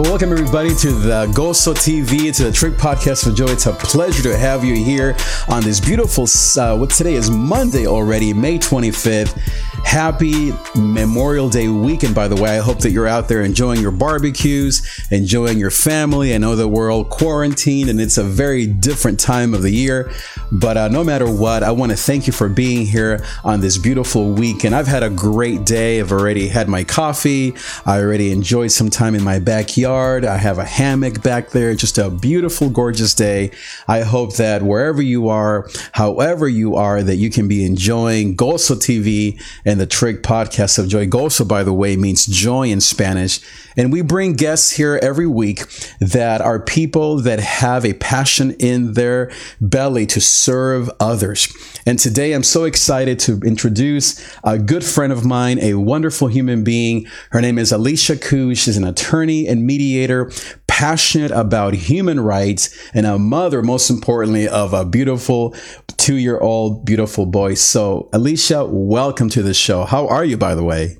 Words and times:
Well, 0.00 0.12
welcome 0.12 0.32
everybody 0.32 0.74
to 0.76 0.92
the 0.92 1.26
Gozo 1.26 1.74
TV, 1.74 2.34
to 2.34 2.44
the 2.44 2.52
Trig 2.52 2.72
Podcast 2.72 3.24
for 3.24 3.32
Joy. 3.32 3.48
It's 3.50 3.66
a 3.66 3.72
pleasure 3.74 4.22
to 4.22 4.34
have 4.34 4.64
you 4.64 4.74
here 4.74 5.14
on 5.46 5.62
this 5.62 5.78
beautiful, 5.78 6.26
uh, 6.58 6.74
what 6.74 6.88
today 6.88 7.16
is 7.16 7.30
Monday 7.30 7.86
already, 7.86 8.32
May 8.32 8.58
25th. 8.58 9.36
Happy 9.84 10.52
Memorial 10.76 11.48
Day 11.48 11.68
weekend, 11.68 12.14
by 12.14 12.28
the 12.28 12.40
way. 12.40 12.56
I 12.56 12.60
hope 12.60 12.78
that 12.78 12.90
you're 12.90 13.08
out 13.08 13.28
there 13.28 13.42
enjoying 13.42 13.80
your 13.80 13.90
barbecues, 13.90 14.88
enjoying 15.10 15.58
your 15.58 15.72
family. 15.72 16.32
I 16.34 16.38
know 16.38 16.54
that 16.54 16.68
we're 16.68 16.92
all 16.92 17.04
quarantined 17.04 17.90
and 17.90 18.00
it's 18.00 18.16
a 18.16 18.22
very 18.22 18.66
different 18.66 19.18
time 19.18 19.52
of 19.52 19.62
the 19.62 19.70
year. 19.70 20.12
But 20.52 20.76
uh, 20.76 20.88
no 20.88 21.02
matter 21.02 21.30
what, 21.30 21.62
I 21.62 21.72
want 21.72 21.90
to 21.90 21.96
thank 21.96 22.26
you 22.26 22.32
for 22.32 22.48
being 22.48 22.86
here 22.86 23.24
on 23.44 23.60
this 23.60 23.78
beautiful 23.78 24.32
weekend. 24.32 24.74
I've 24.74 24.86
had 24.86 25.02
a 25.02 25.10
great 25.10 25.64
day. 25.64 26.00
I've 26.00 26.12
already 26.12 26.48
had 26.48 26.68
my 26.68 26.84
coffee. 26.84 27.54
I 27.84 28.00
already 28.00 28.30
enjoyed 28.30 28.70
some 28.70 28.90
time 28.90 29.14
in 29.14 29.24
my 29.24 29.38
backyard. 29.38 30.24
I 30.24 30.36
have 30.36 30.58
a 30.58 30.64
hammock 30.64 31.22
back 31.22 31.50
there. 31.50 31.74
Just 31.74 31.98
a 31.98 32.10
beautiful, 32.10 32.70
gorgeous 32.70 33.14
day. 33.14 33.50
I 33.88 34.02
hope 34.02 34.36
that 34.36 34.62
wherever 34.62 35.02
you 35.02 35.28
are, 35.28 35.68
however 35.92 36.48
you 36.48 36.76
are, 36.76 37.02
that 37.02 37.16
you 37.16 37.30
can 37.30 37.48
be 37.48 37.64
enjoying 37.64 38.36
Gozo 38.36 38.76
TV 38.76 39.40
and 39.70 39.80
the 39.80 39.86
Trig 39.86 40.20
Podcast 40.20 40.80
of 40.80 40.88
Joy. 40.88 41.06
Gozo, 41.06 41.46
by 41.46 41.62
the 41.62 41.72
way, 41.72 41.96
means 41.96 42.26
joy 42.26 42.66
in 42.66 42.80
Spanish. 42.80 43.38
And 43.76 43.92
we 43.92 44.02
bring 44.02 44.32
guests 44.32 44.72
here 44.72 44.98
every 45.00 45.28
week 45.28 45.62
that 46.00 46.40
are 46.40 46.58
people 46.58 47.18
that 47.20 47.38
have 47.38 47.84
a 47.84 47.92
passion 47.92 48.50
in 48.58 48.94
their 48.94 49.30
belly 49.60 50.06
to 50.06 50.20
serve 50.20 50.90
others. 50.98 51.54
And 51.86 52.00
today 52.00 52.32
I'm 52.32 52.42
so 52.42 52.64
excited 52.64 53.20
to 53.20 53.38
introduce 53.42 54.20
a 54.42 54.58
good 54.58 54.84
friend 54.84 55.12
of 55.12 55.24
mine, 55.24 55.60
a 55.60 55.74
wonderful 55.74 56.26
human 56.26 56.64
being. 56.64 57.06
Her 57.30 57.40
name 57.40 57.56
is 57.56 57.70
Alicia 57.70 58.16
Khoo. 58.16 58.56
She's 58.56 58.76
an 58.76 58.84
attorney 58.84 59.46
and 59.46 59.64
mediator, 59.64 60.32
passionate 60.80 61.30
about 61.32 61.74
human 61.74 62.18
rights, 62.18 62.74
and 62.94 63.04
a 63.04 63.18
mother, 63.18 63.60
most 63.60 63.90
importantly, 63.90 64.48
of 64.48 64.72
a 64.72 64.82
beautiful 64.82 65.54
two 65.98 66.16
year 66.16 66.38
old, 66.38 66.86
beautiful 66.86 67.26
boy. 67.26 67.52
So, 67.52 68.08
Alicia, 68.14 68.64
welcome 68.64 69.28
to 69.28 69.42
the 69.42 69.52
show. 69.52 69.84
How 69.84 70.08
are 70.08 70.24
you, 70.24 70.38
by 70.38 70.54
the 70.54 70.64
way? 70.64 70.96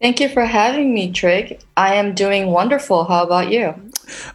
Thank 0.00 0.20
you 0.20 0.28
for 0.28 0.44
having 0.44 0.94
me, 0.94 1.10
Trig. 1.10 1.60
I 1.76 1.94
am 1.94 2.14
doing 2.14 2.52
wonderful. 2.52 3.02
How 3.02 3.24
about 3.24 3.50
you? 3.50 3.74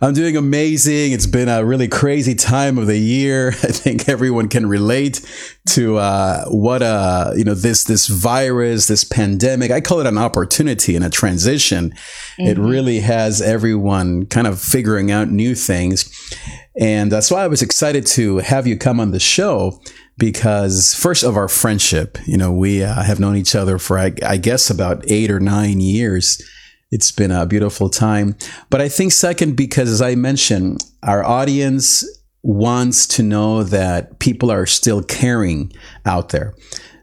I'm 0.01 0.13
doing 0.13 0.37
amazing. 0.37 1.11
It's 1.11 1.25
been 1.25 1.49
a 1.49 1.63
really 1.63 1.87
crazy 1.87 2.35
time 2.35 2.77
of 2.77 2.87
the 2.87 2.97
year. 2.97 3.49
I 3.63 3.71
think 3.71 4.09
everyone 4.09 4.49
can 4.49 4.67
relate 4.67 5.21
to 5.69 5.97
uh, 5.97 6.45
what 6.45 6.81
uh, 6.81 7.31
you 7.35 7.43
know 7.43 7.53
this 7.53 7.83
this 7.83 8.07
virus, 8.07 8.87
this 8.87 9.03
pandemic. 9.03 9.71
I 9.71 9.81
call 9.81 9.99
it 9.99 10.07
an 10.07 10.17
opportunity 10.17 10.95
and 10.95 11.05
a 11.05 11.09
transition. 11.09 11.91
Mm-hmm. 11.91 12.47
It 12.47 12.57
really 12.57 12.99
has 12.99 13.41
everyone 13.41 14.25
kind 14.27 14.47
of 14.47 14.59
figuring 14.61 15.11
out 15.11 15.29
new 15.29 15.55
things, 15.55 16.09
and 16.79 17.11
that's 17.11 17.31
why 17.31 17.43
I 17.43 17.47
was 17.47 17.61
excited 17.61 18.05
to 18.07 18.37
have 18.39 18.67
you 18.67 18.77
come 18.77 18.99
on 18.99 19.11
the 19.11 19.19
show 19.19 19.79
because 20.17 20.93
first 20.93 21.23
of 21.23 21.35
our 21.35 21.47
friendship, 21.47 22.17
you 22.27 22.37
know, 22.37 22.51
we 22.51 22.83
uh, 22.83 23.01
have 23.01 23.19
known 23.19 23.35
each 23.35 23.55
other 23.55 23.79
for, 23.79 23.97
I, 23.97 24.13
I, 24.23 24.37
guess, 24.37 24.69
about 24.69 25.03
eight 25.09 25.31
or 25.31 25.39
nine 25.39 25.79
years. 25.81 26.39
It's 26.91 27.11
been 27.11 27.31
a 27.31 27.45
beautiful 27.45 27.89
time. 27.89 28.35
But 28.69 28.81
I 28.81 28.89
think 28.89 29.13
second, 29.13 29.55
because 29.55 29.89
as 29.89 30.01
I 30.01 30.15
mentioned, 30.15 30.83
our 31.03 31.23
audience 31.23 32.03
wants 32.43 33.07
to 33.07 33.23
know 33.23 33.63
that 33.63 34.19
people 34.19 34.51
are 34.51 34.65
still 34.65 35.01
caring 35.01 35.71
out 36.05 36.29
there 36.29 36.53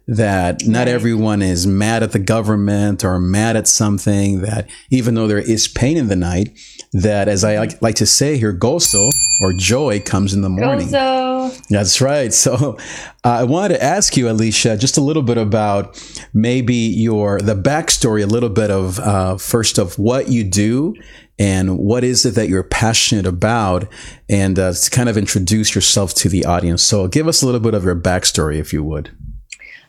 that 0.09 0.67
not 0.67 0.89
everyone 0.89 1.43
is 1.43 1.67
mad 1.67 2.03
at 2.03 2.13
the 2.13 2.19
government 2.19 3.05
or 3.05 3.19
mad 3.19 3.57
at 3.57 3.69
something 3.69 4.41
that 4.41 4.67
even 4.91 5.15
though 5.15 5.29
there 5.29 5.39
is 5.39 5.69
pain 5.69 5.99
in 5.99 6.09
the 6.09 6.17
night 6.17 6.59
that 6.93 7.29
as 7.29 7.45
i 7.45 7.59
like, 7.59 7.81
like 7.83 7.95
to 7.95 8.07
say 8.07 8.37
here 8.37 8.53
gozo 8.53 9.11
or 9.41 9.53
joy 9.53 10.01
comes 10.01 10.35
in 10.35 10.43
the 10.43 10.49
morning 10.49 10.89
gozo. 10.89 11.69
that's 11.69 12.01
right 12.01 12.33
so 12.33 12.77
uh, 13.25 13.29
i 13.29 13.45
wanted 13.45 13.75
to 13.75 13.83
ask 13.83 14.17
you 14.17 14.29
alicia 14.29 14.77
just 14.77 14.97
a 14.97 15.01
little 15.01 15.23
bit 15.23 15.39
about 15.39 16.03
maybe 16.33 16.75
your 16.75 17.41
the 17.41 17.55
backstory 17.55 18.23
a 18.23 18.27
little 18.27 18.49
bit 18.49 18.71
of 18.71 18.99
uh, 19.01 19.37
first 19.37 19.79
of 19.79 19.99
what 19.99 20.29
you 20.29 20.45
do 20.45 20.95
and 21.41 21.79
what 21.79 22.03
is 22.03 22.27
it 22.27 22.35
that 22.35 22.49
you're 22.49 22.65
passionate 22.65 23.27
about 23.27 23.87
and 24.29 24.59
uh, 24.59 24.73
to 24.73 24.91
kind 24.91 25.09
of 25.09 25.17
introduce 25.17 25.75
yourself 25.75 26.15
to 26.15 26.29
the 26.29 26.45
audience 26.45 26.83
so 26.83 27.07
give 27.07 27.29
us 27.29 27.43
a 27.43 27.47
little 27.47 27.61
bit 27.61 27.75
of 27.75 27.85
your 27.85 27.97
backstory 27.97 28.57
if 28.57 28.73
you 28.73 28.83
would 28.83 29.11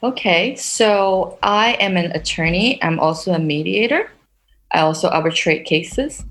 Okay, 0.01 0.55
so 0.55 1.37
I 1.43 1.73
am 1.81 1.97
an 1.97 2.13
attorney. 2.13 2.81
I'm 2.81 2.99
also 2.99 3.33
a 3.33 3.39
mediator. 3.39 4.09
I 4.71 4.79
also 4.79 5.09
arbitrate 5.09 5.65
cases. 5.65 6.23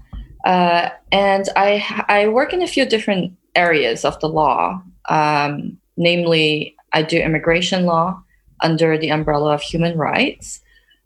Uh, 0.44 0.90
and 1.12 1.48
I, 1.56 2.04
I 2.08 2.28
work 2.28 2.52
in 2.52 2.62
a 2.62 2.66
few 2.66 2.86
different 2.86 3.36
areas 3.54 4.04
of 4.04 4.18
the 4.20 4.28
law. 4.28 4.82
Um, 5.08 5.78
namely, 5.96 6.76
I 6.92 7.02
do 7.02 7.18
immigration 7.18 7.84
law 7.84 8.22
under 8.60 8.98
the 8.98 9.10
umbrella 9.10 9.54
of 9.54 9.62
human 9.62 9.96
rights. 9.96 10.60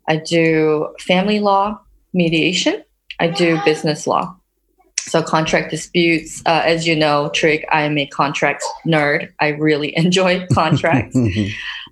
I 0.09 0.17
do 0.17 0.95
family 1.01 1.41
law, 1.41 1.81
mediation. 2.13 2.83
I 3.21 3.29
do 3.29 3.59
business 3.65 4.07
law. 4.07 4.37
So, 4.99 5.23
contract 5.23 5.71
disputes, 5.71 6.43
uh, 6.47 6.63
as 6.65 6.87
you 6.87 6.95
know, 6.95 7.31
Trig, 7.35 7.65
I 7.71 7.83
am 7.83 7.99
a 7.99 8.07
contract 8.07 8.65
nerd. 8.87 9.31
I 9.41 9.49
really 9.49 9.97
enjoy 9.97 10.47
contracts. 10.53 11.17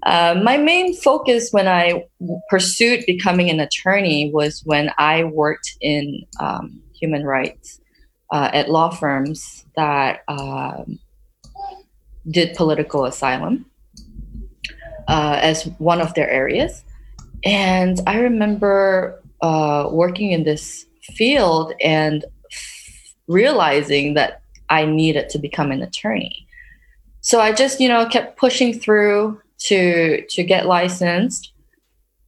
Uh, 0.03 0.41
my 0.43 0.57
main 0.57 0.97
focus 0.97 1.51
when 1.51 1.69
I 1.69 2.07
pursued 2.49 3.05
becoming 3.07 3.51
an 3.51 3.61
attorney 3.61 4.31
was 4.33 4.63
when 4.65 4.91
I 4.97 5.25
worked 5.25 5.77
in 5.83 6.23
um, 6.41 6.81
human 7.01 7.25
rights 7.25 7.81
uh, 8.33 8.51
at 8.53 8.71
law 8.71 8.91
firms 8.91 9.65
that 9.77 10.21
um, 10.29 10.99
did 12.31 12.55
political 12.55 13.05
asylum 13.05 13.67
uh, 15.09 15.39
as 15.41 15.65
one 15.79 16.01
of 16.01 16.15
their 16.15 16.31
areas. 16.31 16.85
And 17.45 18.01
I 18.07 18.19
remember 18.19 19.21
uh, 19.43 19.89
working 19.91 20.33
in 20.33 20.45
this 20.45 20.87
field 21.03 21.73
and 21.83 22.25
f- 22.53 23.15
realizing 23.27 24.15
that 24.15 24.43
I 24.69 24.85
needed 24.85 25.29
to 25.31 25.39
become 25.39 25.73
an 25.73 25.83
attorney. 25.83 26.47
So 27.23 27.41
I 27.41 27.53
just, 27.53 27.81
you 27.81 27.89
know, 27.89 28.07
kept 28.07 28.39
pushing 28.39 28.79
through 28.79 29.41
to 29.61 30.25
to 30.27 30.43
get 30.43 30.67
licensed 30.67 31.53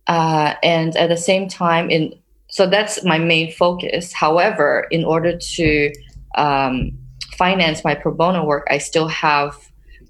uh, 0.06 0.54
and 0.62 0.96
at 0.96 1.08
the 1.08 1.16
same 1.16 1.48
time 1.48 1.90
in 1.90 2.14
so 2.52 2.66
that's 2.66 3.02
my 3.02 3.18
main 3.18 3.50
focus. 3.50 4.12
However 4.12 4.86
in 4.90 5.04
order 5.04 5.38
to 5.56 5.92
um, 6.34 6.92
finance 7.36 7.82
my 7.82 7.94
pro 7.94 8.12
bono 8.12 8.44
work 8.44 8.66
i 8.70 8.78
still 8.78 9.08
have 9.08 9.56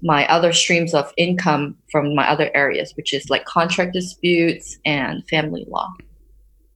my 0.01 0.27
other 0.27 0.51
streams 0.51 0.93
of 0.93 1.11
income 1.17 1.75
from 1.91 2.13
my 2.13 2.29
other 2.29 2.51
areas 2.53 2.93
which 2.95 3.13
is 3.13 3.29
like 3.29 3.45
contract 3.45 3.93
disputes 3.93 4.77
and 4.85 5.27
family 5.27 5.65
law 5.67 5.91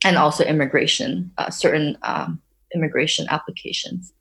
and 0.05 0.17
also 0.17 0.43
immigration 0.43 1.29
uh, 1.37 1.49
certain 1.49 1.97
um, 2.03 2.41
immigration 2.73 3.25
applications. 3.29 4.13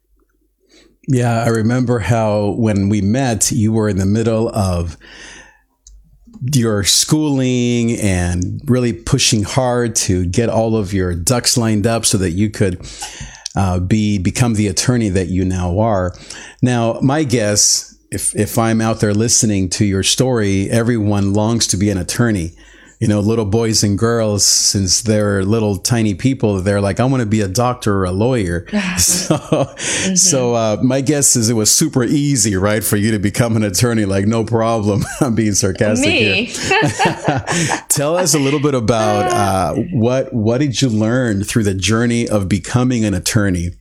Yeah 1.09 1.45
i 1.45 1.49
remember 1.49 2.01
how 2.01 2.51
when 2.59 2.89
we 2.89 3.01
met 3.01 3.53
you 3.53 3.73
were 3.73 3.89
in 3.89 3.99
the 3.99 4.07
middle 4.07 4.49
of 4.51 4.97
your 6.43 6.85
schooling 6.85 7.93
and 7.99 8.61
really 8.67 8.93
pushing 8.93 9.43
hard 9.43 9.95
to 9.97 10.27
get 10.27 10.49
all 10.49 10.77
of 10.77 10.93
your 10.93 11.15
ducks 11.15 11.57
lined 11.57 11.87
up 11.87 12.05
so 12.05 12.19
that 12.19 12.31
you 12.31 12.51
could 12.51 12.87
uh, 13.55 13.81
be 13.81 14.19
become 14.19 14.55
the 14.55 14.69
attorney 14.69 15.09
that 15.09 15.29
you 15.29 15.45
now 15.45 15.79
are. 15.79 16.15
Now, 16.63 17.01
my 17.01 17.25
guess, 17.25 17.97
if 18.11 18.35
if 18.37 18.59
I'm 18.59 18.81
out 18.81 19.01
there 19.01 19.15
listening 19.15 19.69
to 19.71 19.85
your 19.85 20.03
story, 20.03 20.71
everyone 20.71 21.33
longs 21.33 21.67
to 21.69 21.77
be 21.77 21.91
an 21.91 21.99
attorney 21.99 22.53
you 22.99 23.09
know, 23.09 23.21
little 23.21 23.45
boys 23.45 23.83
and 23.83 23.99
girls, 23.99 24.45
since 24.45 25.03
they're 25.03 25.45
little 25.45 25.77
tiny 25.77 26.15
people, 26.15 26.61
they're 26.63 26.81
like, 26.81 26.99
I 26.99 27.05
want 27.05 27.21
to 27.21 27.27
be 27.27 27.43
a 27.43 27.49
doctor 27.49 27.95
or 27.99 28.05
a 28.05 28.11
lawyer. 28.11 28.67
so, 28.99 29.37
mm-hmm. 29.37 30.15
so 30.15 30.55
uh, 30.55 30.79
my 30.83 31.03
guess 31.03 31.37
is 31.37 31.51
it 31.51 31.55
was 31.55 31.71
super 31.71 32.05
easy, 32.05 32.57
right, 32.57 32.83
for 32.83 32.97
you 32.97 33.11
to 33.11 33.19
become 33.19 33.55
an 33.57 33.65
attorney. 33.65 34.07
Like, 34.07 34.27
no 34.27 34.45
problem. 34.45 35.05
I'm 35.21 35.35
being 35.35 35.53
sarcastic 35.53 36.09
Me. 36.09 36.45
here. 36.45 37.45
Tell 37.89 38.17
us 38.17 38.35
a 38.35 38.39
little 38.39 38.61
bit 38.61 38.75
about 38.75 39.31
uh, 39.31 39.75
what 39.93 40.33
what 40.33 40.59
did 40.59 40.81
you 40.81 40.89
learn 40.89 41.45
through 41.45 41.65
the 41.65 41.75
journey 41.75 42.27
of 42.29 42.49
becoming 42.49 43.05
an 43.05 43.13
attorney. 43.13 43.73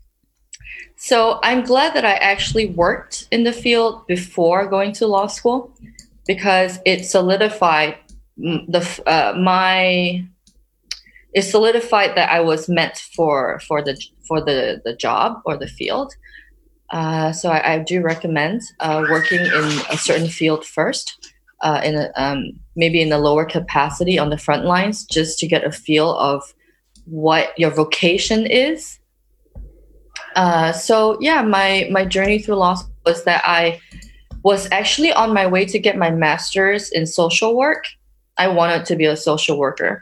So 0.97 1.39
I'm 1.44 1.63
glad 1.63 1.94
that 1.94 2.03
I 2.03 2.15
actually 2.15 2.68
worked 2.68 3.27
in 3.31 3.44
the 3.44 3.53
field 3.53 4.07
before 4.07 4.65
going 4.65 4.91
to 4.94 5.07
law 5.07 5.27
school 5.27 5.71
because 6.25 6.79
it 6.85 7.06
solidified 7.06 7.97
the 8.37 9.03
uh, 9.05 9.37
my 9.37 10.25
it 11.33 11.43
solidified 11.43 12.15
that 12.15 12.31
I 12.31 12.39
was 12.39 12.69
meant 12.69 12.97
for 13.15 13.59
for 13.67 13.81
the 13.81 14.01
for 14.27 14.41
the 14.41 14.81
the 14.83 14.95
job 14.95 15.41
or 15.45 15.57
the 15.57 15.67
field. 15.67 16.13
Uh, 16.91 17.31
so 17.31 17.49
I, 17.49 17.73
I, 17.73 17.79
do 17.79 17.99
recommend 17.99 18.61
uh, 18.79 19.03
working 19.09 19.39
in 19.39 19.63
a 19.89 19.97
certain 19.97 20.27
field 20.27 20.63
first, 20.63 21.31
uh, 21.61 21.81
in 21.83 21.95
a, 21.95 22.11
um, 22.15 22.51
maybe 22.75 23.01
in 23.01 23.11
a 23.11 23.17
lower 23.17 23.43
capacity 23.43 24.19
on 24.19 24.29
the 24.29 24.37
front 24.37 24.65
lines, 24.65 25.03
just 25.03 25.39
to 25.39 25.47
get 25.47 25.63
a 25.63 25.71
feel 25.71 26.15
of 26.17 26.43
what 27.05 27.57
your 27.57 27.71
vocation 27.71 28.45
is. 28.45 28.99
Uh, 30.35 30.71
so 30.71 31.17
yeah, 31.19 31.41
my 31.41 31.87
my 31.91 32.05
journey 32.05 32.37
through 32.37 32.55
law 32.55 32.77
was 33.05 33.23
that 33.23 33.41
I 33.45 33.81
was 34.43 34.69
actually 34.71 35.11
on 35.11 35.33
my 35.33 35.47
way 35.47 35.65
to 35.65 35.79
get 35.79 35.97
my 35.97 36.11
master's 36.11 36.91
in 36.91 37.07
social 37.07 37.57
work. 37.57 37.85
I 38.37 38.47
wanted 38.47 38.85
to 38.85 38.95
be 38.95 39.05
a 39.05 39.15
social 39.15 39.57
worker. 39.57 40.01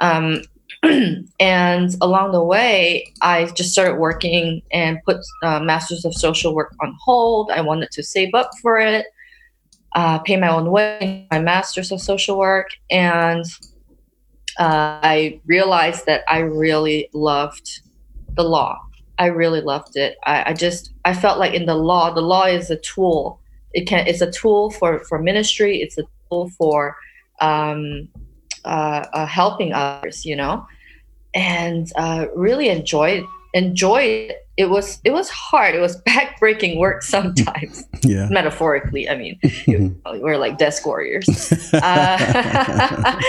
Um, 0.00 0.42
and 1.40 1.94
along 2.00 2.32
the 2.32 2.42
way, 2.42 3.12
I 3.20 3.46
just 3.46 3.72
started 3.72 3.98
working 3.98 4.62
and 4.72 4.98
put 5.04 5.18
uh, 5.42 5.60
Masters 5.60 6.04
of 6.04 6.14
Social 6.14 6.54
Work 6.54 6.74
on 6.80 6.96
hold. 7.04 7.50
I 7.50 7.60
wanted 7.60 7.90
to 7.92 8.02
save 8.02 8.34
up 8.34 8.50
for 8.60 8.78
it, 8.78 9.06
uh, 9.94 10.18
pay 10.20 10.36
my 10.36 10.48
own 10.48 10.70
way, 10.70 11.26
my 11.30 11.38
Masters 11.38 11.92
of 11.92 12.00
Social 12.00 12.38
Work, 12.38 12.70
and 12.90 13.44
uh, 14.58 14.98
I 15.02 15.40
realized 15.46 16.06
that 16.06 16.24
I 16.28 16.38
really 16.38 17.08
loved 17.12 17.80
the 18.34 18.44
law. 18.44 18.80
I 19.18 19.26
really 19.26 19.60
loved 19.60 19.96
it. 19.96 20.16
I, 20.24 20.50
I 20.50 20.52
just 20.54 20.92
I 21.04 21.14
felt 21.14 21.38
like 21.38 21.54
in 21.54 21.66
the 21.66 21.74
law, 21.74 22.12
the 22.12 22.22
law 22.22 22.46
is 22.46 22.70
a 22.70 22.76
tool 22.76 23.40
it 23.74 23.86
can 23.86 24.06
it's 24.06 24.20
a 24.20 24.30
tool 24.30 24.70
for 24.70 25.00
for 25.04 25.18
ministry 25.18 25.80
it's 25.80 25.98
a 25.98 26.02
tool 26.30 26.50
for 26.58 26.96
um, 27.40 28.08
uh, 28.64 29.06
uh, 29.12 29.26
helping 29.26 29.72
others 29.72 30.24
you 30.24 30.36
know? 30.36 30.66
And 31.34 31.90
uh, 31.96 32.26
really 32.34 32.68
enjoyed 32.68 33.24
enjoyed 33.54 34.34
it. 34.56 34.70
Was 34.70 35.00
it 35.04 35.12
was 35.12 35.28
hard. 35.30 35.74
It 35.74 35.80
was 35.80 36.00
backbreaking 36.08 36.78
work 36.78 37.02
sometimes. 37.02 37.84
Yeah. 38.04 38.26
Metaphorically 38.30 39.08
i 39.08 39.16
mean 39.16 39.38
we're 40.04 40.36
like 40.36 40.58
desk 40.58 40.84
warriors. 40.84 41.52
Uh, 41.72 43.20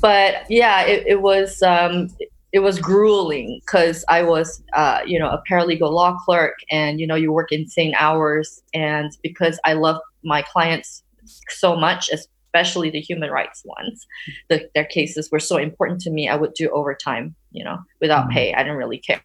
but 0.00 0.46
yeah 0.48 0.80
it, 0.84 1.06
it 1.06 1.20
was 1.20 1.60
um, 1.62 2.08
it 2.52 2.60
was 2.60 2.78
grueling 2.78 3.60
because 3.60 4.04
I 4.08 4.22
was, 4.22 4.62
uh, 4.72 5.00
you 5.06 5.18
know, 5.18 5.28
a 5.28 5.42
paralegal 5.48 5.90
law 5.90 6.16
clerk, 6.18 6.58
and 6.70 6.98
you 6.98 7.06
know, 7.06 7.14
you 7.14 7.32
work 7.32 7.52
insane 7.52 7.94
hours, 7.98 8.62
and 8.72 9.12
because 9.22 9.60
I 9.64 9.74
love 9.74 10.00
my 10.22 10.42
clients 10.42 11.02
so 11.50 11.76
much, 11.76 12.10
especially 12.48 12.90
the 12.90 13.00
human 13.00 13.30
rights 13.30 13.62
ones, 13.64 14.06
the, 14.48 14.68
their 14.74 14.84
cases 14.84 15.30
were 15.30 15.40
so 15.40 15.56
important 15.56 16.00
to 16.02 16.10
me. 16.10 16.28
I 16.28 16.36
would 16.36 16.54
do 16.54 16.70
overtime, 16.70 17.34
you 17.52 17.64
know, 17.64 17.78
without 18.00 18.24
mm-hmm. 18.24 18.32
pay. 18.32 18.54
I 18.54 18.62
didn't 18.62 18.78
really 18.78 18.98
care, 18.98 19.22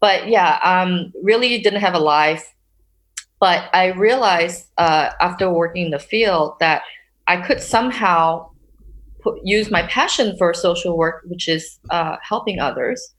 but 0.00 0.28
yeah, 0.28 0.58
um, 0.62 1.12
really 1.22 1.58
didn't 1.60 1.80
have 1.80 1.94
a 1.94 1.98
life. 1.98 2.52
But 3.38 3.68
I 3.74 3.88
realized 3.88 4.68
uh, 4.78 5.10
after 5.20 5.50
working 5.50 5.86
in 5.86 5.90
the 5.90 5.98
field 5.98 6.54
that 6.60 6.82
I 7.26 7.36
could 7.36 7.60
somehow 7.60 8.48
put, 9.20 9.38
use 9.44 9.70
my 9.70 9.82
passion 9.82 10.36
for 10.38 10.54
social 10.54 10.96
work, 10.96 11.22
which 11.26 11.46
is 11.48 11.78
uh, 11.90 12.16
helping 12.22 12.60
others, 12.60 13.14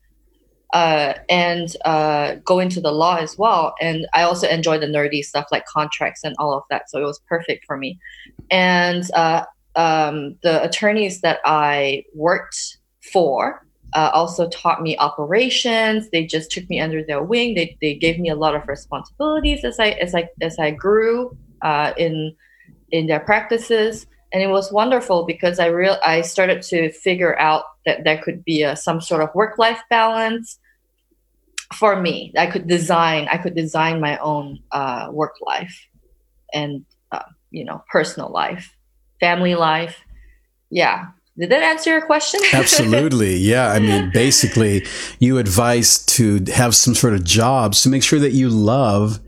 uh, 0.74 1.14
and 1.28 1.74
uh, 1.84 2.36
go 2.44 2.58
into 2.58 2.80
the 2.80 2.92
law 2.92 3.16
as 3.16 3.38
well. 3.38 3.74
And 3.80 4.06
I 4.12 4.22
also 4.22 4.48
enjoy 4.48 4.78
the 4.78 4.86
nerdy 4.86 5.22
stuff 5.22 5.46
like 5.50 5.64
contracts 5.66 6.24
and 6.24 6.34
all 6.38 6.52
of 6.52 6.62
that. 6.70 6.90
So 6.90 7.00
it 7.00 7.04
was 7.04 7.20
perfect 7.28 7.64
for 7.66 7.76
me. 7.76 7.98
And 8.50 9.04
uh, 9.14 9.44
um, 9.76 10.36
the 10.42 10.62
attorneys 10.62 11.20
that 11.22 11.40
I 11.44 12.04
worked 12.14 12.78
for 13.12 13.64
uh, 13.94 14.10
also 14.12 14.48
taught 14.50 14.82
me 14.82 14.98
operations. 14.98 16.10
They 16.10 16.26
just 16.26 16.50
took 16.50 16.68
me 16.68 16.80
under 16.80 17.02
their 17.02 17.22
wing. 17.22 17.54
They, 17.54 17.76
they 17.80 17.94
gave 17.94 18.18
me 18.18 18.28
a 18.28 18.36
lot 18.36 18.54
of 18.54 18.68
responsibilities 18.68 19.64
as 19.64 19.80
I 19.80 19.90
as 19.92 20.14
I 20.14 20.28
as 20.42 20.58
I 20.58 20.72
grew 20.72 21.34
uh, 21.62 21.92
in 21.96 22.34
in 22.90 23.06
their 23.06 23.20
practices 23.20 24.06
and 24.32 24.42
it 24.42 24.48
was 24.48 24.72
wonderful 24.72 25.24
because 25.24 25.58
I 25.58 25.66
real 25.66 25.96
I 26.04 26.20
started 26.20 26.62
to 26.62 26.92
figure 26.92 27.38
out 27.38 27.64
that 27.88 28.04
there 28.04 28.18
could 28.18 28.44
be 28.44 28.62
a, 28.62 28.76
some 28.76 29.00
sort 29.00 29.22
of 29.22 29.34
work 29.34 29.58
life 29.58 29.80
balance 29.90 30.58
for 31.74 32.00
me. 32.00 32.32
I 32.36 32.46
could 32.46 32.68
design 32.68 33.28
I 33.30 33.38
could 33.38 33.54
design 33.54 34.00
my 34.00 34.18
own 34.18 34.60
uh, 34.70 35.08
work 35.10 35.34
life 35.40 35.86
and 36.52 36.84
uh, 37.10 37.22
you 37.50 37.64
know 37.64 37.82
personal 37.90 38.30
life, 38.30 38.74
family 39.20 39.54
life. 39.54 39.96
Yeah. 40.70 41.06
Did 41.38 41.50
that 41.50 41.62
answer 41.62 41.90
your 41.90 42.04
question? 42.04 42.40
Absolutely. 42.52 43.36
Yeah. 43.36 43.70
I 43.70 43.78
mean, 43.78 44.10
basically, 44.12 44.84
you 45.20 45.38
advise 45.38 46.04
to 46.06 46.44
have 46.52 46.74
some 46.74 46.96
sort 46.96 47.14
of 47.14 47.22
jobs 47.22 47.82
to 47.82 47.88
make 47.88 48.02
sure 48.02 48.18
that 48.18 48.32
you 48.32 48.48
love 48.48 49.20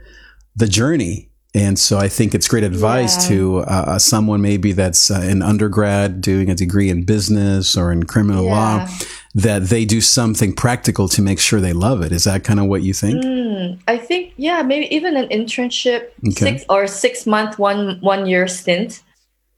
the 0.57 0.67
journey 0.67 1.30
and 1.55 1.79
so 1.79 1.99
I 1.99 2.09
think 2.09 2.35
it's 2.35 2.47
great 2.47 2.63
advice 2.63 3.25
yeah. 3.25 3.37
to 3.37 3.59
uh, 3.59 3.63
uh, 3.63 3.99
someone 3.99 4.41
maybe 4.41 4.71
that's 4.73 5.11
uh, 5.11 5.21
an 5.21 5.43
undergrad 5.43 6.21
doing 6.21 6.49
a 6.49 6.55
degree 6.55 6.89
in 6.91 7.03
business 7.03 7.77
or 7.77 7.91
in 7.91 8.05
criminal 8.05 8.45
yeah. 8.45 8.51
law 8.51 8.89
that 9.35 9.65
they 9.65 9.85
do 9.85 10.01
something 10.01 10.53
practical 10.53 11.09
to 11.09 11.23
make 11.23 11.41
sure 11.41 11.61
they 11.61 11.73
love 11.73 12.03
it. 12.03 12.13
Is 12.13 12.25
that 12.25 12.45
kind 12.45 12.61
of 12.61 12.67
what 12.67 12.83
you 12.83 12.95
think? 12.95 13.25
Mm, 13.25 13.81
I 13.89 13.99
think 13.99 14.33
yeah, 14.37 14.63
maybe 14.63 14.95
even 14.95 15.17
an 15.17 15.29
internship, 15.29 16.11
okay. 16.27 16.33
six 16.33 16.65
or 16.69 16.87
six 16.87 17.27
month, 17.27 17.59
one 17.59 17.99
one 18.01 18.27
year 18.27 18.47
stint, 18.47 19.03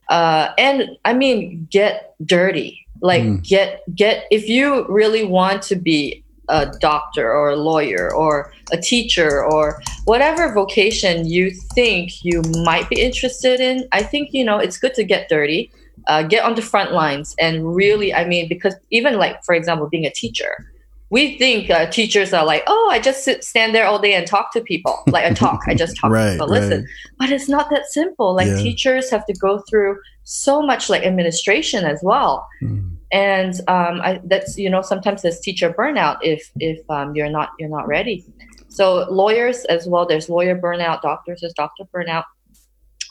uh, 0.09 0.49
and 0.57 0.97
I 1.05 1.13
mean 1.13 1.69
get 1.71 2.15
dirty. 2.25 2.87
Like 3.03 3.23
mm. 3.23 3.43
get 3.43 3.83
get 3.95 4.25
if 4.31 4.49
you 4.49 4.87
really 4.89 5.25
want 5.25 5.63
to 5.65 5.77
be 5.77 6.25
a 6.53 6.71
doctor 6.81 7.33
or 7.33 7.51
a 7.51 7.57
lawyer 7.57 8.15
or 8.15 8.53
a 8.73 8.77
teacher 8.77 9.43
or 9.43 9.83
whatever 10.05 10.53
vocation 10.53 11.27
you 11.27 11.51
think 11.51 12.23
you 12.23 12.43
might 12.63 12.89
be 12.91 13.01
interested 13.01 13.59
in, 13.59 13.89
I 13.93 14.03
think, 14.03 14.33
you 14.33 14.45
know, 14.45 14.59
it's 14.59 14.79
good 14.79 14.95
to 14.95 15.05
get 15.05 15.31
dirty, 15.31 15.73
uh, 16.09 16.23
get 16.23 16.45
on 16.45 16.55
the 16.55 16.63
front 16.63 16.93
lines 16.93 17.35
and 17.39 17.75
really, 17.75 18.13
I 18.13 18.27
mean, 18.27 18.49
because 18.49 18.75
even 18.91 19.17
like, 19.19 19.43
for 19.45 19.55
example, 19.55 19.89
being 19.89 20.05
a 20.05 20.13
teacher, 20.13 20.69
we 21.09 21.39
think 21.39 21.71
uh, 21.71 21.87
teachers 21.91 22.35
are 22.35 22.45
like, 22.45 22.65
oh, 22.67 22.89
I 22.93 23.01
just 23.01 23.25
sit, 23.25 23.43
stand 23.45 23.75
there 23.75 23.87
all 23.87 23.99
day 23.99 24.15
and 24.15 24.27
talk 24.27 24.53
to 24.53 24.61
people. 24.61 25.03
Like 25.07 25.25
I 25.25 25.33
talk, 25.33 25.61
I 25.67 25.75
just 25.75 25.97
talk 25.97 26.11
right, 26.11 26.37
to 26.37 26.45
listen. 26.45 26.81
Right. 26.83 26.89
But 27.19 27.31
it's 27.31 27.49
not 27.49 27.71
that 27.71 27.87
simple. 27.87 28.35
Like 28.35 28.49
yeah. 28.49 28.57
teachers 28.57 29.11
have 29.11 29.25
to 29.27 29.35
go 29.35 29.63
through 29.69 29.99
so 30.25 30.63
much 30.63 30.91
like 30.91 31.03
administration 31.03 31.85
as 31.85 32.01
well. 32.03 32.47
Mm 32.63 32.92
and 33.13 33.55
um, 33.69 34.01
I, 34.01 34.21
that's 34.25 34.59
you 34.59 34.71
know 34.71 34.83
sometimes 34.83 35.23
there's 35.23 35.39
teacher 35.39 35.73
burnout 35.73 36.19
if 36.23 36.51
if 36.59 36.79
um, 36.91 37.15
you're 37.15 37.31
not 37.31 37.51
you're 37.59 37.69
not 37.69 37.87
ready. 37.87 38.25
So 38.69 39.07
lawyers 39.11 39.65
as 39.67 39.87
well. 39.87 40.07
There's 40.07 40.31
lawyer 40.31 40.59
burnout. 40.59 41.03
Doctors 41.03 41.41
there's 41.43 41.53
doctor 41.53 41.85
burnout. 41.95 42.25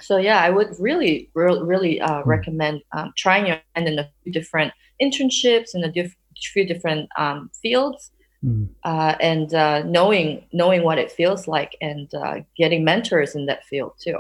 So 0.01 0.17
yeah, 0.17 0.41
I 0.41 0.49
would 0.49 0.75
really 0.79 1.29
re- 1.35 1.61
really 1.61 2.01
uh, 2.01 2.23
hmm. 2.23 2.29
recommend 2.29 2.81
um, 2.91 3.13
trying 3.15 3.45
your 3.45 3.59
hand 3.75 3.87
in 3.87 3.99
a 3.99 4.09
few 4.23 4.33
different 4.33 4.73
internships 5.01 5.75
in 5.75 5.83
a 5.83 5.91
diff- 5.91 6.15
few 6.51 6.65
different 6.65 7.07
um, 7.17 7.51
fields. 7.61 8.11
Mm. 8.43 8.69
Uh, 8.83 9.15
and 9.21 9.53
uh, 9.53 9.83
knowing 9.83 10.43
knowing 10.51 10.81
what 10.81 10.97
it 10.97 11.11
feels 11.11 11.47
like 11.47 11.77
and 11.79 12.11
uh, 12.15 12.39
getting 12.57 12.83
mentors 12.83 13.35
in 13.35 13.45
that 13.45 13.63
field 13.65 13.93
too. 14.01 14.17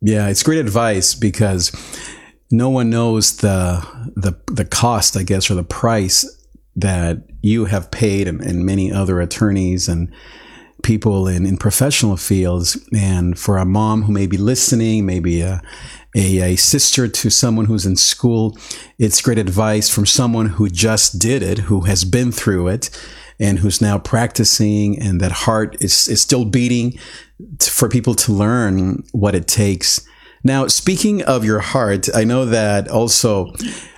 Yeah, 0.00 0.28
it's 0.28 0.44
great 0.44 0.60
advice 0.60 1.16
because 1.16 1.72
no 2.50 2.70
one 2.70 2.90
knows 2.90 3.38
the 3.38 3.86
the 4.14 4.38
the 4.52 4.64
cost, 4.64 5.16
I 5.16 5.22
guess, 5.22 5.50
or 5.50 5.54
the 5.54 5.64
price 5.64 6.24
that 6.76 7.22
you 7.42 7.64
have 7.66 7.90
paid 7.90 8.28
and, 8.28 8.40
and 8.40 8.64
many 8.64 8.92
other 8.92 9.20
attorneys 9.20 9.88
and 9.88 10.12
people 10.82 11.26
in, 11.26 11.46
in 11.46 11.56
professional 11.56 12.16
fields. 12.16 12.78
And 12.94 13.38
for 13.38 13.56
a 13.56 13.64
mom 13.64 14.02
who 14.02 14.12
may 14.12 14.26
be 14.26 14.36
listening, 14.36 15.06
maybe 15.06 15.40
a, 15.40 15.62
a, 16.14 16.52
a, 16.52 16.56
sister 16.56 17.08
to 17.08 17.30
someone 17.30 17.64
who's 17.64 17.86
in 17.86 17.96
school, 17.96 18.56
it's 18.98 19.22
great 19.22 19.38
advice 19.38 19.88
from 19.88 20.06
someone 20.06 20.46
who 20.46 20.68
just 20.68 21.18
did 21.18 21.42
it, 21.42 21.58
who 21.58 21.80
has 21.82 22.04
been 22.04 22.30
through 22.30 22.68
it, 22.68 22.90
and 23.40 23.58
who's 23.58 23.80
now 23.80 23.98
practicing, 23.98 25.00
and 25.00 25.20
that 25.20 25.32
heart 25.32 25.76
is, 25.80 26.08
is 26.08 26.20
still 26.20 26.44
beating 26.44 26.98
for 27.60 27.88
people 27.88 28.14
to 28.14 28.32
learn 28.32 29.02
what 29.12 29.34
it 29.34 29.48
takes 29.48 30.06
now, 30.46 30.66
speaking 30.68 31.22
of 31.22 31.44
your 31.44 31.58
heart, 31.58 32.08
I 32.14 32.24
know 32.24 32.46
that 32.46 32.88
also 32.88 33.52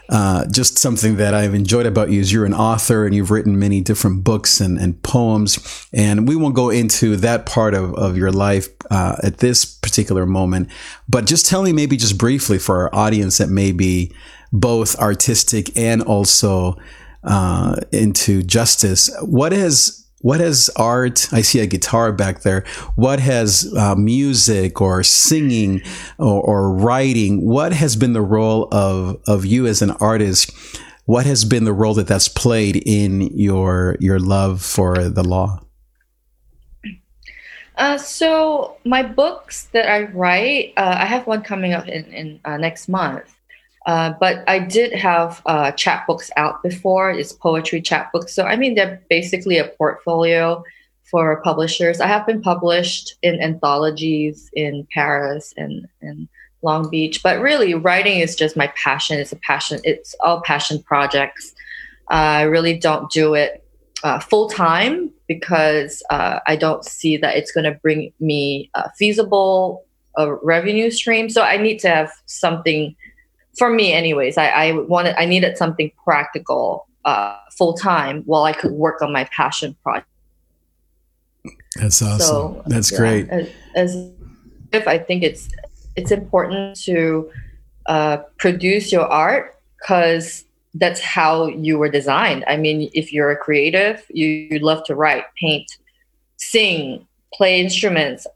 uh, 0.09 0.47
just 0.51 0.79
something 0.79 1.17
that 1.17 1.35
I've 1.35 1.53
enjoyed 1.53 1.85
about 1.85 2.11
you 2.11 2.21
is 2.21 2.33
you're 2.33 2.47
an 2.47 2.55
author 2.55 3.05
and 3.05 3.15
you've 3.15 3.31
written 3.31 3.59
many 3.59 3.83
different 3.83 4.25
books 4.25 4.61
and, 4.61 4.79
and 4.79 5.01
poems. 5.03 5.87
And 5.93 6.27
we 6.27 6.35
won't 6.35 6.55
go 6.55 6.71
into 6.71 7.17
that 7.17 7.45
part 7.45 7.75
of, 7.75 7.95
of 7.95 8.17
your 8.17 8.33
life 8.33 8.69
uh, 8.91 9.17
at 9.23 9.39
this 9.39 9.67
particular 9.67 10.25
moment. 10.25 10.71
But 11.09 11.27
just 11.27 11.45
tell 11.47 11.63
me, 11.63 11.73
maybe 11.73 11.97
just 11.97 12.17
briefly 12.17 12.59
for 12.59 12.77
our 12.83 12.95
audience 12.95 13.37
that 13.39 13.51
may 13.51 13.73
be 13.73 14.15
both 14.51 14.99
artistic 14.99 15.77
and 15.77 16.03
also 16.03 16.79
uh, 17.23 17.77
into 17.93 18.43
justice, 18.43 19.11
what 19.21 19.53
has 19.53 19.98
what 20.21 20.41
has 20.41 20.69
art 20.77 21.33
i 21.33 21.41
see 21.41 21.61
a 21.61 21.67
guitar 21.67 22.13
back 22.13 22.43
there. 22.43 22.65
What 22.97 23.21
has 23.21 23.73
uh, 23.77 23.95
music 23.95 24.81
or 24.81 25.03
singing 25.03 25.83
or, 26.19 26.43
or, 26.43 26.73
writing 26.73 27.47
what 27.47 27.73
has 27.73 27.97
been 27.97 28.13
the 28.13 28.23
role 28.23 28.69
of 28.73 29.21
of 29.27 29.47
you 29.47 29.67
as 29.67 29.83
an 29.83 29.93
artist? 29.93 30.51
What 31.05 31.25
has 31.25 31.45
been 31.45 31.65
the 31.65 31.73
role 31.73 31.95
that 31.95 32.07
that's 32.07 32.29
played 32.29 32.77
in 32.85 33.23
your 33.37 33.97
your 34.01 34.19
love 34.19 34.63
for 34.63 35.09
the 35.09 35.23
law? 35.23 35.61
Uh, 37.79 37.97
so 37.97 38.77
my 38.85 39.05
books 39.05 39.67
that 39.67 39.89
I 39.89 40.11
write, 40.11 40.73
uh, 40.77 40.97
I 40.99 41.05
have 41.05 41.29
one 41.29 41.43
coming 41.43 41.73
up 41.73 41.87
in, 41.87 42.05
in 42.07 42.41
uh, 42.45 42.57
next 42.57 42.89
month. 42.89 43.38
Uh, 43.87 44.13
but 44.21 44.45
I 44.49 44.59
did 44.59 44.93
have 44.93 45.41
uh, 45.47 45.73
chapbooks 45.73 46.31
out 46.37 46.63
before. 46.63 47.11
It's 47.11 47.33
poetry 47.33 47.81
chapbooks. 47.81 48.31
So, 48.31 48.45
I 48.45 48.57
mean, 48.57 48.75
they're 48.75 49.03
basically 49.09 49.59
a 49.59 49.69
portfolio 49.69 50.63
for 51.11 51.41
publishers. 51.43 52.01
I 52.01 52.07
have 52.07 52.27
been 52.27 52.43
published 52.43 53.15
in 53.23 53.41
anthologies 53.41 54.51
in 54.53 54.87
Paris 54.93 55.55
and, 55.57 55.89
and 56.03 56.29
Long 56.63 56.91
Beach, 56.91 57.23
but 57.23 57.41
really 57.41 57.75
writing 57.75 58.21
is 58.21 58.37
just 58.37 58.57
my 58.57 58.67
passion. 58.69 59.19
It's 59.19 59.33
a 59.33 59.37
passion. 59.37 59.81
It's 59.85 60.15
all 60.21 60.43
passion 60.43 60.83
projects. 60.83 61.55
Uh, 62.11 62.15
I 62.15 62.43
really 62.43 62.77
don't 62.77 63.11
do 63.11 63.35
it 63.35 63.65
uh, 64.03 64.19
full 64.19 64.51
time 64.51 65.11
because 65.27 66.03
uh, 66.11 66.41
I 66.47 66.57
don't 66.57 66.85
see 66.85 67.17
that 67.19 67.37
it's 67.37 67.53
going 67.53 67.65
to 67.65 67.79
bring 67.83 68.13
me 68.21 68.71
a 68.75 68.91
feasible 68.93 69.85
a 70.17 70.35
revenue 70.35 70.91
stream. 70.91 71.31
So 71.31 71.43
I 71.43 71.57
need 71.57 71.79
to 71.81 71.89
have 71.89 72.11
something 72.27 72.95
for 73.59 73.71
me, 73.71 73.93
anyways. 73.93 74.39
I, 74.39 74.49
I 74.49 74.73
wanted, 74.73 75.15
I 75.19 75.25
needed 75.25 75.59
something 75.59 75.91
practical 76.05 76.87
uh, 77.05 77.37
full 77.57 77.75
time 77.75 78.23
while 78.25 78.45
I 78.45 78.53
could 78.53 78.73
work 78.73 79.03
on 79.03 79.13
my 79.13 79.25
passion 79.25 79.77
project. 79.83 80.07
That's 81.77 82.01
awesome. 82.03 82.21
So, 82.21 82.63
That's 82.67 82.93
yeah, 82.93 82.99
great. 82.99 83.29
As, 83.29 83.49
as, 83.75 84.11
if 84.73 84.87
I 84.87 84.99
think 84.99 85.23
it's 85.23 85.49
it's 85.97 86.11
important 86.11 86.79
to 86.83 87.31
uh, 87.87 88.19
produce 88.37 88.93
your 88.93 89.07
art 89.07 89.57
because 89.79 90.45
that's 90.75 91.01
how 91.01 91.47
you 91.49 91.79
were 91.79 91.89
designed. 91.89 92.45
I 92.47 92.57
mean, 92.57 92.91
if 92.93 93.13
you're 93.13 93.31
a 93.31 93.37
creative, 93.37 94.05
you, 94.11 94.27
you 94.27 94.59
love 94.59 94.85
to 94.85 94.95
write, 94.95 95.25
paint, 95.41 95.79
sing, 96.37 97.07
play 97.33 97.61
instruments, 97.61 98.27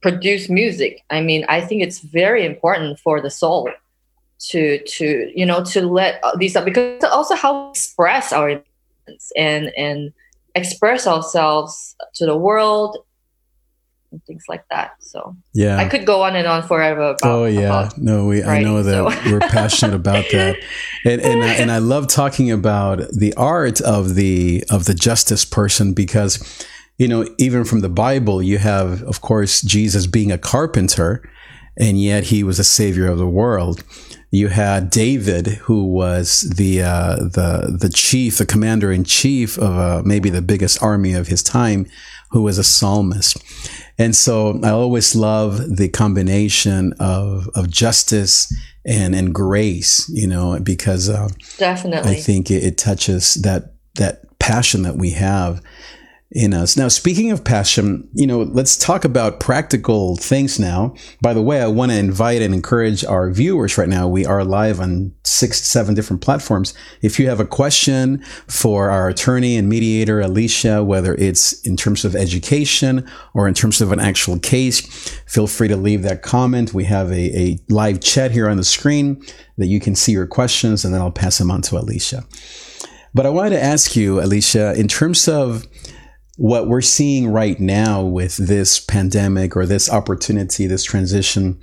produce 0.00 0.48
music. 0.48 1.04
I 1.10 1.20
mean, 1.20 1.44
I 1.48 1.60
think 1.60 1.82
it's 1.82 2.00
very 2.00 2.44
important 2.44 2.98
for 2.98 3.20
the 3.20 3.30
soul 3.30 3.68
to 4.48 4.82
to 4.84 5.32
you 5.34 5.46
know 5.46 5.62
to 5.64 5.86
let 5.86 6.22
uh, 6.24 6.36
these 6.36 6.56
up 6.56 6.64
because 6.64 7.04
also 7.04 7.34
how 7.34 7.64
we 7.64 7.70
express 7.70 8.32
our 8.32 8.50
emotions 8.50 9.32
and 9.36 9.72
and 9.76 10.12
express 10.54 11.06
ourselves 11.06 11.96
to 12.14 12.26
the 12.26 12.36
world 12.36 12.98
and 14.12 14.24
things 14.24 14.44
like 14.48 14.64
that. 14.70 14.92
So 15.00 15.36
yeah, 15.54 15.78
I 15.78 15.88
could 15.88 16.06
go 16.06 16.22
on 16.22 16.36
and 16.36 16.46
on 16.46 16.62
forever. 16.62 17.10
About, 17.10 17.18
oh 17.22 17.44
yeah, 17.46 17.88
no, 17.96 18.26
we 18.26 18.42
writing, 18.42 18.66
I 18.66 18.70
know 18.70 18.82
that 18.82 19.22
so. 19.24 19.30
we're 19.30 19.40
passionate 19.40 19.94
about 19.94 20.26
that, 20.32 20.56
and 21.04 21.20
and 21.20 21.42
I, 21.42 21.54
and 21.54 21.72
I 21.72 21.78
love 21.78 22.06
talking 22.06 22.50
about 22.50 22.98
the 23.12 23.34
art 23.34 23.80
of 23.80 24.14
the 24.14 24.64
of 24.70 24.84
the 24.84 24.94
justice 24.94 25.44
person 25.44 25.94
because 25.94 26.66
you 26.98 27.08
know 27.08 27.26
even 27.38 27.64
from 27.64 27.80
the 27.80 27.88
Bible 27.88 28.42
you 28.42 28.58
have 28.58 29.02
of 29.02 29.20
course 29.20 29.62
Jesus 29.62 30.06
being 30.06 30.30
a 30.30 30.38
carpenter, 30.38 31.28
and 31.76 32.00
yet 32.00 32.24
he 32.24 32.44
was 32.44 32.58
a 32.58 32.64
savior 32.64 33.08
of 33.08 33.18
the 33.18 33.28
world. 33.28 33.82
You 34.32 34.48
had 34.48 34.90
David, 34.90 35.46
who 35.46 35.84
was 35.84 36.40
the 36.40 36.82
uh, 36.82 37.16
the 37.16 37.76
the 37.78 37.90
chief, 37.90 38.38
the 38.38 38.46
commander 38.46 38.90
in 38.90 39.04
chief 39.04 39.58
of 39.58 39.78
uh, 39.78 40.02
maybe 40.04 40.30
the 40.30 40.42
biggest 40.42 40.82
army 40.82 41.12
of 41.12 41.28
his 41.28 41.42
time, 41.42 41.86
who 42.32 42.42
was 42.42 42.58
a 42.58 42.64
psalmist. 42.64 43.36
And 43.98 44.16
so 44.16 44.58
I 44.64 44.70
always 44.70 45.14
love 45.14 45.76
the 45.76 45.88
combination 45.88 46.94
of, 46.98 47.48
of 47.54 47.70
justice 47.70 48.52
and, 48.84 49.14
and 49.14 49.34
grace, 49.34 50.08
you 50.08 50.26
know, 50.26 50.58
because 50.58 51.08
uh, 51.08 51.28
definitely 51.58 52.10
I 52.10 52.14
think 52.14 52.50
it, 52.50 52.64
it 52.64 52.78
touches 52.78 53.34
that, 53.34 53.74
that 53.96 54.38
passion 54.38 54.82
that 54.82 54.96
we 54.96 55.10
have 55.10 55.62
in 56.34 56.54
us. 56.54 56.78
Now, 56.78 56.88
speaking 56.88 57.30
of 57.30 57.44
passion, 57.44 58.08
you 58.14 58.26
know, 58.26 58.40
let's 58.40 58.76
talk 58.76 59.04
about 59.04 59.38
practical 59.38 60.16
things 60.16 60.58
now. 60.58 60.94
By 61.20 61.34
the 61.34 61.42
way, 61.42 61.60
I 61.60 61.66
want 61.66 61.92
to 61.92 61.98
invite 61.98 62.40
and 62.40 62.54
encourage 62.54 63.04
our 63.04 63.30
viewers 63.30 63.76
right 63.76 63.88
now. 63.88 64.08
We 64.08 64.24
are 64.24 64.42
live 64.42 64.80
on 64.80 65.14
six, 65.24 65.60
seven 65.60 65.94
different 65.94 66.22
platforms. 66.22 66.72
If 67.02 67.18
you 67.18 67.28
have 67.28 67.38
a 67.38 67.44
question 67.44 68.24
for 68.48 68.90
our 68.90 69.08
attorney 69.08 69.56
and 69.56 69.68
mediator, 69.68 70.20
Alicia, 70.20 70.82
whether 70.82 71.14
it's 71.16 71.60
in 71.66 71.76
terms 71.76 72.02
of 72.04 72.16
education 72.16 73.06
or 73.34 73.46
in 73.46 73.52
terms 73.52 73.82
of 73.82 73.92
an 73.92 74.00
actual 74.00 74.38
case, 74.38 74.80
feel 75.26 75.46
free 75.46 75.68
to 75.68 75.76
leave 75.76 76.02
that 76.02 76.22
comment. 76.22 76.72
We 76.72 76.84
have 76.84 77.10
a, 77.12 77.38
a 77.38 77.58
live 77.68 78.00
chat 78.00 78.30
here 78.30 78.48
on 78.48 78.56
the 78.56 78.64
screen 78.64 79.22
that 79.58 79.66
you 79.66 79.80
can 79.80 79.94
see 79.94 80.12
your 80.12 80.26
questions 80.26 80.82
and 80.82 80.94
then 80.94 81.02
I'll 81.02 81.10
pass 81.10 81.36
them 81.36 81.50
on 81.50 81.60
to 81.62 81.76
Alicia. 81.76 82.24
But 83.14 83.26
I 83.26 83.28
wanted 83.28 83.50
to 83.50 83.62
ask 83.62 83.94
you, 83.94 84.22
Alicia, 84.22 84.72
in 84.80 84.88
terms 84.88 85.28
of 85.28 85.66
what 86.36 86.66
we're 86.66 86.80
seeing 86.80 87.28
right 87.28 87.60
now 87.60 88.02
with 88.02 88.36
this 88.36 88.80
pandemic 88.80 89.56
or 89.56 89.66
this 89.66 89.90
opportunity, 89.90 90.66
this 90.66 90.84
transition, 90.84 91.60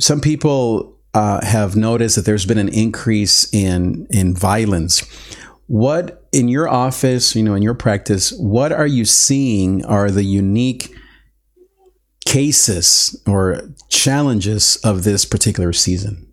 some 0.00 0.20
people 0.20 0.98
uh, 1.14 1.44
have 1.44 1.76
noticed 1.76 2.16
that 2.16 2.24
there's 2.24 2.44
been 2.44 2.58
an 2.58 2.68
increase 2.68 3.52
in 3.54 4.06
in 4.10 4.34
violence. 4.34 5.00
What 5.68 6.28
in 6.32 6.48
your 6.48 6.68
office, 6.68 7.34
you 7.34 7.42
know, 7.42 7.54
in 7.54 7.62
your 7.62 7.74
practice, 7.74 8.32
what 8.32 8.72
are 8.72 8.86
you 8.86 9.04
seeing 9.04 9.84
are 9.86 10.10
the 10.10 10.24
unique 10.24 10.94
cases 12.26 13.20
or 13.26 13.62
challenges 13.88 14.76
of 14.84 15.04
this 15.04 15.24
particular 15.24 15.72
season? 15.72 16.25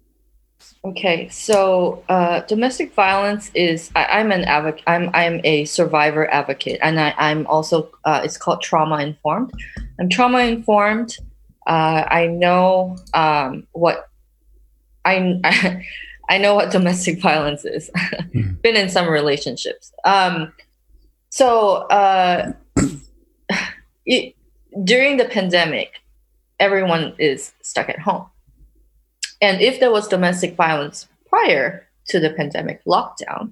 Okay, 0.85 1.29
so 1.29 2.03
uh, 2.09 2.41
domestic 2.41 2.93
violence 2.93 3.49
is 3.53 3.89
I, 3.95 4.19
am 4.19 4.33
an 4.33 4.43
advocate. 4.43 4.83
I'm 4.85 5.09
I'm 5.13 5.39
a 5.45 5.63
survivor 5.63 6.29
advocate, 6.29 6.77
and 6.81 6.99
I, 6.99 7.13
I'm 7.17 7.47
also 7.47 7.89
uh, 8.03 8.19
it's 8.21 8.35
called 8.35 8.61
trauma 8.61 8.97
informed. 8.97 9.53
I'm 9.97 10.09
trauma 10.09 10.39
informed. 10.39 11.15
Uh, 11.65 12.03
I 12.09 12.27
know 12.27 12.97
um, 13.13 13.65
what 13.71 14.09
I, 15.05 15.39
I 16.29 16.37
know 16.37 16.53
what 16.53 16.71
domestic 16.71 17.21
violence 17.21 17.63
is. 17.63 17.89
mm. 18.35 18.61
Been 18.61 18.75
in 18.75 18.89
some 18.89 19.07
relationships. 19.07 19.93
Um, 20.03 20.51
so 21.29 21.87
uh, 21.87 22.51
it, 24.05 24.35
during 24.83 25.15
the 25.15 25.25
pandemic, 25.25 25.93
everyone 26.59 27.15
is 27.19 27.53
stuck 27.61 27.87
at 27.87 27.99
home 27.99 28.25
and 29.43 29.59
if 29.59 29.81
there 29.81 29.91
was 29.91 30.07
domestic 30.07 30.55
violence 30.55 31.09
prior 31.27 31.85
to 32.07 32.17
the 32.17 32.29
pandemic 32.29 32.81
lockdown, 32.85 33.51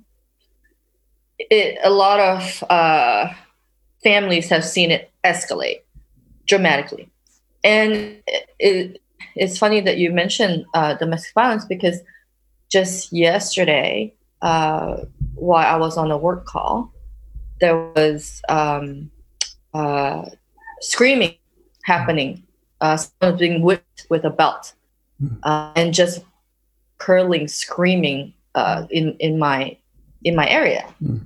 it, 1.37 1.77
a 1.83 1.89
lot 1.89 2.17
of 2.21 2.63
uh, 2.69 3.27
families 4.01 4.47
have 4.47 4.63
seen 4.63 4.89
it 4.89 5.11
escalate 5.25 5.81
dramatically. 6.47 7.09
And 7.65 7.91
it, 8.25 8.49
it, 8.57 9.01
it's 9.35 9.57
funny 9.57 9.81
that 9.81 9.97
you 9.97 10.11
mentioned 10.11 10.63
uh, 10.73 10.93
domestic 10.93 11.33
violence 11.33 11.65
because 11.65 11.99
just 12.69 13.11
yesterday, 13.11 14.13
uh, 14.41 15.01
while 15.35 15.67
I 15.67 15.75
was 15.75 15.97
on 15.97 16.09
a 16.09 16.17
work 16.17 16.45
call, 16.45 16.93
there 17.59 17.91
was 17.97 18.41
um, 18.47 19.11
uh, 19.73 20.23
screaming 20.79 21.35
happening. 21.83 22.43
Uh, 22.79 22.95
someone 22.95 23.37
being 23.37 23.61
whipped 23.61 24.07
with 24.09 24.23
a 24.23 24.29
belt 24.29 24.73
uh, 25.43 25.71
and 25.75 25.93
just 25.93 26.23
curling, 26.97 27.47
screaming 27.47 28.33
uh, 28.55 28.85
in 28.89 29.15
in 29.19 29.39
my 29.39 29.77
in 30.23 30.35
my 30.35 30.47
area. 30.47 30.85
Mm. 31.03 31.25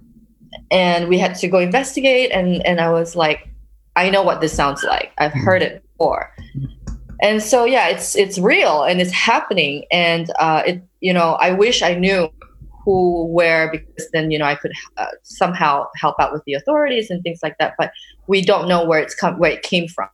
And 0.71 1.09
we 1.09 1.17
had 1.19 1.35
to 1.35 1.47
go 1.47 1.59
investigate, 1.59 2.31
and 2.31 2.65
and 2.65 2.79
I 2.79 2.89
was 2.89 3.15
like, 3.15 3.49
I 3.95 4.09
know 4.09 4.23
what 4.23 4.41
this 4.41 4.53
sounds 4.53 4.83
like. 4.83 5.11
I've 5.17 5.31
mm. 5.31 5.43
heard 5.43 5.61
it 5.61 5.83
before. 5.97 6.33
And 7.21 7.41
so 7.41 7.65
yeah, 7.65 7.87
it's 7.87 8.15
it's 8.15 8.37
real 8.37 8.83
and 8.83 9.01
it's 9.01 9.11
happening. 9.11 9.85
And 9.91 10.31
uh, 10.39 10.63
it 10.65 10.83
you 11.01 11.13
know 11.13 11.33
I 11.33 11.51
wish 11.51 11.81
I 11.81 11.95
knew 11.95 12.29
who 12.83 13.25
where 13.27 13.71
because 13.71 14.09
then 14.13 14.31
you 14.31 14.37
know 14.37 14.45
I 14.45 14.55
could 14.55 14.73
uh, 14.97 15.07
somehow 15.23 15.87
help 15.95 16.15
out 16.19 16.33
with 16.33 16.43
the 16.45 16.53
authorities 16.53 17.09
and 17.09 17.23
things 17.23 17.39
like 17.41 17.57
that. 17.57 17.75
But 17.77 17.91
we 18.27 18.41
don't 18.41 18.67
know 18.67 18.85
where 18.85 18.99
it's 18.99 19.15
come 19.15 19.39
where 19.39 19.51
it 19.51 19.63
came 19.63 19.87
from. 19.87 20.09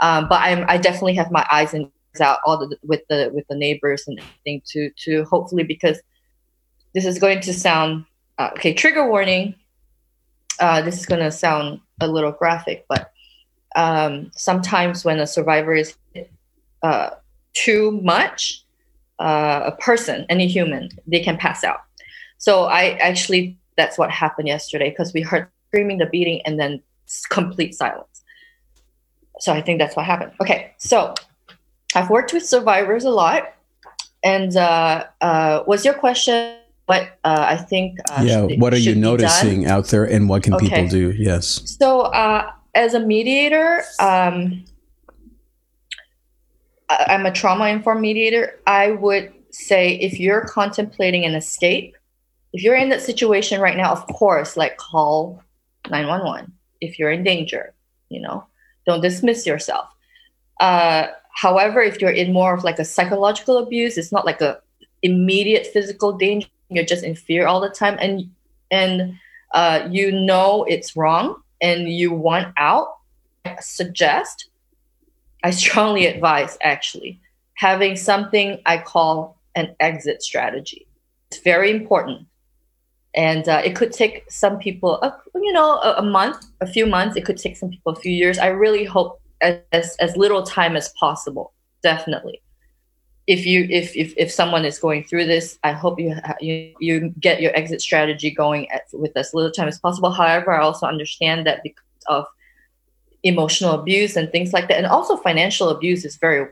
Um, 0.00 0.28
but 0.28 0.40
I'm 0.42 0.64
I 0.68 0.78
definitely 0.78 1.14
have 1.14 1.30
my 1.30 1.46
eyes 1.50 1.74
and 1.74 1.90
out 2.20 2.38
all 2.44 2.56
the 2.56 2.76
with 2.82 3.00
the 3.08 3.30
with 3.32 3.46
the 3.48 3.56
neighbors 3.56 4.04
and 4.06 4.18
everything 4.18 4.62
to 4.66 4.90
to 4.96 5.24
hopefully 5.24 5.64
because 5.64 5.98
this 6.94 7.04
is 7.04 7.18
going 7.18 7.40
to 7.40 7.52
sound 7.52 8.04
uh, 8.38 8.50
okay 8.52 8.72
trigger 8.72 9.08
warning. 9.08 9.54
Uh, 10.60 10.80
this 10.82 10.98
is 11.00 11.06
going 11.06 11.20
to 11.20 11.32
sound 11.32 11.80
a 12.00 12.06
little 12.06 12.30
graphic 12.30 12.84
but 12.88 13.10
um, 13.74 14.30
sometimes 14.36 15.04
when 15.04 15.18
a 15.18 15.26
survivor 15.26 15.74
is 15.74 15.96
uh, 16.84 17.10
too 17.54 18.00
much 18.02 18.64
uh, 19.18 19.62
a 19.64 19.72
person 19.72 20.24
any 20.28 20.46
human 20.46 20.88
they 21.06 21.20
can 21.20 21.36
pass 21.36 21.64
out. 21.64 21.80
So 22.38 22.64
i 22.64 22.90
actually 23.00 23.58
that's 23.76 23.98
what 23.98 24.10
happened 24.10 24.46
yesterday 24.46 24.90
because 24.90 25.12
we 25.12 25.22
heard 25.22 25.48
screaming 25.68 25.98
the 25.98 26.06
beating 26.06 26.40
and 26.46 26.60
then 26.60 26.80
complete 27.30 27.74
silence. 27.74 28.22
So 29.40 29.52
i 29.52 29.60
think 29.60 29.80
that's 29.80 29.96
what 29.96 30.06
happened. 30.06 30.32
Okay 30.40 30.72
so 30.78 31.14
I've 31.94 32.10
worked 32.10 32.32
with 32.32 32.44
survivors 32.46 33.04
a 33.04 33.10
lot. 33.10 33.54
And 34.22 34.56
uh, 34.56 35.06
uh, 35.20 35.64
was 35.66 35.84
your 35.84 35.94
question 35.94 36.56
what 36.86 37.18
uh, 37.24 37.46
I 37.48 37.56
think? 37.56 37.98
Uh, 38.10 38.22
yeah, 38.24 38.46
should, 38.46 38.60
what 38.60 38.74
are 38.74 38.78
you 38.78 38.94
noticing 38.94 39.66
out 39.66 39.86
there 39.86 40.04
and 40.04 40.28
what 40.28 40.42
can 40.42 40.54
okay. 40.54 40.68
people 40.68 40.88
do? 40.88 41.12
Yes. 41.12 41.76
So, 41.78 42.02
uh, 42.02 42.50
as 42.74 42.94
a 42.94 43.00
mediator, 43.00 43.82
um, 44.00 44.64
I'm 46.88 47.24
a 47.24 47.32
trauma 47.32 47.68
informed 47.68 48.02
mediator. 48.02 48.60
I 48.66 48.90
would 48.92 49.32
say 49.50 49.94
if 49.94 50.18
you're 50.18 50.42
contemplating 50.42 51.24
an 51.24 51.34
escape, 51.34 51.96
if 52.52 52.62
you're 52.62 52.76
in 52.76 52.88
that 52.90 53.00
situation 53.00 53.60
right 53.60 53.76
now, 53.76 53.92
of 53.92 54.06
course, 54.08 54.56
like 54.56 54.76
call 54.76 55.42
911 55.90 56.52
if 56.80 56.98
you're 56.98 57.10
in 57.10 57.24
danger. 57.24 57.72
You 58.10 58.20
know, 58.20 58.46
don't 58.86 59.00
dismiss 59.00 59.46
yourself. 59.46 59.88
Uh, 60.60 61.08
however, 61.34 61.80
if 61.82 62.00
you're 62.00 62.10
in 62.10 62.32
more 62.32 62.54
of 62.54 62.64
like 62.64 62.78
a 62.78 62.84
psychological 62.84 63.58
abuse, 63.58 63.98
it's 63.98 64.12
not 64.12 64.24
like 64.24 64.40
a 64.40 64.58
immediate 65.02 65.66
physical 65.66 66.12
danger. 66.12 66.48
You're 66.70 66.84
just 66.84 67.04
in 67.04 67.14
fear 67.14 67.46
all 67.46 67.60
the 67.60 67.70
time, 67.70 67.96
and 68.00 68.30
and 68.70 69.14
uh, 69.52 69.88
you 69.90 70.10
know 70.12 70.64
it's 70.64 70.96
wrong, 70.96 71.36
and 71.60 71.88
you 71.88 72.12
want 72.12 72.48
out. 72.56 72.88
I 73.44 73.56
suggest, 73.60 74.48
I 75.42 75.50
strongly 75.50 76.06
advise 76.06 76.56
actually 76.62 77.20
having 77.56 77.96
something 77.96 78.60
I 78.66 78.78
call 78.78 79.38
an 79.54 79.76
exit 79.80 80.22
strategy. 80.22 80.86
It's 81.30 81.40
very 81.42 81.70
important 81.70 82.26
and 83.14 83.48
uh, 83.48 83.62
it 83.64 83.76
could 83.76 83.92
take 83.92 84.24
some 84.30 84.58
people 84.58 85.00
a, 85.02 85.16
you 85.34 85.52
know 85.52 85.78
a, 85.78 85.96
a, 85.98 86.02
month 86.02 86.46
a 86.60 86.66
few 86.66 86.86
months 86.86 87.16
it 87.16 87.24
could 87.24 87.36
take 87.36 87.56
some 87.56 87.70
people 87.70 87.92
a 87.92 87.96
few 87.96 88.12
years 88.12 88.38
i 88.38 88.46
really 88.46 88.84
hope 88.84 89.20
as, 89.72 89.96
as 89.96 90.16
little 90.16 90.42
time 90.42 90.76
as 90.76 90.88
possible 91.00 91.52
definitely. 91.84 92.40
If 93.26 93.46
you 93.46 93.66
if, 93.70 93.96
if 93.96 94.12
if 94.16 94.30
someone 94.30 94.64
is 94.64 94.78
going 94.78 95.04
through 95.04 95.26
this 95.26 95.58
i 95.62 95.72
hope 95.72 95.98
you 95.98 96.14
you, 96.40 96.74
you 96.78 96.94
get 97.20 97.40
your 97.40 97.52
exit 97.56 97.80
strategy 97.80 98.30
going 98.30 98.70
at, 98.70 98.82
with 98.92 99.16
as 99.16 99.32
little 99.32 99.50
time 99.50 99.68
as 99.68 99.78
possible. 99.78 100.10
However 100.10 100.50
i 100.52 100.60
also 100.60 100.86
understand 100.86 101.46
that 101.46 101.62
because 101.62 102.04
of 102.06 102.26
emotional 103.22 103.72
abuse 103.80 104.16
and 104.16 104.30
things 104.30 104.52
like 104.52 104.68
that 104.68 104.76
and 104.76 104.86
also 104.86 105.16
financial 105.16 105.70
abuse 105.70 106.04
is 106.04 106.16
very 106.16 106.42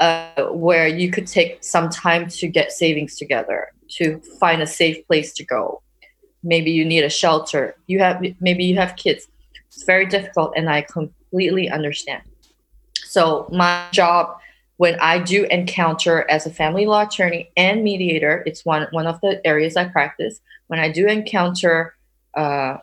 uh, 0.00 0.46
where 0.66 0.88
you 0.88 1.08
could 1.14 1.28
take 1.28 1.62
some 1.62 1.88
time 1.88 2.26
to 2.26 2.48
get 2.48 2.72
savings 2.72 3.16
together 3.16 3.68
to 3.88 4.20
find 4.40 4.60
a 4.62 4.66
safe 4.66 5.06
place 5.06 5.32
to 5.34 5.44
go. 5.44 5.80
Maybe 6.42 6.72
you 6.72 6.84
need 6.84 7.04
a 7.04 7.10
shelter. 7.10 7.76
You 7.86 8.00
have 8.00 8.16
maybe 8.40 8.64
you 8.64 8.76
have 8.82 8.96
kids. 8.96 9.28
It's 9.68 9.84
very 9.84 10.06
difficult 10.06 10.54
and 10.56 10.68
i 10.68 10.82
completely 11.32 11.70
understand. 11.70 12.22
So 13.04 13.48
my 13.50 13.88
job 13.92 14.38
when 14.78 14.98
i 15.00 15.18
do 15.18 15.44
encounter 15.44 16.28
as 16.30 16.46
a 16.46 16.50
family 16.50 16.86
law 16.86 17.02
attorney 17.02 17.50
and 17.56 17.84
mediator 17.84 18.42
it's 18.46 18.64
one 18.64 18.86
one 18.90 19.06
of 19.06 19.20
the 19.20 19.40
areas 19.46 19.76
i 19.76 19.84
practice. 19.84 20.40
When 20.68 20.80
i 20.80 20.90
do 20.90 21.06
encounter 21.06 21.94
uh, 22.34 22.78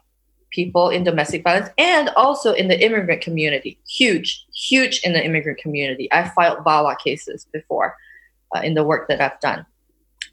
people 0.51 0.89
in 0.89 1.03
domestic 1.03 1.43
violence 1.43 1.69
and 1.77 2.09
also 2.09 2.53
in 2.53 2.67
the 2.67 2.79
immigrant 2.83 3.21
community 3.21 3.79
huge 3.87 4.45
huge 4.53 5.01
in 5.03 5.13
the 5.13 5.23
immigrant 5.23 5.59
community. 5.59 6.11
I 6.11 6.29
filed 6.29 6.59
VAWA 6.65 6.97
cases 6.99 7.45
before 7.51 7.95
uh, 8.55 8.61
in 8.61 8.73
the 8.73 8.83
work 8.83 9.07
that 9.09 9.21
i've 9.21 9.39
done 9.39 9.65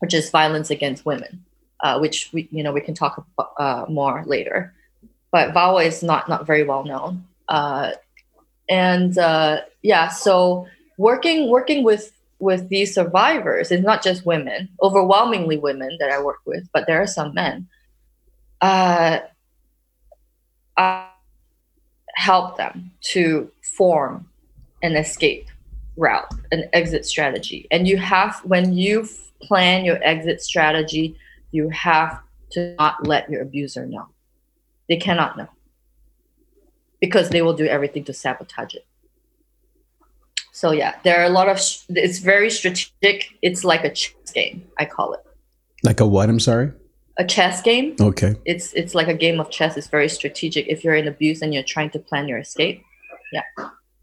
which 0.01 0.15
is 0.15 0.31
violence 0.31 0.71
against 0.71 1.07
women, 1.07 1.45
uh, 1.81 1.99
which 1.99 2.31
we 2.33 2.49
you 2.51 2.63
know 2.63 2.73
we 2.73 2.81
can 2.81 2.95
talk 2.95 3.19
about, 3.19 3.53
uh, 3.59 3.91
more 3.91 4.25
later. 4.27 4.75
But 5.33 5.53
VAWA 5.55 5.87
is 5.87 6.03
not 6.03 6.29
not 6.29 6.47
very 6.47 6.65
well 6.65 6.85
known, 6.85 7.25
uh, 7.49 7.93
and 8.69 9.17
uh, 9.19 9.61
yeah, 9.83 10.09
so 10.09 10.67
working 10.99 11.49
working 11.51 11.85
with 11.85 12.13
with 12.39 12.69
these 12.69 12.95
survivors 12.95 13.71
is 13.71 13.83
not 13.83 14.03
just 14.03 14.27
women, 14.27 14.69
overwhelmingly 14.83 15.57
women 15.57 15.97
that 16.01 16.11
I 16.11 16.23
work 16.23 16.41
with, 16.45 16.69
but 16.73 16.87
there 16.87 17.01
are 17.01 17.07
some 17.07 17.33
men. 17.33 17.67
Uh, 18.61 19.21
I 20.77 21.09
help 22.15 22.57
them 22.57 22.91
to 23.01 23.51
form 23.63 24.29
an 24.83 24.97
escape 24.97 25.47
route, 25.97 26.31
an 26.53 26.69
exit 26.73 27.07
strategy, 27.07 27.67
and 27.71 27.89
you 27.89 27.97
have 27.97 28.41
when 28.45 28.73
you 28.75 29.09
plan 29.41 29.85
your 29.85 30.03
exit 30.03 30.43
strategy, 30.43 31.17
you 31.53 31.69
have 31.71 32.21
to 32.51 32.75
not 32.79 33.07
let 33.07 33.31
your 33.31 33.43
abuser 33.43 33.87
know. 33.87 34.07
They 34.89 34.97
cannot 34.97 35.37
know 35.37 35.49
because 37.01 37.31
they 37.31 37.43
will 37.43 37.55
do 37.55 37.67
everything 37.67 38.05
to 38.05 38.13
sabotage 38.13 38.75
it. 38.75 38.87
So 40.53 40.71
yeah, 40.71 40.95
there 41.05 41.21
are 41.21 41.25
a 41.25 41.31
lot 41.31 41.49
of. 41.49 41.61
It's 41.91 42.19
very 42.19 42.51
strategic. 42.51 43.29
It's 43.43 43.63
like 43.63 43.85
a 43.85 43.91
chess 43.91 44.33
game. 44.33 44.67
I 44.79 44.87
call 44.87 45.13
it. 45.13 45.21
Like 45.83 46.01
a 46.01 46.07
what? 46.07 46.31
I'm 46.31 46.41
sorry. 46.41 46.73
A 47.19 47.25
chess 47.25 47.61
game. 47.63 47.95
Okay. 48.01 48.37
It's 48.45 48.73
it's 48.73 48.95
like 48.95 49.09
a 49.09 49.15
game 49.15 49.39
of 49.39 49.51
chess. 49.51 49.77
It's 49.77 49.89
very 49.89 50.09
strategic. 50.09 50.67
If 50.69 50.83
you're 50.83 50.95
in 50.95 51.09
abuse 51.09 51.43
and 51.43 51.53
you're 51.53 51.63
trying 51.63 51.91
to 51.91 51.99
plan 51.99 52.27
your 52.27 52.39
escape, 52.39 52.83
yeah. 53.33 53.43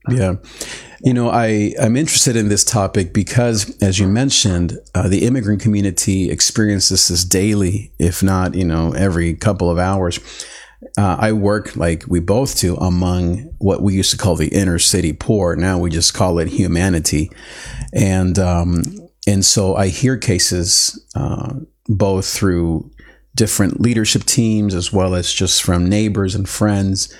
Yeah. 0.10 0.36
You 1.02 1.14
know, 1.14 1.30
I, 1.30 1.74
I'm 1.80 1.96
interested 1.96 2.36
in 2.36 2.50
this 2.50 2.64
topic 2.64 3.14
because, 3.14 3.76
as 3.82 4.00
you 4.00 4.08
mentioned, 4.08 4.78
uh, 4.94 5.08
the 5.08 5.26
immigrant 5.26 5.62
community 5.62 6.30
experiences 6.30 7.08
this 7.08 7.24
daily, 7.24 7.94
if 8.00 8.22
not, 8.22 8.54
you 8.56 8.66
know, 8.66 8.92
every 8.94 9.34
couple 9.34 9.70
of 9.70 9.78
hours. 9.78 10.20
Uh, 10.98 11.18
I 11.20 11.32
work 11.34 11.76
like 11.76 12.06
we 12.08 12.20
both 12.20 12.60
do 12.60 12.76
among 12.78 13.54
what 13.58 13.82
we 13.82 13.94
used 13.94 14.12
to 14.12 14.18
call 14.18 14.36
the 14.36 14.50
inner 14.50 14.80
city 14.80 15.14
poor. 15.14 15.56
Now 15.56 15.80
we 15.80 15.90
just 15.90 16.14
call 16.14 16.40
it 16.40 16.48
humanity. 16.48 17.32
And, 17.94 18.38
um, 18.40 18.84
and 19.28 19.44
so 19.44 19.76
I 19.76 19.88
hear 19.88 20.18
cases, 20.18 21.04
uh, 21.16 21.54
both 21.88 22.26
through 22.26 22.90
different 23.36 23.82
leadership 23.82 24.24
teams 24.24 24.76
as 24.76 24.94
well 24.94 25.16
as 25.16 25.32
just 25.32 25.64
from 25.64 25.90
neighbors 25.90 26.36
and 26.36 26.48
friends 26.48 27.14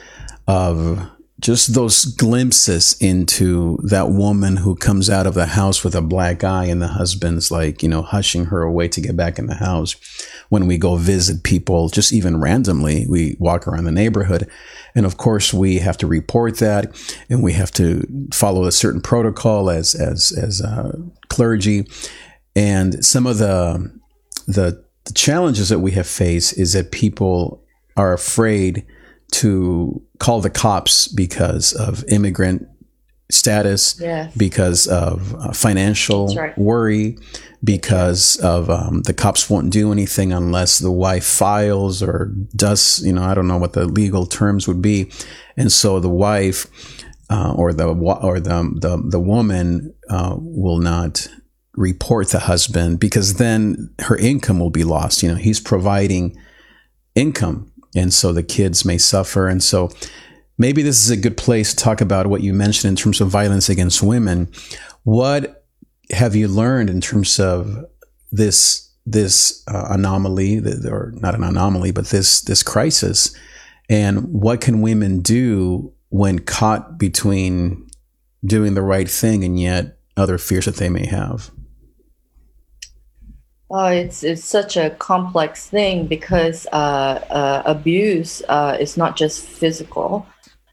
of 0.48 1.10
just 1.44 1.74
those 1.74 2.06
glimpses 2.06 2.96
into 3.02 3.78
that 3.84 4.10
woman 4.10 4.56
who 4.56 4.78
comes 4.78 5.10
out 5.10 5.28
of 5.28 5.34
the 5.34 5.46
house 5.46 5.84
with 5.84 5.94
a 5.94 6.02
black 6.02 6.42
eye 6.42 6.64
and 6.64 6.82
the 6.82 6.88
husband's 6.88 7.52
like, 7.52 7.84
you 7.84 7.90
know, 7.90 8.02
hushing 8.02 8.46
her 8.46 8.62
away 8.62 8.88
to 8.88 9.02
get 9.02 9.18
back 9.18 9.38
in 9.38 9.48
the 9.48 9.56
house. 9.56 9.98
When 10.48 10.68
we 10.68 10.78
go 10.78 10.96
visit 10.96 11.44
people, 11.44 11.90
just 11.90 12.14
even 12.14 12.40
randomly, 12.40 13.06
we 13.10 13.36
walk 13.40 13.68
around 13.68 13.84
the 13.84 13.92
neighborhood. 13.92 14.50
And 14.96 15.06
of 15.06 15.18
course, 15.18 15.54
we 15.54 15.80
have 15.80 15.98
to 15.98 16.08
report 16.08 16.60
that 16.60 16.96
and 17.30 17.44
we 17.44 17.52
have 17.54 17.72
to 17.72 18.08
follow 18.32 18.64
a 18.64 18.72
certain 18.72 19.02
protocol 19.02 19.70
as, 19.70 19.96
as, 19.96 20.32
as 20.32 20.62
clergy. 21.28 21.86
And 22.56 23.04
some 23.04 23.28
of 23.28 23.38
the, 23.38 23.92
the, 24.48 24.82
the 25.04 25.14
challenges 25.14 25.68
that 25.68 25.80
we 25.80 25.92
have 25.92 26.08
faced 26.08 26.58
is 26.58 26.72
that 26.72 26.94
people 26.94 27.62
are 27.98 28.14
afraid 28.14 28.86
to 29.34 30.02
call 30.20 30.42
the 30.42 30.50
cops 30.50 31.08
because 31.08 31.74
of 31.74 32.04
immigrant 32.08 32.68
status, 33.32 34.00
yes. 34.00 34.34
because 34.36 34.88
of 34.88 35.34
uh, 35.36 35.52
financial 35.52 36.36
right. 36.36 36.58
worry, 36.58 37.18
because 37.64 38.38
of 38.38 38.70
um, 38.70 39.02
the 39.04 39.14
cops 39.14 39.50
won't 39.50 39.72
do 39.72 39.92
anything 39.92 40.32
unless 40.32 40.80
the 40.80 40.92
wife 40.92 41.26
files 41.26 42.04
or 42.04 42.34
does, 42.56 43.02
you 43.04 43.12
know, 43.12 43.24
I 43.24 43.34
don't 43.34 43.48
know 43.48 43.58
what 43.58 43.74
the 43.74 43.86
legal 43.86 44.26
terms 44.26 44.68
would 44.68 44.82
be. 44.82 45.12
And 45.58 45.72
so 45.72 46.00
the 46.00 46.10
wife 46.10 46.68
uh, 47.30 47.54
or 47.54 47.74
the 47.74 47.88
or 47.88 48.40
the 48.40 48.78
the, 48.80 49.02
the 49.10 49.20
woman 49.20 49.96
uh, 50.10 50.36
will 50.38 50.78
not 50.78 51.28
report 51.76 52.30
the 52.30 52.40
husband 52.40 53.00
because 53.00 53.36
then 53.36 53.90
her 54.00 54.16
income 54.16 54.60
will 54.60 54.70
be 54.70 54.84
lost. 54.84 55.24
You 55.24 55.30
know, 55.30 55.36
he's 55.36 55.60
providing 55.60 56.38
income 57.16 57.73
and 57.96 58.14
so 58.14 58.34
the 58.34 58.44
kids 58.44 58.86
may 58.86 58.98
suffer. 58.98 59.48
And 59.48 59.62
so 59.62 59.90
maybe 60.58 60.82
this 60.82 61.04
is 61.04 61.10
a 61.10 61.18
good 61.18 61.38
place 61.38 61.74
to 61.74 61.84
talk 61.84 62.02
about 62.02 62.28
what 62.28 62.42
you 62.42 62.54
mentioned 62.54 62.90
in 62.90 62.96
terms 62.96 63.22
of 63.22 63.30
violence 63.30 63.70
against 63.70 64.04
women. 64.04 64.52
What 65.04 65.66
have 66.12 66.36
you 66.36 66.48
learned 66.48 66.90
in 66.90 67.02
terms 67.02 67.40
of 67.40 67.86
this 68.32 68.90
this 69.06 69.64
uh, 69.68 69.88
anomaly, 69.90 70.60
or 70.86 71.12
not 71.16 71.36
an 71.36 71.44
anomaly, 71.44 71.92
but 71.92 72.06
this 72.08 72.42
this 72.42 72.64
crisis, 72.64 73.36
and 73.90 74.24
what 74.34 74.62
can 74.62 74.82
women 74.82 75.22
do 75.22 75.94
when 76.10 76.40
caught 76.40 76.98
between 76.98 77.90
doing 78.46 78.76
the 78.76 78.82
right 78.82 79.10
thing 79.10 79.44
and 79.44 79.60
yet 79.60 79.98
other 80.16 80.38
fears 80.38 80.66
that 80.66 80.78
they 80.78 80.90
may 80.90 81.06
have? 81.06 81.52
Oh, 83.72 83.88
it's 83.88 84.24
it's 84.24 84.44
such 84.44 84.78
a 84.78 84.92
complex 84.92 85.68
thing 85.68 86.06
because 86.06 86.68
uh, 86.72 87.26
uh, 87.30 87.64
abuse 87.66 88.42
uh, 88.48 88.78
is 88.80 88.98
not 88.98 89.16
just 89.16 89.44
physical. 89.44 90.28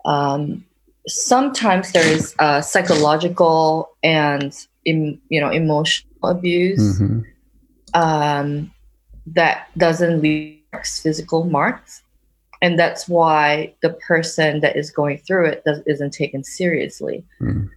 Um, 0.04 0.64
sometimes 1.06 1.92
there 1.92 2.06
is 2.06 2.34
uh, 2.38 2.60
psychological 2.60 3.96
and 4.02 4.54
Im, 4.84 5.20
you 5.28 5.40
know 5.40 5.50
emotional 5.50 6.30
abuse 6.30 7.00
mm-hmm. 7.00 7.20
um, 7.94 8.70
that 9.26 9.68
doesn't 9.78 10.20
leave 10.20 10.58
physical 10.84 11.44
marks, 11.44 12.02
and 12.60 12.78
that's 12.78 13.08
why 13.08 13.72
the 13.82 13.90
person 13.90 14.60
that 14.60 14.76
is 14.76 14.90
going 14.90 15.18
through 15.18 15.46
it 15.46 15.62
does, 15.64 15.80
isn't 15.86 16.12
taken 16.12 16.44
seriously. 16.44 17.24
Mm. 17.40 17.70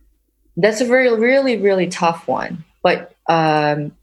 That's 0.57 0.81
a 0.81 0.85
very 0.85 1.15
really 1.15 1.55
really 1.57 1.87
tough 1.87 2.27
one, 2.27 2.65
but. 2.81 3.15
Um, 3.29 3.93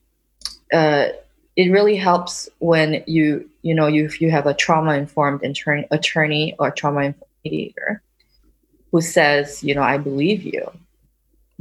uh, 0.72 1.08
it 1.56 1.70
really 1.70 1.96
helps 1.96 2.48
when 2.58 3.02
you 3.06 3.48
you 3.62 3.74
know 3.74 3.86
you 3.86 4.04
if 4.04 4.20
you 4.20 4.30
have 4.30 4.46
a 4.46 4.54
trauma 4.54 4.94
informed 4.94 5.42
attorney, 5.44 5.86
attorney 5.90 6.54
or 6.58 6.70
trauma 6.70 7.02
informed 7.02 7.30
mediator 7.44 8.02
who 8.92 9.00
says 9.00 9.62
you 9.62 9.74
know 9.74 9.82
I 9.82 9.98
believe 9.98 10.42
you 10.42 10.70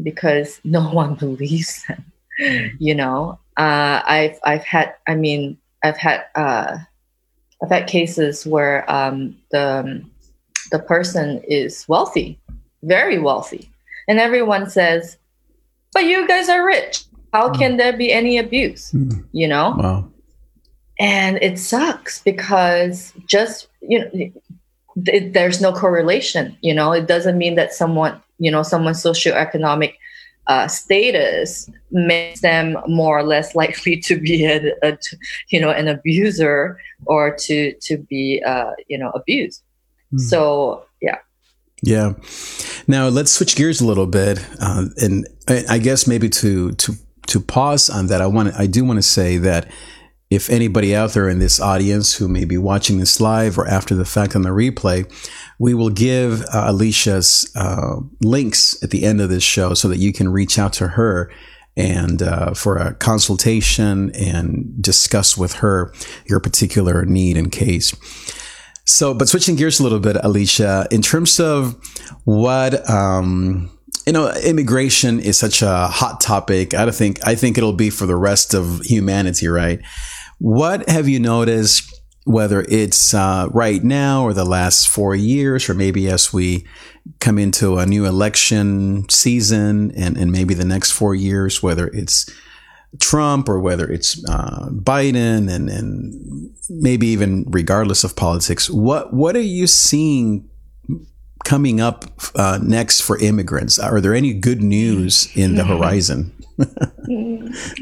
because 0.02 0.60
no 0.64 0.90
one 0.90 1.16
believes 1.16 1.84
them. 1.88 2.04
Mm-hmm. 2.42 2.76
You 2.80 2.96
know, 2.96 3.40
uh, 3.58 4.02
I've 4.06 4.40
I've 4.44 4.64
had 4.64 4.96
I 5.08 5.16
mean 5.16 5.58
I've 5.84 5.98
had 5.98 6.26
uh, 6.36 6.78
I've 7.62 7.70
had 7.70 7.88
cases 7.88 8.46
where 8.46 8.90
um, 8.90 9.36
the 9.52 10.04
the 10.72 10.80
person 10.80 11.42
is 11.48 11.86
wealthy, 11.88 12.40
very 12.84 13.20
wealthy. 13.20 13.70
And 14.08 14.20
everyone 14.20 14.70
says, 14.70 15.18
but 15.94 16.06
you 16.06 16.28
guys 16.28 16.50
are 16.50 16.66
rich. 16.66 17.04
How 17.34 17.52
can 17.52 17.78
there 17.78 17.96
be 17.96 18.12
any 18.12 18.38
abuse? 18.38 18.92
Mm. 18.92 19.24
You 19.32 19.48
know? 19.48 19.76
Wow. 19.78 20.12
And 21.00 21.38
it 21.42 21.58
sucks 21.60 22.22
because 22.22 23.14
just, 23.26 23.68
you 23.82 24.00
know, 24.00 24.32
th- 25.06 25.34
there's 25.34 25.62
no 25.62 25.72
correlation. 25.72 26.58
You 26.62 26.74
know, 26.74 26.92
it 26.92 27.08
doesn't 27.08 27.38
mean 27.38 27.56
that 27.56 27.74
someone, 27.74 28.22
you 28.38 28.52
know, 28.52 28.64
someone's 28.64 29.02
socioeconomic 29.02 29.94
uh, 30.50 30.68
status 30.68 31.70
makes 31.92 32.42
them 32.42 32.76
more 32.88 33.20
or 33.20 33.24
less 33.24 33.56
likely 33.56 33.96
to 33.98 34.20
be 34.20 34.46
a, 34.46 34.74
a 34.84 34.98
you 35.50 35.62
know 35.62 35.70
an 35.70 35.88
abuser 35.88 36.78
or 37.06 37.36
to 37.36 37.74
to 37.82 37.98
be 37.98 38.42
uh, 38.46 38.72
you 38.88 38.98
know 38.98 39.12
abused. 39.12 39.62
Mm. 40.14 40.20
So 40.20 40.86
yeah. 41.02 41.18
Yeah. 41.82 42.14
Now 42.88 43.08
let's 43.08 43.32
switch 43.32 43.56
gears 43.56 43.80
a 43.80 43.86
little 43.86 44.08
bit, 44.08 44.44
uh, 44.60 44.86
and 44.98 45.28
I, 45.48 45.64
I 45.70 45.78
guess 45.78 46.08
maybe 46.08 46.28
to 46.30 46.72
to 46.72 46.94
to 47.30 47.40
pause 47.40 47.90
on 47.90 48.08
that, 48.08 48.22
I 48.22 48.28
want 48.28 48.54
I 48.56 48.68
do 48.68 48.84
want 48.84 48.98
to 48.98 49.04
say 49.04 49.38
that 49.38 49.72
if 50.30 50.50
anybody 50.50 50.96
out 50.96 51.14
there 51.14 51.28
in 51.28 51.40
this 51.40 51.60
audience 51.60 52.14
who 52.14 52.28
may 52.28 52.46
be 52.46 52.58
watching 52.58 53.00
this 53.00 53.20
live 53.20 53.58
or 53.58 53.68
after 53.68 53.96
the 53.96 54.06
fact 54.06 54.36
on 54.36 54.44
the 54.44 54.50
replay, 54.50 55.12
we 55.58 55.74
will 55.74 55.90
give 55.90 56.42
uh, 56.54 56.66
Alicia's 56.68 57.52
uh, 57.56 57.96
links 58.22 58.82
at 58.84 58.92
the 58.92 59.06
end 59.06 59.22
of 59.22 59.30
this 59.30 59.44
show 59.44 59.74
so 59.74 59.88
that 59.88 59.98
you 59.98 60.14
can 60.14 60.30
reach 60.30 60.60
out 60.60 60.74
to 60.74 60.90
her 60.90 61.32
and 61.76 62.22
uh, 62.22 62.54
for 62.54 62.78
a 62.78 62.94
consultation 62.96 64.12
and 64.14 64.82
discuss 64.82 65.38
with 65.38 65.54
her 65.54 65.94
your 66.26 66.40
particular 66.40 67.06
need 67.06 67.38
and 67.38 67.52
case. 67.52 67.96
So, 68.86 69.14
but 69.14 69.30
switching 69.30 69.56
gears 69.56 69.80
a 69.80 69.84
little 69.84 70.00
bit, 70.00 70.18
Alicia, 70.24 70.88
in 70.92 71.02
terms 71.02 71.40
of 71.40 71.76
what 72.26 72.88
um, 72.90 73.72
you 74.06 74.14
know, 74.14 74.32
immigration 74.32 75.20
is 75.20 75.38
such 75.38 75.62
a 75.62 75.88
hot 75.88 76.22
topic. 76.22 76.74
I 76.74 76.86
don't 76.86 76.96
think 76.96 77.26
I 77.26 77.36
think 77.36 77.58
it'll 77.58 77.74
be 77.74 77.90
for 77.90 78.06
the 78.06 78.16
rest 78.16 78.54
of 78.54 78.82
humanity, 78.82 79.48
right? 79.48 79.80
What 80.40 80.90
have 80.90 81.08
you 81.08 81.20
noticed? 81.20 81.96
Whether 82.26 82.64
it's 82.70 83.14
uh, 83.14 83.48
right 83.52 83.84
now 83.84 84.24
or 84.24 84.34
the 84.34 84.46
last 84.46 84.88
four 84.88 85.16
years, 85.16 85.68
or 85.68 85.74
maybe 85.74 86.10
as 86.10 86.32
we 86.32 86.68
come 87.20 87.40
into 87.40 87.78
a 87.78 87.86
new 87.86 88.06
election 88.06 89.08
season 89.10 89.92
and, 89.96 90.16
and 90.16 90.32
maybe 90.32 90.54
the 90.54 90.66
next 90.66 90.92
four 90.92 91.16
years, 91.16 91.64
whether 91.64 91.88
it's 91.88 92.30
Trump 93.00 93.50
or 93.50 93.60
whether 93.60 93.90
it's 93.90 94.24
uh, 94.30 94.70
Biden 94.72 95.50
and, 95.50 95.70
and 95.70 96.52
maybe 96.70 97.08
even 97.08 97.46
regardless 97.48 98.04
of 98.04 98.16
politics, 98.16 98.70
what 98.70 99.14
what 99.14 99.36
are 99.36 99.42
you 99.42 99.68
seeing 99.68 100.49
coming 101.44 101.82
up 101.82 102.06
uh, 102.36 102.60
next 102.62 103.02
for 103.02 103.18
immigrants? 103.20 103.80
Are 103.80 104.02
there 104.02 104.14
any 104.14 104.34
good 104.34 104.62
news 104.62 105.30
in 105.36 105.56
the 105.56 105.64
horizon? 105.66 106.34
oh, 106.60 106.66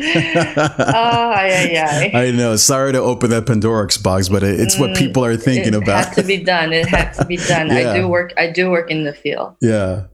yeah, 0.06 1.64
yeah. 1.64 2.12
I 2.14 2.32
know. 2.32 2.56
Sorry 2.56 2.92
to 2.92 3.00
open 3.00 3.32
that 3.32 3.46
Pandora's 3.46 3.98
box, 3.98 4.30
but 4.30 4.44
it's 4.44 4.80
what 4.80 4.96
people 4.96 5.26
are 5.26 5.36
thinking 5.36 5.74
it 5.74 5.78
about. 5.84 6.00
It 6.00 6.06
has 6.08 6.16
to 6.16 6.24
be 6.24 6.44
done. 6.44 6.74
It 6.74 6.88
has 6.88 7.18
to 7.18 7.26
be 7.26 7.38
done. 7.48 7.68
Yeah. 7.68 7.92
I 7.94 7.98
do 8.00 8.08
work. 8.08 8.34
I 8.38 8.52
do 8.52 8.70
work 8.70 8.92
in 8.92 9.04
the 9.04 9.14
field. 9.14 9.56
yeah. 9.62 10.04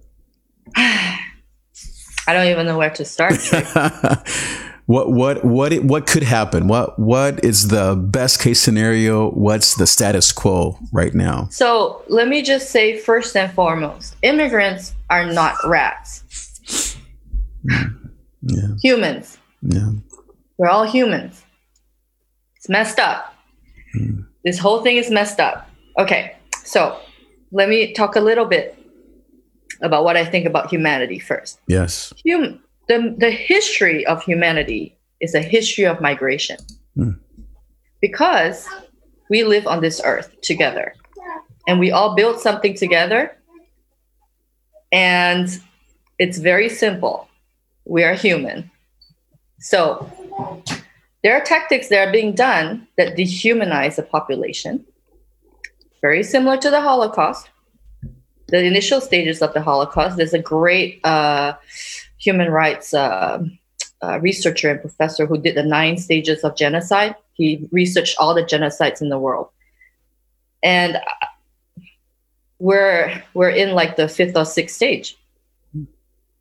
I 2.25 2.31
don't 2.31 2.47
even 2.47 2.65
know 2.65 2.77
where 2.77 2.89
to 2.91 3.03
start. 3.03 3.33
What 4.85 5.11
what 5.11 5.45
what 5.45 5.71
it, 5.71 5.83
what 5.83 6.07
could 6.07 6.23
happen? 6.23 6.67
What 6.67 6.99
what 6.99 7.43
is 7.43 7.69
the 7.69 7.95
best 7.95 8.41
case 8.41 8.59
scenario? 8.59 9.31
What's 9.31 9.75
the 9.75 9.87
status 9.87 10.31
quo 10.31 10.77
right 10.91 11.13
now? 11.13 11.47
so 11.51 12.03
let 12.09 12.27
me 12.27 12.41
just 12.41 12.71
say 12.71 12.97
first 12.97 13.35
and 13.35 13.51
foremost, 13.53 14.15
immigrants 14.21 14.93
are 15.09 15.25
not 15.25 15.55
rats. 15.65 16.97
Yeah. 18.45 18.75
Humans. 18.81 19.37
Yeah. 19.61 19.91
We're 20.57 20.69
all 20.69 20.83
humans. 20.83 21.43
It's 22.57 22.67
messed 22.67 22.99
up. 22.99 23.33
Mm. 23.95 24.25
This 24.43 24.59
whole 24.59 24.81
thing 24.81 24.97
is 24.97 25.09
messed 25.09 25.39
up. 25.39 25.69
Okay, 25.97 26.35
so 26.63 26.99
let 27.51 27.69
me 27.69 27.93
talk 27.93 28.15
a 28.15 28.19
little 28.19 28.45
bit 28.45 28.77
about 29.81 30.03
what 30.03 30.17
I 30.17 30.25
think 30.25 30.45
about 30.45 30.69
humanity 30.69 31.19
first. 31.19 31.59
Yes. 31.67 32.13
Hum- 32.27 32.59
the, 32.87 33.15
the 33.17 33.31
history 33.31 34.05
of 34.05 34.23
humanity 34.23 34.97
is 35.21 35.33
a 35.33 35.41
history 35.41 35.85
of 35.85 36.01
migration. 36.01 36.57
Mm. 36.97 37.19
because 38.01 38.67
we 39.29 39.45
live 39.45 39.65
on 39.65 39.81
this 39.81 40.01
earth 40.03 40.35
together. 40.41 40.93
And 41.67 41.79
we 41.79 41.89
all 41.89 42.15
build 42.15 42.39
something 42.39 42.75
together. 42.75 43.35
And 44.91 45.47
it's 46.19 46.37
very 46.37 46.67
simple. 46.67 47.29
We 47.85 48.03
are 48.03 48.13
human. 48.13 48.69
So 49.59 50.11
there 51.23 51.33
are 51.35 51.41
tactics 51.41 51.87
that 51.87 52.05
are 52.07 52.11
being 52.11 52.35
done 52.35 52.87
that 52.97 53.15
dehumanize 53.15 53.95
the 53.95 54.03
population. 54.03 54.85
Very 56.01 56.23
similar 56.23 56.57
to 56.57 56.69
the 56.69 56.81
holocaust. 56.81 57.49
The 58.49 58.61
initial 58.61 58.99
stages 58.99 59.41
of 59.41 59.53
the 59.53 59.61
holocaust 59.61 60.17
there's 60.17 60.33
a 60.33 60.39
great 60.39 60.99
uh, 61.05 61.53
human 62.23 62.49
rights 62.49 62.93
uh, 62.93 63.43
uh, 64.01 64.19
researcher 64.19 64.71
and 64.71 64.79
professor 64.79 65.25
who 65.25 65.37
did 65.37 65.55
the 65.55 65.63
nine 65.63 65.97
stages 65.97 66.43
of 66.43 66.55
genocide. 66.55 67.15
He 67.33 67.67
researched 67.71 68.17
all 68.19 68.33
the 68.33 68.43
genocides 68.43 69.01
in 69.01 69.09
the 69.09 69.19
world, 69.19 69.49
and 70.61 70.97
we're 72.59 73.23
we're 73.33 73.49
in 73.49 73.71
like 73.73 73.95
the 73.95 74.07
fifth 74.07 74.37
or 74.37 74.45
sixth 74.45 74.75
stage. 74.75 75.17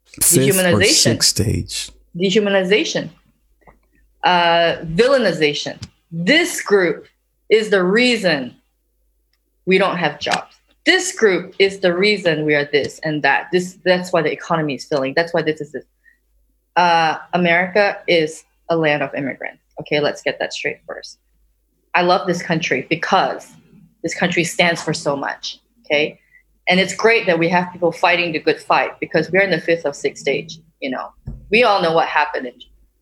Fifth 0.05 0.37
or 0.37 0.41
Dehumanization. 0.41 1.09
sixth 1.11 1.29
stage. 1.29 1.91
Dehumanization, 2.15 3.09
uh, 4.23 4.77
villainization. 4.85 5.81
This 6.11 6.61
group 6.61 7.07
is 7.49 7.71
the 7.71 7.83
reason 7.83 8.55
we 9.65 9.79
don't 9.79 9.97
have 9.97 10.19
jobs. 10.19 10.55
This 10.85 11.17
group 11.17 11.55
is 11.59 11.79
the 11.79 11.95
reason 11.95 12.45
we 12.45 12.55
are 12.55 12.65
this 12.65 12.99
and 13.03 13.23
that. 13.23 13.47
This 13.51 13.77
that's 13.85 14.11
why 14.11 14.21
the 14.21 14.31
economy 14.31 14.75
is 14.75 14.85
failing. 14.85 15.13
That's 15.15 15.33
why 15.33 15.41
this 15.41 15.61
is 15.61 15.71
this. 15.71 15.85
Uh, 16.75 17.17
America 17.33 18.01
is 18.07 18.43
a 18.69 18.75
land 18.75 19.01
of 19.01 19.13
immigrants. 19.15 19.61
Okay, 19.79 19.99
let's 19.99 20.21
get 20.21 20.39
that 20.39 20.51
straight 20.51 20.79
first. 20.85 21.19
I 21.95 22.01
love 22.01 22.27
this 22.27 22.41
country 22.41 22.85
because 22.89 23.53
this 24.01 24.13
country 24.13 24.43
stands 24.43 24.81
for 24.81 24.93
so 24.93 25.15
much. 25.15 25.59
Okay, 25.85 26.19
and 26.67 26.79
it's 26.79 26.95
great 26.95 27.25
that 27.27 27.39
we 27.39 27.47
have 27.49 27.71
people 27.71 27.91
fighting 27.91 28.33
the 28.33 28.39
good 28.39 28.59
fight 28.59 28.99
because 28.99 29.31
we're 29.31 29.41
in 29.41 29.51
the 29.51 29.61
fifth 29.61 29.85
or 29.85 29.93
sixth 29.93 30.21
stage. 30.21 30.59
You 30.81 30.91
know, 30.91 31.13
we 31.49 31.63
all 31.63 31.81
know 31.81 31.93
what 31.93 32.07
happened 32.09 32.47
in, 32.47 32.55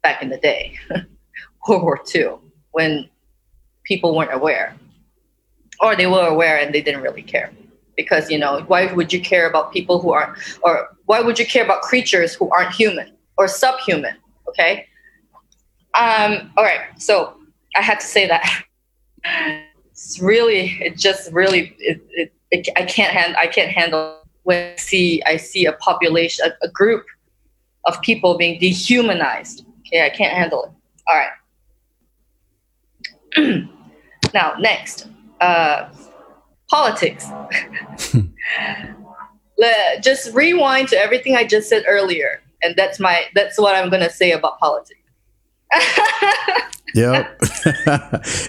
back 0.03 0.21
in 0.21 0.29
the 0.29 0.37
day, 0.37 0.77
World 1.67 1.81
War 1.81 1.99
II, 2.13 2.35
when 2.71 3.09
people 3.83 4.15
weren't 4.15 4.33
aware, 4.33 4.75
or 5.79 5.95
they 5.95 6.05
were 6.05 6.27
aware 6.27 6.59
and 6.59 6.75
they 6.75 6.81
didn't 6.81 7.01
really 7.01 7.23
care. 7.23 7.51
Because 8.01 8.29
you 8.29 8.37
know, 8.37 8.63
why 8.67 8.91
would 8.93 9.11
you 9.13 9.21
care 9.21 9.49
about 9.49 9.71
people 9.71 9.99
who 9.99 10.11
aren't, 10.11 10.37
or 10.63 10.95
why 11.05 11.21
would 11.21 11.37
you 11.39 11.45
care 11.45 11.63
about 11.63 11.81
creatures 11.81 12.33
who 12.33 12.49
aren't 12.51 12.73
human 12.73 13.15
or 13.37 13.47
subhuman? 13.47 14.15
Okay. 14.49 14.87
Um. 15.93 16.51
All 16.57 16.63
right. 16.63 16.81
So 16.97 17.35
I 17.75 17.81
had 17.81 17.99
to 17.99 18.05
say 18.05 18.27
that. 18.27 18.43
It's 19.91 20.19
really, 20.19 20.79
it 20.81 20.97
just 20.97 21.31
really, 21.31 21.75
it, 21.77 22.01
it, 22.09 22.33
it 22.49 22.69
I 22.75 22.85
can't 22.85 23.13
hand, 23.13 23.35
I 23.37 23.45
can't 23.45 23.69
handle 23.69 24.23
when 24.43 24.73
I 24.73 24.75
see, 24.75 25.21
I 25.27 25.37
see 25.37 25.67
a 25.67 25.73
population, 25.73 26.47
a, 26.47 26.65
a 26.65 26.69
group 26.71 27.05
of 27.85 28.01
people 28.01 28.35
being 28.35 28.59
dehumanized. 28.59 29.63
Okay, 29.81 30.03
I 30.03 30.09
can't 30.09 30.33
handle 30.33 30.63
it. 30.63 30.71
All 31.07 31.15
right. 33.37 33.69
now, 34.33 34.55
next, 34.59 35.07
uh, 35.39 35.89
politics. 36.71 37.27
Just 40.01 40.33
rewind 40.33 40.87
to 40.87 40.97
everything 40.97 41.35
I 41.35 41.45
just 41.45 41.69
said 41.69 41.83
earlier, 41.87 42.41
and 42.63 42.75
that's 42.75 42.99
my 42.99 43.25
that's 43.35 43.59
what 43.59 43.75
I'm 43.75 43.89
gonna 43.91 44.09
say 44.09 44.31
about 44.31 44.57
politics. 44.59 44.99
Yep. 46.93 47.39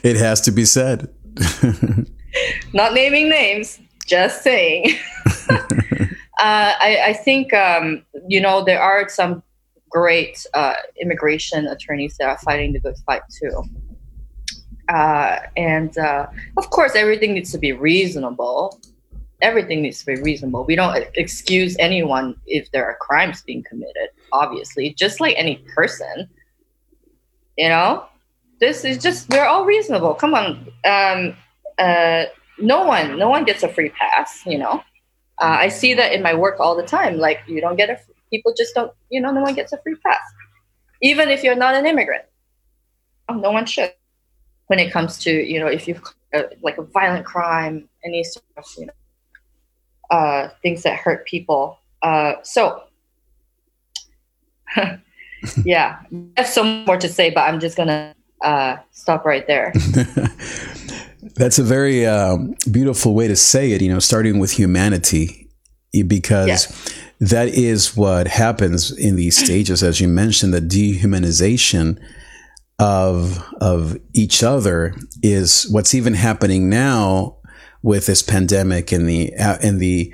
it 0.03 0.17
has 0.17 0.41
to 0.43 0.51
be 0.51 0.65
said. 0.65 1.09
Not 2.73 2.95
naming 2.95 3.29
names, 3.29 3.81
just 4.07 4.43
saying. 4.43 4.97
uh, 5.49 5.55
I, 6.39 6.99
I 7.07 7.13
think 7.13 7.53
um, 7.55 8.05
you 8.27 8.41
know 8.41 8.65
there 8.65 8.81
are 8.81 9.09
some 9.09 9.43
great 9.91 10.45
uh, 10.55 10.75
immigration 11.01 11.67
attorneys 11.67 12.17
that 12.19 12.29
are 12.29 12.39
fighting 12.39 12.73
the 12.73 12.81
good 12.81 12.97
fight 13.07 13.23
too. 13.41 13.63
Uh, 14.89 15.39
and 15.57 15.97
uh, 15.99 16.27
of 16.57 16.71
course, 16.71 16.95
everything 16.95 17.35
needs 17.35 17.53
to 17.53 17.59
be 17.59 17.73
reasonable. 17.73 18.81
Everything 19.41 19.83
needs 19.83 20.01
to 20.01 20.07
be 20.07 20.17
reasonable. 20.17 20.65
We 20.65 20.77
don't 20.77 21.05
excuse 21.15 21.77
anyone 21.79 22.37
if 22.47 22.71
there 22.73 22.85
are 22.85 22.97
crimes 23.01 23.43
being 23.43 23.65
committed. 23.69 24.09
Obviously, 24.33 24.95
just 24.95 25.21
like 25.21 25.35
any 25.37 25.65
person, 25.75 26.29
you 27.57 27.69
know, 27.69 28.05
this 28.61 28.85
is 28.85 29.03
just 29.03 29.29
we're 29.31 29.45
all 29.45 29.65
reasonable. 29.65 30.15
Come 30.15 30.35
on, 30.35 30.69
um, 30.85 31.37
uh, 31.79 32.25
no 32.59 32.85
one, 32.85 33.19
no 33.19 33.29
one 33.29 33.45
gets 33.45 33.63
a 33.63 33.69
free 33.69 33.91
pass. 33.91 34.43
You 34.47 34.59
know, 34.59 34.83
uh, 35.41 35.57
I 35.59 35.69
see 35.69 35.95
that 35.95 36.13
in 36.13 36.23
my 36.23 36.35
work 36.35 36.61
all 36.61 36.77
the 36.77 36.87
time. 36.87 37.19
Like 37.19 37.41
you 37.47 37.61
don't 37.61 37.77
get 37.77 37.91
a, 37.91 37.99
people 38.31 38.55
just 38.57 38.75
don't, 38.75 38.93
you 39.11 39.21
know, 39.21 39.33
no 39.33 39.43
one 39.43 39.55
gets 39.55 39.73
a 39.73 39.79
free 39.83 39.97
pass, 39.97 40.23
even 41.03 41.29
if 41.29 41.43
you're 41.43 41.57
not 41.57 41.75
an 41.75 41.87
immigrant. 41.87 42.25
Oh, 43.29 43.35
no 43.35 43.51
one 43.51 43.67
should. 43.67 43.93
When 44.69 44.79
it 44.79 44.91
comes 44.93 45.19
to 45.21 45.31
you 45.31 45.61
know, 45.61 45.67
if 45.67 45.87
you've 45.87 46.03
uh, 46.35 46.43
like 46.63 46.79
a 46.79 46.83
violent 46.83 47.27
crime, 47.27 47.89
any 48.05 48.25
sort 48.25 48.45
of 48.57 48.65
you 48.79 48.87
know, 48.87 48.93
uh, 50.11 50.49
things 50.63 50.83
that 50.83 50.99
hurt 50.99 51.27
people. 51.27 51.79
Uh, 52.03 52.35
so, 52.43 52.83
yeah, 55.65 55.99
I 56.13 56.31
have 56.37 56.47
so 56.47 56.65
more 56.65 56.97
to 56.97 57.09
say, 57.09 57.31
but 57.31 57.43
I'm 57.43 57.61
just 57.61 57.77
gonna 57.77 58.15
uh, 58.43 58.77
stop 58.93 59.25
right 59.25 59.47
there. 59.47 59.73
That's 61.37 61.59
a 61.59 61.63
very 61.63 62.05
uh, 62.05 62.37
beautiful 62.71 63.15
way 63.15 63.29
to 63.29 63.37
say 63.37 63.73
it, 63.73 63.81
you 63.81 63.93
know, 63.93 64.01
starting 64.01 64.39
with 64.39 64.53
humanity, 64.53 65.49
because 66.07 66.49
yes. 66.49 66.95
that 67.21 67.49
is 67.49 67.97
what 67.97 68.27
happens 68.27 68.91
in 68.91 69.17
these 69.17 69.37
stages, 69.37 69.83
as 69.83 70.01
you 70.01 70.09
mentioned, 70.09 70.53
the 70.53 70.61
dehumanization 70.61 71.99
of 72.83 73.45
of 73.61 73.97
each 74.13 74.43
other 74.43 74.93
is 75.23 75.69
what's 75.71 75.95
even 75.95 76.15
happening 76.15 76.69
now 76.69 77.37
with 77.81 78.07
this 78.07 78.23
pandemic 78.23 78.91
and 78.91 79.09
the 79.09 79.33
and 79.37 79.79
the 79.79 80.13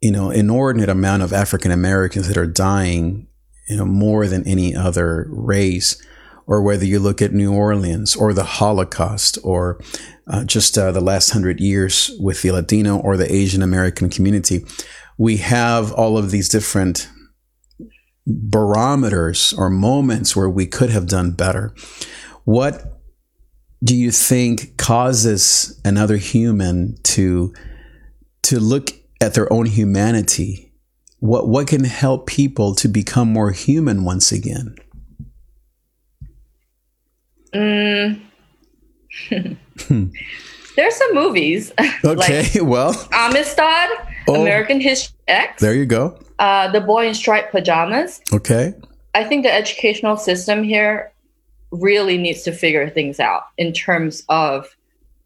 you 0.00 0.12
know 0.12 0.30
inordinate 0.30 0.88
amount 0.88 1.24
of 1.24 1.32
African 1.32 1.72
Americans 1.72 2.28
that 2.28 2.36
are 2.36 2.46
dying, 2.46 3.26
you 3.68 3.76
know, 3.76 3.84
more 3.84 4.28
than 4.28 4.46
any 4.46 4.74
other 4.74 5.26
race 5.30 6.00
or 6.46 6.62
whether 6.62 6.84
you 6.84 7.00
look 7.00 7.20
at 7.20 7.32
New 7.32 7.52
Orleans 7.52 8.14
or 8.14 8.32
the 8.32 8.44
Holocaust 8.44 9.38
or 9.42 9.80
uh, 10.28 10.44
just 10.44 10.78
uh, 10.78 10.92
the 10.92 11.00
last 11.00 11.30
hundred 11.30 11.58
years 11.58 12.12
with 12.20 12.42
the 12.42 12.52
Latino 12.52 12.98
or 12.98 13.16
the 13.16 13.32
Asian 13.32 13.62
American 13.62 14.08
community, 14.08 14.64
we 15.18 15.38
have 15.38 15.92
all 15.92 16.16
of 16.16 16.30
these 16.30 16.48
different 16.48 17.08
barometers 18.26 19.52
or 19.52 19.70
moments 19.70 20.36
where 20.36 20.48
we 20.48 20.66
could 20.66 20.90
have 20.90 21.06
done 21.06 21.32
better. 21.32 21.74
What 22.44 23.00
do 23.82 23.96
you 23.96 24.10
think 24.10 24.76
causes 24.76 25.80
another 25.84 26.16
human 26.16 26.96
to 27.02 27.54
to 28.42 28.60
look 28.60 28.90
at 29.20 29.34
their 29.34 29.50
own 29.52 29.66
humanity? 29.66 30.72
What 31.18 31.48
what 31.48 31.66
can 31.68 31.84
help 31.84 32.26
people 32.26 32.74
to 32.76 32.88
become 32.88 33.32
more 33.32 33.52
human 33.52 34.04
once 34.04 34.32
again? 34.32 34.76
Mm. 37.54 38.20
There's 40.76 40.96
some 40.96 41.14
movies. 41.14 41.72
Okay, 42.02 42.42
like 42.42 42.52
well, 42.62 43.08
Amistad, 43.12 43.90
oh, 44.36 44.40
American 44.42 44.80
History 44.80 45.16
X. 45.28 45.60
There 45.60 45.74
you 45.74 45.86
go. 45.86 46.18
Uh, 46.38 46.70
the 46.70 46.80
Boy 46.80 47.06
in 47.08 47.14
Striped 47.14 47.52
Pajamas. 47.52 48.20
Okay. 48.32 48.74
I 49.14 49.24
think 49.24 49.44
the 49.44 49.52
educational 49.52 50.16
system 50.16 50.62
here 50.62 51.12
really 51.72 52.18
needs 52.18 52.42
to 52.42 52.52
figure 52.52 52.88
things 52.88 53.20
out 53.20 53.42
in 53.58 53.72
terms 53.72 54.24
of 54.28 54.76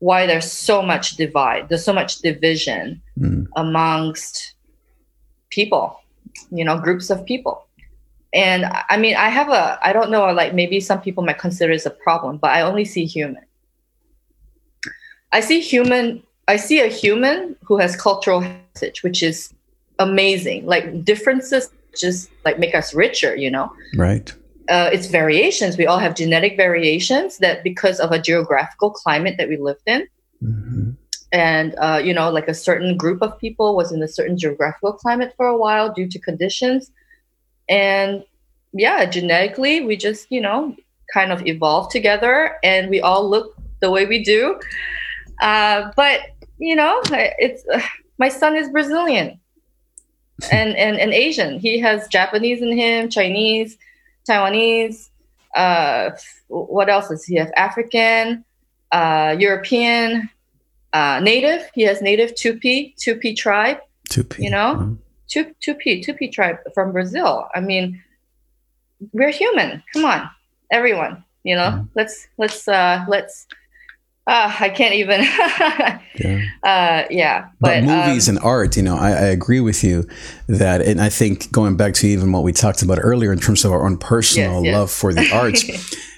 why 0.01 0.27
there's 0.27 0.51
so 0.51 0.83
much 0.83 1.17
divide. 1.17 1.69
There's 1.69 1.85
so 1.85 1.93
much 1.93 2.19
division 2.19 3.01
mm. 3.19 3.47
amongst 3.57 4.55
people, 5.51 5.99
you 6.51 6.64
know, 6.64 6.79
groups 6.79 7.11
of 7.11 7.25
people. 7.25 7.67
And 8.35 8.67
I 8.90 8.97
mean, 8.97 9.14
I 9.14 9.29
have 9.29 9.49
a, 9.49 9.79
I 9.81 9.93
don't 9.93 10.11
know, 10.11 10.27
like 10.33 10.55
maybe 10.55 10.81
some 10.81 11.01
people 11.01 11.25
might 11.25 11.38
consider 11.38 11.73
this 11.73 11.87
a 11.87 11.90
problem, 11.90 12.38
but 12.38 12.51
I 12.51 12.62
only 12.62 12.85
see 12.85 13.05
human. 13.05 13.45
I 15.31 15.40
see 15.40 15.61
human, 15.61 16.23
I 16.48 16.57
see 16.57 16.80
a 16.80 16.88
human 16.88 17.57
who 17.62 17.78
has 17.78 17.96
cultural 17.96 18.40
heritage, 18.40 19.02
which 19.02 19.22
is 19.22 19.52
amazing. 19.98 20.66
Like 20.66 21.04
differences 21.04 21.70
just 21.96 22.30
like 22.44 22.59
make 22.59 22.74
us 22.74 22.92
richer, 22.94 23.37
you 23.37 23.50
know? 23.50 23.72
Right. 23.96 24.33
Uh, 24.68 24.90
it's 24.92 25.07
variations. 25.07 25.76
We 25.76 25.87
all 25.87 25.98
have 25.98 26.14
genetic 26.14 26.57
variations 26.57 27.38
that 27.38 27.62
because 27.62 28.00
of 28.00 28.11
a 28.11 28.18
geographical 28.18 28.90
climate 28.90 29.37
that 29.38 29.48
we 29.48 29.57
lived 29.57 29.83
in. 29.87 30.07
Mm-hmm. 30.42 30.90
And, 31.33 31.74
uh, 31.78 32.00
you 32.02 32.14
know, 32.14 32.30
like 32.30 32.48
a 32.48 32.54
certain 32.54 32.96
group 32.96 33.22
of 33.22 33.38
people 33.38 33.76
was 33.76 33.92
in 33.92 34.02
a 34.02 34.09
certain 34.09 34.38
geographical 34.38 34.92
climate 34.92 35.35
for 35.37 35.46
a 35.46 35.57
while 35.57 35.92
due 35.92 36.09
to 36.09 36.18
conditions 36.18 36.90
and 37.68 38.24
yeah 38.72 39.04
genetically 39.04 39.80
we 39.80 39.96
just 39.96 40.26
you 40.30 40.40
know 40.40 40.74
kind 41.12 41.33
of 41.33 41.46
evolved 41.46 41.90
together 41.90 42.57
and 42.62 42.90
we 42.90 43.00
all 43.00 43.28
look 43.28 43.54
the 43.80 43.90
way 43.90 44.07
we 44.07 44.22
do 44.22 44.59
uh, 45.42 45.90
but 45.96 46.20
you 46.64 46.77
know 46.77 47.00
it's 47.12 47.64
uh, 47.72 47.81
my 48.18 48.29
son 48.29 48.57
is 48.57 48.68
brazilian 48.68 49.38
and, 50.53 50.77
and 50.77 50.98
and 50.98 51.12
asian 51.12 51.59
he 51.59 51.79
has 51.79 52.09
japanese 52.09 52.61
in 52.62 52.77
him 52.77 53.09
chinese 53.09 53.77
taiwanese 54.29 55.11
uh, 55.55 56.11
what 56.48 56.88
else 56.88 57.09
does 57.09 57.24
he 57.24 57.37
have 57.37 57.53
african 57.57 58.44
uh, 58.92 59.35
european 59.38 60.29
uh, 60.92 61.20
native 61.20 61.62
he 61.74 61.83
has 61.83 62.03
native 62.03 62.35
tupi 62.35 62.94
tupi 62.96 63.37
tribe 63.37 63.79
tupi 64.11 64.38
you 64.38 64.50
know 64.50 64.74
mm-hmm. 64.77 64.94
Tupi, 65.35 66.05
Tupi 66.05 66.31
tribe 66.33 66.59
from 66.74 66.92
Brazil. 66.92 67.48
I 67.55 67.61
mean, 67.61 68.03
we're 69.12 69.31
human. 69.31 69.83
Come 69.92 70.05
on, 70.05 70.29
everyone. 70.70 71.24
You 71.42 71.57
know, 71.57 71.70
mm. 71.70 71.88
let's 71.94 72.29
let's 72.38 72.68
uh, 72.68 73.05
let's. 73.09 73.46
Uh, 74.26 74.56
I 74.58 74.70
can't 74.70 74.94
even. 74.94 75.20
yeah. 76.18 76.40
Uh, 76.62 77.06
yeah. 77.10 77.48
But, 77.60 77.80
but 77.80 77.84
movies 77.84 78.28
um, 78.28 78.37
and 78.37 78.44
art, 78.44 78.76
you 78.76 78.82
know, 78.82 78.96
I, 78.96 79.10
I, 79.10 79.26
agree 79.26 79.60
with 79.60 79.84
you 79.84 80.08
that, 80.48 80.80
and 80.80 80.98
I 81.00 81.10
think 81.10 81.52
going 81.52 81.76
back 81.76 81.92
to 81.94 82.06
even 82.06 82.32
what 82.32 82.42
we 82.42 82.52
talked 82.52 82.80
about 82.80 82.98
earlier 83.02 83.32
in 83.32 83.38
terms 83.38 83.66
of 83.66 83.72
our 83.72 83.84
own 83.84 83.98
personal 83.98 84.64
yes, 84.64 84.64
yes. 84.64 84.74
love 84.74 84.90
for 84.90 85.12
the 85.12 85.30
arts, 85.30 85.64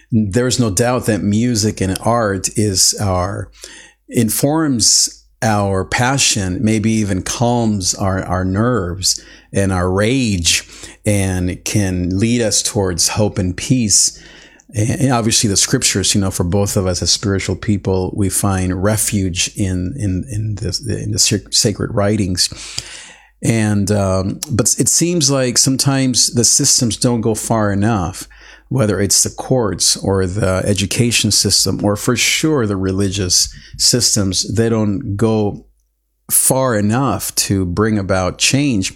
there's 0.13 0.61
no 0.61 0.71
doubt 0.71 1.07
that 1.07 1.23
music 1.23 1.81
and 1.81 1.99
art 2.01 2.57
is 2.57 2.95
our 3.01 3.51
informs 4.09 5.25
our 5.43 5.85
passion, 5.85 6.65
maybe 6.65 6.91
even 6.91 7.23
calms 7.23 7.95
our, 7.95 8.25
our 8.25 8.45
nerves 8.45 9.23
and 9.53 9.73
our 9.73 9.91
rage 9.91 10.69
and 11.05 11.63
can 11.65 12.19
lead 12.19 12.41
us 12.41 12.63
towards 12.63 13.09
hope 13.09 13.39
and 13.39 13.57
peace. 13.57 14.23
And 14.77 15.11
obviously 15.11 15.49
the 15.49 15.57
scriptures, 15.57 16.15
you 16.15 16.21
know, 16.21 16.31
for 16.31 16.45
both 16.45 16.77
of 16.77 16.87
us 16.87 17.01
as 17.01 17.11
spiritual 17.11 17.57
people, 17.57 18.13
we 18.15 18.29
find 18.29 18.83
refuge 18.83 19.51
in, 19.57 19.95
in, 19.97 20.25
in 20.31 20.55
the, 20.57 21.03
in 21.03 21.13
the 21.13 21.19
sacred 21.19 21.95
writings. 21.95 22.51
And, 23.43 23.91
um, 23.91 24.41
but 24.51 24.79
it 24.79 24.89
seems 24.89 25.31
like 25.31 25.57
sometimes 25.57 26.35
the 26.35 26.45
systems 26.45 26.99
don't 26.99 27.23
go 27.23 27.35
far 27.35 27.73
enough 27.73 28.29
whether 28.69 29.01
it's 29.01 29.23
the 29.23 29.31
courts 29.31 29.97
or 29.97 30.27
the 30.27 30.63
education 30.67 31.31
system 31.31 31.85
or 31.85 31.97
for 31.97 32.17
sure 32.17 32.67
the 32.67 32.77
religious 32.77 33.55
systems, 33.79 34.53
they 34.55 34.69
don't 34.69 35.17
go 35.17 35.67
far 36.31 36.77
enough 36.77 37.35
to 37.37 37.65
bring 37.65 37.99
about 37.99 38.39
change. 38.39 38.93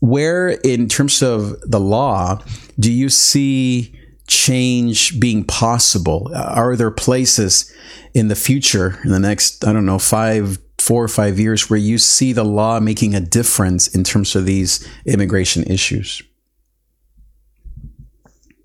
Where, 0.00 0.48
in 0.48 0.88
terms 0.88 1.22
of 1.22 1.60
the 1.60 1.80
law, 1.80 2.42
do 2.78 2.90
you 2.90 3.08
see 3.08 3.98
change 4.32 5.20
being 5.20 5.44
possible? 5.44 6.30
Are 6.34 6.74
there 6.74 6.90
places 6.90 7.72
in 8.14 8.28
the 8.28 8.34
future, 8.34 8.98
in 9.04 9.10
the 9.10 9.20
next, 9.20 9.64
I 9.64 9.72
don't 9.72 9.86
know, 9.86 9.98
five, 9.98 10.58
four 10.78 11.04
or 11.04 11.08
five 11.08 11.38
years, 11.38 11.68
where 11.68 11.78
you 11.78 11.98
see 11.98 12.32
the 12.32 12.44
law 12.44 12.80
making 12.80 13.14
a 13.14 13.20
difference 13.20 13.88
in 13.88 14.04
terms 14.04 14.34
of 14.34 14.46
these 14.46 14.88
immigration 15.06 15.64
issues? 15.64 16.22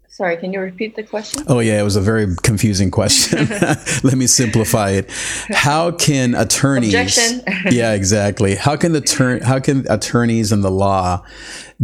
Sorry, 0.10 0.36
can 0.38 0.52
you 0.52 0.60
repeat 0.62 0.96
the 0.96 1.04
question? 1.04 1.44
Oh, 1.46 1.60
yeah, 1.60 1.80
it 1.80 1.84
was 1.84 1.96
a 1.96 2.02
very 2.02 2.36
confusing 2.42 2.90
question. 2.90 3.48
Let 4.04 4.16
me 4.16 4.26
simplify 4.26 4.92
it. 4.92 5.12
How 5.52 5.92
can 5.92 6.34
attorneys? 6.34 6.94
Yeah, 7.70 7.94
exactly. 7.94 8.56
How 8.56 8.78
can 8.78 8.94
the 8.94 9.02
turn? 9.02 9.42
How 9.42 9.60
can 9.60 9.86
attorneys 9.92 10.52
and 10.52 10.64
the 10.64 10.72
law 10.72 11.24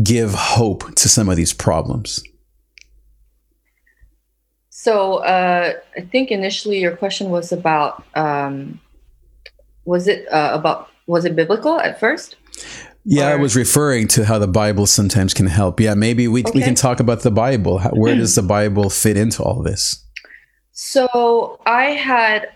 give 0.02 0.34
hope 0.34 0.96
to 0.96 1.10
some 1.10 1.30
of 1.30 1.36
these 1.36 1.54
problems? 1.54 2.24
So, 4.84 5.20
uh, 5.20 5.76
I 5.96 6.02
think 6.02 6.30
initially 6.30 6.78
your 6.78 6.94
question 6.94 7.30
was 7.30 7.54
about 7.54 8.04
um, 8.16 8.82
was 9.86 10.10
it 10.10 10.28
uh, 10.30 10.50
about 10.52 10.90
was 11.08 11.24
it 11.24 11.38
biblical 11.38 11.80
at 11.80 12.02
first? 12.02 12.36
Yeah, 13.06 13.30
or? 13.30 13.32
I 13.32 13.36
was 13.38 13.56
referring 13.56 14.10
to 14.10 14.26
how 14.26 14.40
the 14.40 14.48
Bible 14.48 14.86
sometimes 14.86 15.34
can 15.34 15.48
help. 15.48 15.80
Yeah, 15.80 15.94
maybe 15.94 16.28
we, 16.28 16.42
okay. 16.42 16.52
we 16.54 16.62
can 16.62 16.76
talk 16.76 17.00
about 17.00 17.22
the 17.22 17.32
Bible. 17.32 17.78
How, 17.78 17.92
where 17.92 18.14
does 18.14 18.36
the 18.42 18.42
Bible 18.42 18.90
fit 18.90 19.16
into 19.16 19.42
all 19.42 19.64
this? 19.64 20.06
So 20.74 21.62
I 21.66 21.92
had, 21.92 22.50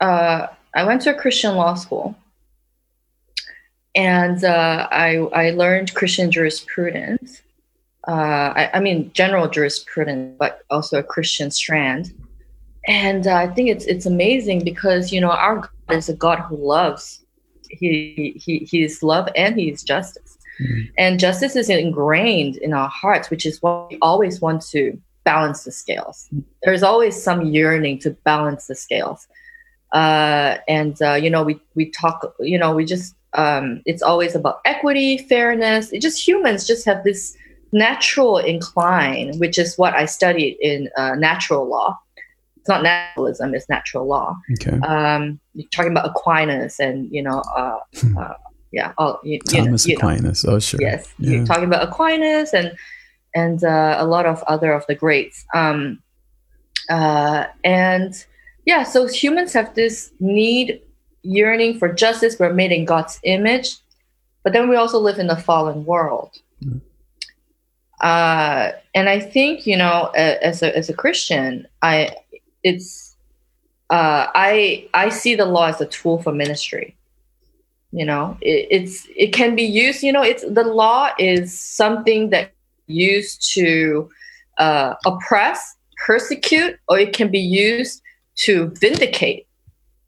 uh, 0.00 0.46
I 0.72 0.84
went 0.84 1.02
to 1.02 1.14
a 1.14 1.18
Christian 1.20 1.56
law 1.56 1.74
school, 1.74 2.16
and 3.94 4.42
uh, 4.44 4.88
I 4.90 5.16
I 5.34 5.50
learned 5.50 5.92
Christian 5.92 6.30
jurisprudence. 6.30 7.42
Uh, 8.08 8.52
I, 8.56 8.70
I, 8.74 8.80
mean 8.80 9.10
general 9.12 9.46
jurisprudence, 9.46 10.34
but 10.38 10.62
also 10.70 10.98
a 10.98 11.02
Christian 11.02 11.50
strand. 11.50 12.12
And 12.86 13.26
uh, 13.26 13.34
I 13.34 13.48
think 13.48 13.68
it's 13.68 13.84
it's 13.84 14.06
amazing 14.06 14.64
because 14.64 15.12
you 15.12 15.20
know 15.20 15.30
our 15.30 15.56
God 15.58 15.96
is 15.96 16.08
a 16.08 16.14
God 16.14 16.38
who 16.38 16.56
loves. 16.56 17.22
He 17.68 18.40
he 18.42 18.60
he 18.60 18.82
is 18.82 19.02
love 19.02 19.28
and 19.36 19.54
he 19.54 19.70
is 19.70 19.82
justice. 19.82 20.38
Mm-hmm. 20.60 20.80
And 20.96 21.20
justice 21.20 21.56
is 21.56 21.68
ingrained 21.68 22.56
in 22.56 22.72
our 22.72 22.88
hearts, 22.88 23.28
which 23.28 23.44
is 23.44 23.60
why 23.60 23.86
we 23.90 23.98
always 24.00 24.40
want 24.40 24.62
to 24.68 24.98
balance 25.24 25.64
the 25.64 25.72
scales. 25.72 26.28
There's 26.62 26.82
always 26.82 27.22
some 27.22 27.46
yearning 27.46 27.98
to 28.00 28.10
balance 28.24 28.66
the 28.66 28.74
scales. 28.74 29.28
Uh, 29.92 30.56
and 30.68 31.00
uh, 31.02 31.14
you 31.14 31.28
know, 31.28 31.42
we 31.42 31.60
we 31.74 31.90
talk. 31.90 32.34
You 32.40 32.58
know, 32.58 32.74
we 32.74 32.84
just 32.84 33.14
um, 33.34 33.82
it's 33.86 34.02
always 34.02 34.34
about 34.34 34.60
equity, 34.64 35.18
fairness. 35.18 35.92
It 35.92 36.00
just 36.00 36.26
humans 36.26 36.66
just 36.66 36.84
have 36.86 37.04
this 37.04 37.36
natural 37.72 38.38
incline, 38.38 39.38
which 39.38 39.58
is 39.58 39.76
what 39.76 39.94
I 39.94 40.06
studied 40.06 40.56
in 40.60 40.88
uh, 40.96 41.14
natural 41.14 41.68
law. 41.68 41.98
It's 42.56 42.68
not 42.68 42.82
naturalism; 42.82 43.54
it's 43.54 43.68
natural 43.68 44.06
law. 44.06 44.36
Okay. 44.54 44.76
Um, 44.86 45.40
you're 45.54 45.68
talking 45.70 45.92
about 45.92 46.06
Aquinas, 46.06 46.78
and 46.78 47.10
you 47.10 47.22
know, 47.22 47.42
uh, 47.56 47.78
hmm. 47.96 48.18
uh, 48.18 48.34
yeah, 48.72 48.92
all, 48.98 49.20
you, 49.24 49.38
Thomas 49.40 49.86
you 49.86 49.94
know, 49.94 49.98
Aquinas. 49.98 50.44
Know. 50.44 50.54
Oh, 50.54 50.58
sure. 50.58 50.80
Yes, 50.80 51.12
yeah. 51.18 51.30
you're 51.30 51.46
talking 51.46 51.64
about 51.64 51.88
Aquinas 51.88 52.52
and 52.52 52.76
and 53.34 53.64
uh, 53.64 53.96
a 53.98 54.06
lot 54.06 54.26
of 54.26 54.42
other 54.44 54.72
of 54.72 54.86
the 54.86 54.94
greats. 54.94 55.44
Um, 55.54 56.02
uh, 56.90 57.46
and 57.64 58.14
yeah, 58.66 58.82
so 58.82 59.06
humans 59.06 59.52
have 59.52 59.74
this 59.74 60.12
need, 60.20 60.80
yearning 61.22 61.78
for 61.78 61.92
justice. 61.92 62.38
We're 62.38 62.52
made 62.52 62.72
in 62.72 62.84
God's 62.84 63.18
image, 63.22 63.76
but 64.42 64.52
then 64.52 64.68
we 64.68 64.76
also 64.76 64.98
live 64.98 65.18
in 65.18 65.30
a 65.30 65.36
fallen 65.36 65.84
world. 65.84 66.36
Uh, 68.00 68.72
and 68.94 69.08
I 69.08 69.20
think 69.20 69.66
you 69.66 69.76
know, 69.76 70.10
as 70.14 70.62
a 70.62 70.76
as 70.76 70.88
a 70.88 70.94
Christian, 70.94 71.66
I 71.82 72.16
it's 72.62 73.16
uh, 73.90 74.26
I 74.34 74.88
I 74.94 75.08
see 75.08 75.34
the 75.34 75.44
law 75.44 75.66
as 75.66 75.80
a 75.80 75.86
tool 75.86 76.22
for 76.22 76.32
ministry. 76.32 76.96
You 77.92 78.06
know, 78.06 78.36
it, 78.40 78.68
it's 78.70 79.06
it 79.16 79.32
can 79.32 79.54
be 79.54 79.64
used. 79.64 80.02
You 80.02 80.12
know, 80.12 80.22
it's 80.22 80.42
the 80.42 80.64
law 80.64 81.10
is 81.18 81.58
something 81.58 82.30
that 82.30 82.52
used 82.86 83.52
to 83.54 84.10
uh, 84.58 84.94
oppress, 85.04 85.76
persecute, 86.06 86.78
or 86.88 86.98
it 86.98 87.12
can 87.12 87.30
be 87.30 87.40
used 87.40 88.02
to 88.36 88.72
vindicate. 88.80 89.46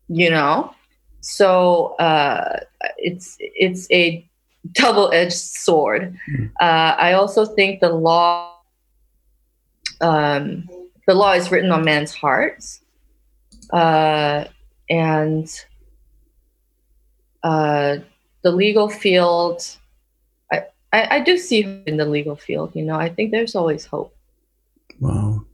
You 0.08 0.30
know, 0.30 0.72
so 1.20 1.94
uh, 1.96 2.60
it's 2.98 3.36
it's 3.40 3.90
a 3.90 4.26
double-edged 4.72 5.32
sword. 5.32 6.16
Uh, 6.60 6.94
I 6.98 7.12
also 7.14 7.44
think 7.44 7.80
the 7.80 7.90
law 7.90 8.52
um, 10.00 10.68
the 11.06 11.14
law 11.14 11.32
is 11.32 11.50
written 11.50 11.70
on 11.70 11.84
man's 11.84 12.14
hearts, 12.14 12.80
uh, 13.72 14.44
and 14.90 15.48
uh, 17.42 17.96
the 18.42 18.50
legal 18.50 18.88
field. 18.88 19.62
I, 20.52 20.64
I, 20.92 21.16
I 21.16 21.20
do 21.20 21.38
see 21.38 21.82
in 21.86 21.96
the 21.96 22.04
legal 22.04 22.36
field. 22.36 22.72
You 22.74 22.84
know, 22.84 22.96
I 22.96 23.08
think 23.08 23.30
there's 23.30 23.54
always 23.54 23.86
hope. 23.86 24.14
Wow. 25.00 25.44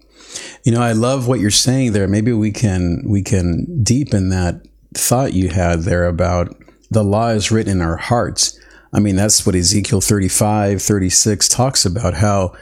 You 0.65 0.73
know, 0.73 0.83
I 0.83 0.93
love 0.93 1.29
what 1.29 1.41
you're 1.41 1.51
saying 1.51 1.93
there. 1.93 2.09
Maybe 2.09 2.33
we 2.33 2.51
can 2.51 3.03
we 3.07 3.23
can 3.23 3.83
deepen 3.83 4.31
that 4.31 4.67
thought 4.95 5.33
you 5.33 5.49
had 5.49 5.83
there 5.83 6.07
about 6.07 6.55
the 6.91 7.05
law 7.05 7.29
is 7.29 7.51
written 7.51 7.73
in 7.73 7.83
our 7.83 7.97
hearts. 7.97 8.58
I 8.93 9.01
mean, 9.01 9.17
that's 9.17 9.45
what 9.45 9.55
Ezekiel 9.55 10.01
35, 10.01 10.81
36 10.81 11.49
talks 11.49 11.85
about 11.85 12.15
how 12.15 12.55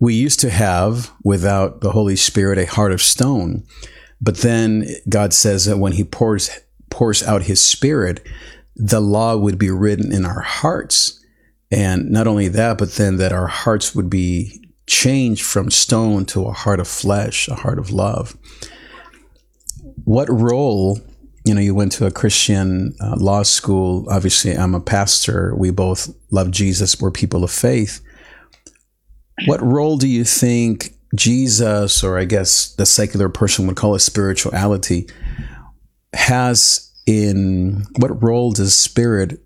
we 0.00 0.14
used 0.14 0.40
to 0.40 0.50
have, 0.50 1.12
without 1.22 1.80
the 1.80 1.92
Holy 1.92 2.16
Spirit, 2.16 2.58
a 2.58 2.66
heart 2.66 2.92
of 2.92 3.02
stone. 3.02 3.64
But 4.20 4.38
then 4.38 4.86
God 5.08 5.32
says 5.32 5.66
that 5.66 5.78
when 5.78 5.92
He 5.92 6.04
pours 6.04 6.50
pours 6.90 7.22
out 7.22 7.42
His 7.42 7.62
Spirit, 7.62 8.26
the 8.76 9.00
law 9.00 9.36
would 9.36 9.58
be 9.58 9.70
written 9.70 10.12
in 10.12 10.24
our 10.24 10.40
hearts. 10.40 11.20
And 11.70 12.10
not 12.10 12.26
only 12.26 12.48
that, 12.48 12.78
but 12.78 12.92
then 12.92 13.16
that 13.16 13.32
our 13.32 13.46
hearts 13.46 13.94
would 13.94 14.08
be 14.08 14.64
changed 14.86 15.42
from 15.42 15.70
stone 15.70 16.24
to 16.26 16.44
a 16.44 16.52
heart 16.52 16.80
of 16.80 16.88
flesh, 16.88 17.48
a 17.48 17.54
heart 17.54 17.78
of 17.78 17.90
love. 17.90 18.36
What 20.04 20.28
role, 20.28 21.00
you 21.44 21.54
know, 21.54 21.60
you 21.60 21.74
went 21.74 21.92
to 21.92 22.06
a 22.06 22.10
Christian 22.10 22.94
uh, 23.00 23.16
law 23.16 23.42
school. 23.42 24.06
Obviously, 24.10 24.54
I'm 24.56 24.74
a 24.74 24.80
pastor. 24.80 25.54
We 25.54 25.70
both 25.70 26.08
love 26.30 26.50
Jesus. 26.50 27.00
We're 27.00 27.10
people 27.10 27.44
of 27.44 27.50
faith. 27.50 28.00
What 29.46 29.60
role 29.62 29.98
do 29.98 30.08
you 30.08 30.24
think 30.24 30.94
Jesus, 31.14 32.02
or 32.02 32.18
I 32.18 32.24
guess 32.24 32.74
the 32.74 32.86
secular 32.86 33.28
person 33.28 33.66
would 33.66 33.76
call 33.76 33.94
it 33.94 34.00
spirituality, 34.00 35.06
has 36.14 36.90
in 37.06 37.84
what 37.98 38.22
role 38.22 38.52
does 38.52 38.74
spirit 38.74 39.38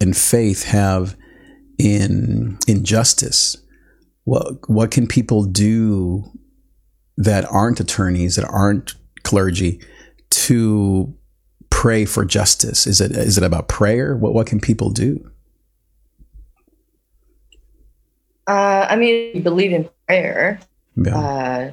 and 0.00 0.16
faith 0.16 0.64
have 0.64 1.16
in 1.78 2.58
injustice? 2.66 3.58
What 4.24 4.68
what 4.70 4.90
can 4.90 5.06
people 5.06 5.44
do 5.44 6.24
that 7.18 7.44
aren't 7.44 7.80
attorneys, 7.80 8.36
that 8.36 8.48
aren't 8.48 8.94
clergy, 9.22 9.80
to 10.30 11.14
pray 11.70 12.04
for 12.04 12.24
justice? 12.24 12.86
Is 12.86 13.00
it 13.00 13.12
is 13.12 13.38
it 13.38 13.44
about 13.44 13.68
prayer? 13.68 14.16
What 14.16 14.34
what 14.34 14.46
can 14.46 14.60
people 14.60 14.90
do? 14.90 15.30
Uh, 18.46 18.86
I 18.88 18.96
mean, 18.96 19.32
we 19.34 19.40
believe 19.40 19.72
in 19.72 19.88
prayer 20.06 20.60
yeah. 20.96 21.18
uh, 21.18 21.72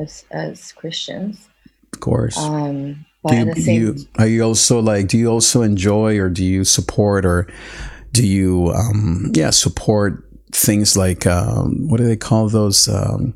as 0.00 0.24
as 0.30 0.72
Christians, 0.72 1.48
of 1.92 2.00
course. 2.00 2.36
Um, 2.38 3.06
do 3.28 3.36
you, 3.36 3.72
you, 3.72 3.96
are 4.18 4.26
you 4.26 4.42
also 4.42 4.80
like? 4.80 5.08
Do 5.08 5.18
you 5.18 5.28
also 5.28 5.62
enjoy, 5.62 6.18
or 6.18 6.30
do 6.30 6.44
you 6.44 6.64
support, 6.64 7.26
or 7.26 7.46
do 8.12 8.26
you, 8.26 8.72
um, 8.74 9.30
yeah, 9.34 9.50
support 9.50 10.24
things 10.52 10.96
like 10.96 11.26
um, 11.26 11.88
what 11.88 11.98
do 11.98 12.04
they 12.04 12.16
call 12.16 12.48
those? 12.48 12.88
Um, 12.88 13.34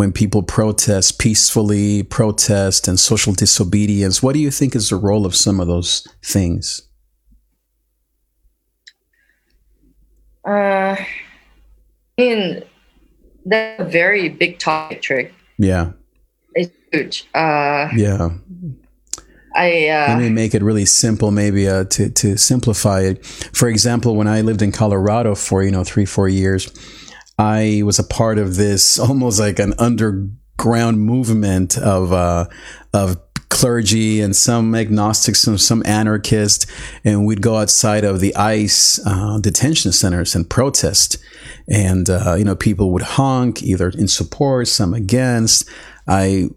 when 0.00 0.12
people 0.12 0.42
protest 0.42 1.18
peacefully, 1.18 2.02
protest 2.02 2.88
and 2.88 2.98
social 2.98 3.34
disobedience. 3.34 4.22
What 4.22 4.32
do 4.32 4.38
you 4.38 4.50
think 4.50 4.74
is 4.74 4.88
the 4.88 4.96
role 4.96 5.26
of 5.26 5.36
some 5.36 5.60
of 5.60 5.66
those 5.66 6.08
things? 6.24 6.88
Uh, 10.42 10.96
I 10.96 11.06
mean, 12.16 12.62
that's 13.44 13.82
a 13.82 13.84
very 13.84 14.30
big 14.30 14.58
topic, 14.58 15.02
Trig. 15.02 15.34
Yeah. 15.58 15.90
It's 16.54 16.72
huge. 16.90 17.28
Uh, 17.34 17.90
yeah. 17.94 18.30
I 19.54 19.88
uh, 19.88 20.14
let 20.14 20.18
me 20.18 20.30
make 20.30 20.54
it 20.54 20.62
really 20.62 20.86
simple, 20.86 21.30
maybe 21.30 21.68
uh, 21.68 21.84
to 21.84 22.08
to 22.08 22.38
simplify 22.38 23.00
it. 23.00 23.26
For 23.26 23.68
example, 23.68 24.16
when 24.16 24.28
I 24.28 24.40
lived 24.40 24.62
in 24.62 24.72
Colorado 24.72 25.34
for 25.34 25.62
you 25.62 25.70
know 25.70 25.84
three 25.84 26.06
four 26.06 26.26
years, 26.26 26.70
I 27.40 27.80
was 27.86 27.98
a 27.98 28.04
part 28.04 28.38
of 28.38 28.56
this 28.56 28.98
almost 29.08 29.40
like 29.40 29.58
an 29.58 29.72
underground 29.78 31.00
movement 31.00 31.78
of 31.78 32.12
uh, 32.12 32.46
of 32.92 33.18
clergy 33.48 34.20
and 34.20 34.36
some 34.36 34.74
agnostics, 34.74 35.46
and 35.46 35.60
some 35.60 35.82
anarchists, 35.84 36.66
and 37.04 37.26
we'd 37.26 37.42
go 37.42 37.56
outside 37.56 38.04
of 38.04 38.20
the 38.20 38.36
ICE 38.36 39.00
uh, 39.06 39.38
detention 39.40 39.90
centers 39.90 40.34
and 40.34 40.48
protest. 40.48 41.16
And, 41.68 42.08
uh, 42.08 42.36
you 42.38 42.44
know, 42.44 42.54
people 42.54 42.92
would 42.92 43.02
honk 43.02 43.62
either 43.62 43.88
in 43.88 44.06
support, 44.06 44.68
some 44.68 44.94
against. 44.94 45.68
I 46.06 46.50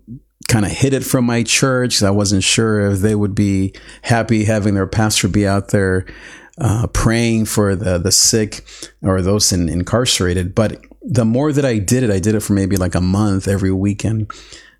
kind 0.48 0.65
of 0.65 0.72
hid 0.72 0.93
it 0.93 1.04
from 1.04 1.26
my 1.26 1.43
church. 1.43 2.04
I 2.04 2.12
wasn't 2.12 2.43
sure 2.43 2.91
if 2.91 3.00
they 3.00 3.15
would 3.15 3.34
be 3.34 3.74
happy 4.04 4.43
having 4.43 4.76
their 4.76 4.88
pastor 4.88 5.28
be 5.28 5.48
out 5.48 5.69
there 5.69 6.06
uh, 6.59 6.87
praying 6.87 7.45
for 7.45 7.75
the, 7.75 7.97
the 7.97 8.11
sick 8.11 8.65
or 9.01 9.21
those 9.21 9.51
in, 9.51 9.69
incarcerated. 9.69 10.54
But 10.54 10.81
the 11.01 11.25
more 11.25 11.51
that 11.51 11.65
I 11.65 11.79
did 11.79 12.04
it, 12.04 12.12
I 12.12 12.19
did 12.19 12.35
it 12.35 12.41
for 12.41 12.54
maybe 12.54 12.77
like 12.77 12.95
a 12.95 13.01
month 13.01 13.47
every 13.47 13.71
weekend, 13.71 14.31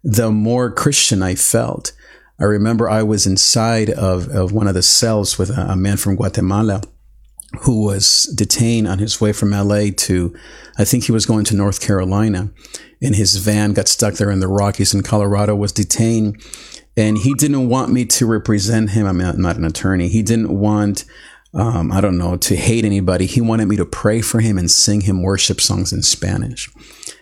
the 0.03 0.32
more 0.32 0.71
Christian 0.71 1.21
I 1.24 1.36
felt. 1.36 1.93
I 2.39 2.45
remember 2.45 2.89
I 2.89 3.03
was 3.03 3.26
inside 3.26 3.89
of, 3.89 4.28
of 4.30 4.51
one 4.51 4.67
of 4.67 4.74
the 4.74 4.84
cells 4.84 5.38
with 5.38 5.49
a, 5.49 5.71
a 5.71 5.76
man 5.76 5.97
from 5.97 6.15
Guatemala 6.15 6.82
who 7.61 7.84
was 7.84 8.24
detained 8.36 8.88
on 8.88 8.99
his 8.99 9.21
way 9.21 9.32
from 9.32 9.51
LA 9.51 9.86
to, 9.95 10.36
I 10.78 10.86
think 10.86 11.03
he 11.03 11.11
was 11.11 11.26
going 11.26 11.45
to 11.45 11.55
North 11.55 11.82
Carolina. 11.82 12.49
And 13.01 13.15
his 13.15 13.36
van 13.36 13.74
got 13.74 13.88
stuck 13.88 14.15
there 14.15 14.32
in 14.32 14.39
the 14.39 14.47
Rockies 14.47 14.93
in 14.93 15.03
Colorado, 15.03 15.55
was 15.55 15.71
detained. 15.71 16.41
And 16.97 17.17
he 17.17 17.34
didn't 17.34 17.69
want 17.69 17.91
me 17.91 18.05
to 18.05 18.26
represent 18.26 18.91
him. 18.91 19.05
I'm 19.05 19.17
not, 19.17 19.36
I'm 19.36 19.41
not 19.41 19.57
an 19.57 19.65
attorney. 19.65 20.07
He 20.07 20.24
didn't 20.24 20.57
want, 20.57 21.05
um, 21.54 21.91
I 21.91 22.01
don't 22.01 22.18
know, 22.18 22.36
to 22.38 22.56
hate 22.56 22.86
anybody. 22.86 23.26
He 23.26 23.41
wanted 23.41 23.68
me 23.68 23.76
to 23.78 23.86
pray 23.86 24.22
for 24.22 24.39
him 24.39 24.58
and 24.58 24.70
sing 24.70 25.01
him 25.01 25.22
worship 25.22 25.62
songs 25.62 25.93
in 25.93 26.01
Spanish. 26.01 26.70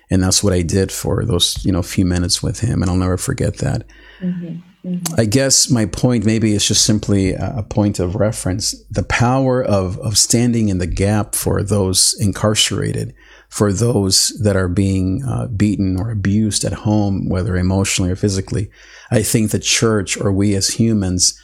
And 0.09 0.23
that's 0.23 0.43
what 0.43 0.53
I 0.53 0.61
did 0.61 0.91
for 0.91 1.23
those, 1.25 1.63
you 1.65 1.71
know, 1.71 1.81
few 1.81 2.05
minutes 2.05 2.41
with 2.41 2.59
him. 2.59 2.81
And 2.81 2.89
I'll 2.89 2.97
never 2.97 3.17
forget 3.17 3.57
that. 3.57 3.85
Mm-hmm. 4.19 4.59
Mm-hmm. 4.85 5.19
I 5.19 5.25
guess 5.25 5.69
my 5.69 5.85
point 5.85 6.25
maybe 6.25 6.53
is 6.53 6.67
just 6.67 6.85
simply 6.85 7.33
a 7.33 7.63
point 7.69 7.99
of 7.99 8.15
reference. 8.15 8.73
The 8.89 9.03
power 9.03 9.63
of, 9.63 9.99
of 9.99 10.17
standing 10.17 10.69
in 10.69 10.79
the 10.79 10.87
gap 10.87 11.35
for 11.35 11.61
those 11.61 12.15
incarcerated, 12.19 13.13
for 13.47 13.71
those 13.71 14.29
that 14.41 14.55
are 14.55 14.67
being 14.67 15.23
uh, 15.23 15.47
beaten 15.47 15.99
or 15.99 16.09
abused 16.09 16.63
at 16.65 16.73
home, 16.73 17.29
whether 17.29 17.55
emotionally 17.55 18.11
or 18.11 18.15
physically. 18.15 18.71
I 19.11 19.23
think 19.23 19.51
the 19.51 19.59
church 19.59 20.17
or 20.19 20.31
we 20.31 20.55
as 20.55 20.69
humans 20.69 21.39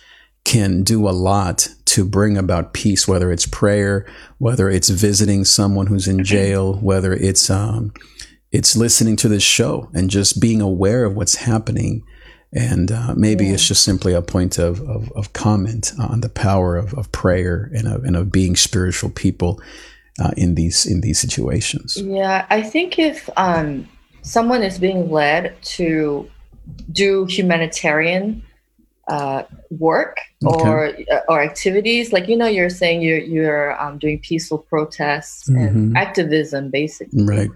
can 0.48 0.82
do 0.82 1.10
a 1.10 1.12
lot 1.12 1.68
to 1.84 2.06
bring 2.06 2.38
about 2.38 2.72
peace, 2.72 3.06
whether 3.06 3.34
it's 3.34 3.45
prayer, 3.45 4.08
whether 4.38 4.70
it's 4.70 4.88
visiting 4.88 5.43
someone 5.43 5.88
who's 5.88 6.08
in 6.08 6.24
jail, 6.24 6.76
whether 6.76 7.12
it's 7.12 7.50
um, 7.50 7.91
it's 8.54 8.78
listening 8.78 9.18
to 9.18 9.28
this 9.28 9.43
show 9.43 9.89
and 9.93 10.10
just 10.10 10.39
being 10.39 10.62
aware 10.62 11.04
of 11.04 11.18
what's 11.18 11.36
happening. 11.36 12.02
And 12.54 12.93
uh, 12.93 13.14
maybe 13.18 13.45
yeah. 13.45 13.56
it's 13.56 13.68
just 13.68 13.84
simply 13.84 14.14
a 14.14 14.22
point 14.22 14.58
of, 14.58 14.80
of, 14.88 15.12
of 15.18 15.34
comment 15.34 15.91
on 16.00 16.22
the 16.22 16.30
power 16.30 16.78
of, 16.78 16.93
of 16.93 17.12
prayer 17.12 17.70
and 17.76 17.86
of, 17.86 18.06
and 18.06 18.16
of 18.16 18.32
being 18.32 18.56
spiritual 18.56 19.10
people 19.10 19.62
uh, 20.18 20.32
in 20.38 20.56
these 20.56 20.86
in 20.86 21.02
these 21.02 21.20
situations. 21.20 21.98
Yeah, 21.98 22.45
I 22.50 22.62
think 22.62 22.98
if 22.98 23.30
um, 23.36 23.86
someone 24.22 24.64
is 24.64 24.80
being 24.80 25.12
led 25.12 25.62
to 25.76 26.32
do 26.93 27.26
humanitarian 27.26 28.43
uh, 29.08 29.43
work 29.70 30.18
okay. 30.45 30.70
or 30.70 30.88
uh, 31.12 31.22
or 31.30 31.41
activities, 31.41 32.12
like 32.12 32.28
you 32.28 32.36
know, 32.36 32.47
you're 32.47 32.70
saying 32.70 33.01
you're 33.01 33.20
you're 33.20 33.82
um, 33.82 33.97
doing 33.97 34.20
peaceful 34.20 34.60
protests 34.60 35.49
mm-hmm. 35.49 35.66
and 35.66 35.97
activism, 35.97 36.70
basically. 36.70 37.26
Right. 37.26 37.49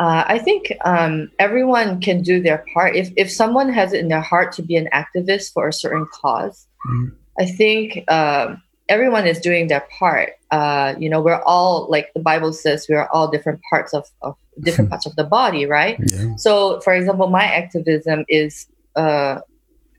Uh, 0.00 0.24
I 0.26 0.38
think 0.38 0.72
um, 0.84 1.30
everyone 1.38 2.00
can 2.00 2.22
do 2.22 2.42
their 2.42 2.64
part. 2.74 2.96
If 2.96 3.10
if 3.16 3.30
someone 3.30 3.72
has 3.72 3.92
it 3.92 4.00
in 4.00 4.08
their 4.08 4.20
heart 4.20 4.52
to 4.54 4.62
be 4.62 4.76
an 4.76 4.88
activist 4.92 5.52
for 5.52 5.68
a 5.68 5.72
certain 5.72 6.04
because 6.04 6.66
mm-hmm. 6.86 7.14
I 7.38 7.46
think 7.46 8.04
um, 8.10 8.62
everyone 8.88 9.26
is 9.26 9.40
doing 9.40 9.68
their 9.68 9.86
part. 9.98 10.30
Uh, 10.50 10.94
you 10.98 11.08
know, 11.08 11.20
we're 11.20 11.42
all 11.42 11.88
like 11.90 12.12
the 12.14 12.20
Bible 12.20 12.52
says, 12.52 12.86
we 12.88 12.94
are 12.94 13.08
all 13.12 13.30
different 13.30 13.60
parts 13.70 13.94
of, 13.94 14.06
of 14.20 14.36
different 14.60 14.90
parts 14.92 15.06
of 15.06 15.16
the 15.16 15.24
body, 15.24 15.66
right? 15.66 15.98
Yeah. 16.04 16.36
So, 16.36 16.80
for 16.80 16.92
example, 16.92 17.28
my 17.28 17.44
activism 17.44 18.24
is 18.28 18.66
uh, 18.96 19.40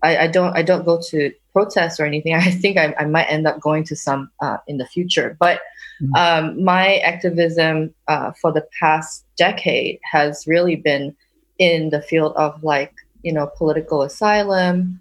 I, 0.03 0.17
I, 0.17 0.27
don't 0.27 0.55
I 0.55 0.61
don't 0.61 0.85
go 0.85 1.01
to 1.09 1.31
protests 1.51 1.99
or 1.99 2.05
anything. 2.05 2.33
I 2.35 2.51
think 2.51 2.77
I, 2.77 2.93
I 2.99 3.05
might 3.05 3.25
end 3.25 3.47
up 3.47 3.59
going 3.59 3.83
to 3.85 3.95
some 3.95 4.29
uh, 4.41 4.57
in 4.67 4.77
the 4.77 4.85
future, 4.85 5.35
but. 5.39 5.61
Mm-hmm. 6.01 6.15
Um, 6.15 6.63
my 6.63 6.97
activism 6.97 7.93
uh, 8.07 8.31
for 8.41 8.51
the 8.51 8.67
past 8.79 9.25
decade 9.37 9.99
has 10.11 10.45
really 10.47 10.75
been 10.75 11.15
in 11.59 11.91
the 11.91 12.01
field 12.01 12.33
of 12.35 12.61
like 12.63 12.93
you 13.21 13.31
know 13.31 13.49
political 13.57 14.01
asylum 14.01 14.99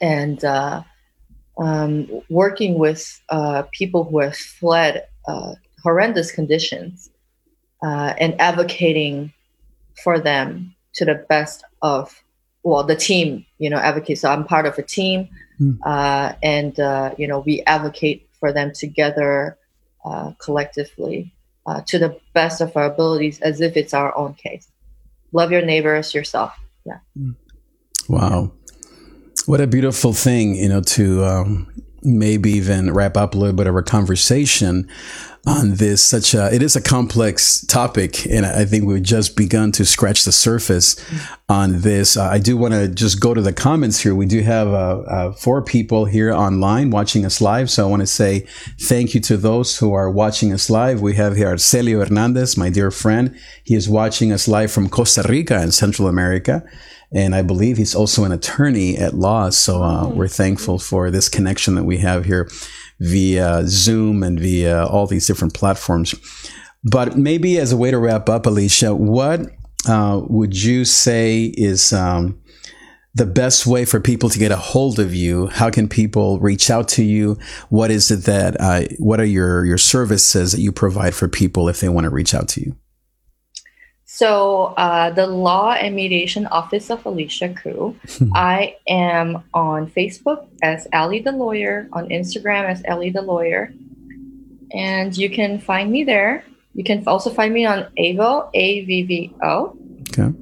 and 0.00 0.44
uh, 0.44 0.82
um, 1.58 2.08
working 2.28 2.78
with 2.78 3.20
uh, 3.28 3.62
people 3.72 4.04
who 4.04 4.18
have 4.20 4.36
fled 4.36 5.06
uh, 5.28 5.54
horrendous 5.82 6.32
conditions 6.32 7.10
uh, 7.84 8.14
and 8.18 8.38
advocating 8.40 9.32
for 10.02 10.18
them 10.18 10.74
to 10.94 11.04
the 11.04 11.14
best 11.28 11.64
of 11.82 12.22
well 12.62 12.84
the 12.84 12.96
team 12.96 13.44
you 13.58 13.68
know 13.68 13.76
advocate 13.76 14.18
so 14.18 14.30
i'm 14.30 14.44
part 14.44 14.66
of 14.66 14.78
a 14.78 14.82
team 14.82 15.28
mm. 15.60 16.36
and 16.42 16.78
uh, 16.80 17.14
you 17.18 17.26
know 17.26 17.40
we 17.40 17.62
advocate 17.62 18.28
for 18.38 18.52
them 18.52 18.72
together 18.72 19.56
uh, 20.04 20.32
collectively 20.38 21.32
to 21.86 21.98
the 21.98 22.18
best 22.32 22.60
of 22.60 22.76
our 22.76 22.84
abilities 22.84 23.40
as 23.40 23.60
if 23.60 23.76
it's 23.76 23.94
our 23.94 24.16
own 24.16 24.34
case. 24.34 24.68
Love 25.32 25.52
your 25.52 25.62
neighbors 25.62 26.14
yourself. 26.14 26.52
Yeah. 26.84 26.98
Hmm. 27.16 27.30
wow. 28.08 28.52
What 29.46 29.60
a 29.60 29.66
beautiful 29.66 30.12
thing, 30.12 30.54
you 30.54 30.68
know, 30.68 30.80
to 30.80 31.24
um, 31.24 31.72
maybe 32.02 32.52
even 32.52 32.92
wrap 32.92 33.16
up 33.16 33.34
a 33.34 33.38
little 33.38 33.54
bit 33.54 33.66
of 33.66 33.74
our 33.74 33.82
conversation 33.82 34.88
on 35.46 35.74
this. 35.74 36.04
Such 36.04 36.34
a 36.34 36.54
it 36.54 36.62
is 36.62 36.76
a 36.76 36.80
complex 36.80 37.64
topic 37.66 38.26
and 38.26 38.46
i 38.46 38.64
think 38.64 38.84
we've 38.84 39.02
just 39.02 39.36
begun 39.36 39.72
to 39.72 39.84
scratch 39.84 40.24
the 40.24 40.32
surface 40.32 40.96
on 41.48 41.80
this. 41.80 42.16
Uh, 42.16 42.28
i 42.28 42.38
do 42.38 42.56
want 42.56 42.74
to 42.74 42.88
just 42.88 43.20
go 43.20 43.34
to 43.34 43.42
the 43.42 43.52
comments 43.52 44.00
here. 44.00 44.14
We 44.14 44.26
do 44.26 44.40
have 44.42 44.68
uh, 44.68 45.00
uh, 45.00 45.32
four 45.32 45.62
people 45.62 46.04
here 46.04 46.32
online 46.32 46.90
watching 46.90 47.24
us 47.24 47.40
live 47.40 47.70
so 47.70 47.84
i 47.84 47.90
want 47.90 48.00
to 48.00 48.06
say 48.06 48.46
thank 48.82 49.14
you 49.14 49.20
to 49.22 49.36
those 49.36 49.78
who 49.78 49.92
are 49.92 50.10
watching 50.10 50.52
us 50.52 50.70
live. 50.70 51.00
We 51.00 51.14
have 51.14 51.36
here 51.36 51.48
arcelio 51.48 52.06
hernandez 52.06 52.56
my 52.56 52.70
dear 52.70 52.90
friend. 52.90 53.36
He 53.64 53.74
is 53.74 53.88
watching 53.88 54.32
us 54.32 54.46
live 54.46 54.70
from 54.70 54.88
costa 54.88 55.24
rica 55.28 55.60
in 55.60 55.72
central 55.72 56.06
america 56.08 56.64
and 57.14 57.34
I 57.34 57.42
believe 57.42 57.76
he's 57.76 57.94
also 57.94 58.24
an 58.24 58.32
attorney 58.32 58.96
at 58.96 59.14
law. 59.14 59.50
So 59.50 59.82
uh, 59.82 60.06
oh. 60.06 60.08
we're 60.08 60.28
thankful 60.28 60.78
for 60.78 61.10
this 61.10 61.28
connection 61.28 61.74
that 61.74 61.84
we 61.84 61.98
have 61.98 62.24
here 62.24 62.48
via 63.00 63.62
Zoom 63.66 64.22
and 64.22 64.38
via 64.38 64.86
all 64.86 65.06
these 65.06 65.26
different 65.26 65.54
platforms. 65.54 66.14
But 66.84 67.16
maybe 67.16 67.58
as 67.58 67.72
a 67.72 67.76
way 67.76 67.90
to 67.90 67.98
wrap 67.98 68.28
up, 68.28 68.46
Alicia, 68.46 68.94
what 68.94 69.40
uh, 69.86 70.20
would 70.28 70.60
you 70.60 70.84
say 70.84 71.52
is 71.56 71.92
um, 71.92 72.40
the 73.14 73.26
best 73.26 73.66
way 73.66 73.84
for 73.84 74.00
people 74.00 74.28
to 74.30 74.38
get 74.38 74.50
a 74.50 74.56
hold 74.56 74.98
of 74.98 75.14
you? 75.14 75.48
How 75.48 75.70
can 75.70 75.88
people 75.88 76.40
reach 76.40 76.70
out 76.70 76.88
to 76.88 77.04
you? 77.04 77.38
What 77.68 77.90
is 77.90 78.10
it 78.10 78.24
that, 78.24 78.56
uh, 78.60 78.82
what 78.98 79.20
are 79.20 79.24
your, 79.24 79.64
your 79.64 79.78
services 79.78 80.52
that 80.52 80.60
you 80.60 80.72
provide 80.72 81.14
for 81.14 81.28
people 81.28 81.68
if 81.68 81.80
they 81.80 81.88
want 81.88 82.04
to 82.04 82.10
reach 82.10 82.34
out 82.34 82.48
to 82.50 82.60
you? 82.60 82.76
So, 84.14 84.74
uh, 84.76 85.08
the 85.08 85.26
Law 85.26 85.72
and 85.72 85.96
Mediation 85.96 86.46
Office 86.48 86.90
of 86.90 87.06
Alicia 87.06 87.48
Khoo. 87.48 87.96
I 88.34 88.76
am 88.86 89.42
on 89.54 89.90
Facebook 89.90 90.48
as 90.62 90.86
Ally 90.92 91.22
the 91.22 91.32
Lawyer, 91.32 91.88
on 91.94 92.10
Instagram 92.10 92.64
as 92.66 92.82
Ellie 92.84 93.08
the 93.08 93.22
Lawyer, 93.22 93.72
and 94.74 95.16
you 95.16 95.30
can 95.30 95.58
find 95.58 95.90
me 95.90 96.04
there. 96.04 96.44
You 96.74 96.84
can 96.84 97.02
also 97.06 97.30
find 97.30 97.54
me 97.54 97.64
on 97.64 97.90
Avvo, 97.98 98.50
A 98.52 98.84
V 98.84 99.02
V 99.04 99.34
O. 99.42 99.78
Okay. 100.10 100.36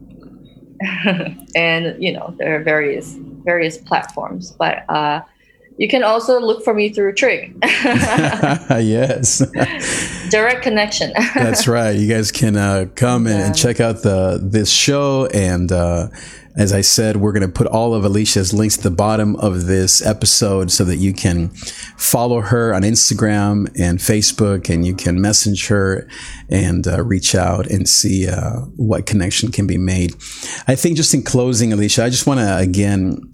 and 1.54 2.02
you 2.02 2.12
know 2.12 2.34
there 2.38 2.58
are 2.58 2.64
various 2.64 3.14
various 3.44 3.78
platforms, 3.78 4.50
but 4.50 4.82
uh, 4.88 5.20
you 5.80 5.88
can 5.88 6.04
also 6.04 6.38
look 6.38 6.62
for 6.62 6.74
me 6.74 6.90
through 6.90 7.14
Trig. 7.14 7.56
yes. 7.64 9.38
Direct 10.28 10.62
connection. 10.62 11.10
That's 11.34 11.66
right. 11.66 11.92
You 11.92 12.06
guys 12.06 12.30
can 12.30 12.54
uh, 12.54 12.84
come 12.94 13.26
yeah. 13.26 13.46
and 13.46 13.56
check 13.56 13.80
out 13.80 14.02
the 14.02 14.38
this 14.42 14.70
show 14.70 15.26
and 15.32 15.72
uh, 15.72 16.08
as 16.56 16.72
I 16.72 16.82
said, 16.82 17.16
we're 17.16 17.32
going 17.32 17.46
to 17.46 17.48
put 17.48 17.68
all 17.68 17.94
of 17.94 18.04
Alicia's 18.04 18.52
links 18.52 18.76
at 18.76 18.82
the 18.82 18.90
bottom 18.90 19.36
of 19.36 19.66
this 19.66 20.04
episode 20.04 20.70
so 20.70 20.84
that 20.84 20.96
you 20.96 21.14
can 21.14 21.48
follow 21.96 22.40
her 22.40 22.74
on 22.74 22.82
Instagram 22.82 23.68
and 23.80 24.00
Facebook 24.00 24.68
and 24.68 24.84
you 24.84 24.94
can 24.94 25.20
message 25.20 25.68
her 25.68 26.08
and 26.50 26.86
uh, 26.86 27.02
reach 27.02 27.36
out 27.36 27.68
and 27.68 27.88
see 27.88 28.28
uh, 28.28 28.62
what 28.76 29.06
connection 29.06 29.52
can 29.52 29.66
be 29.66 29.78
made. 29.78 30.12
I 30.66 30.74
think 30.74 30.96
just 30.96 31.14
in 31.14 31.22
closing, 31.22 31.72
Alicia, 31.72 32.04
I 32.04 32.10
just 32.10 32.26
want 32.26 32.40
to 32.40 32.58
again 32.58 33.32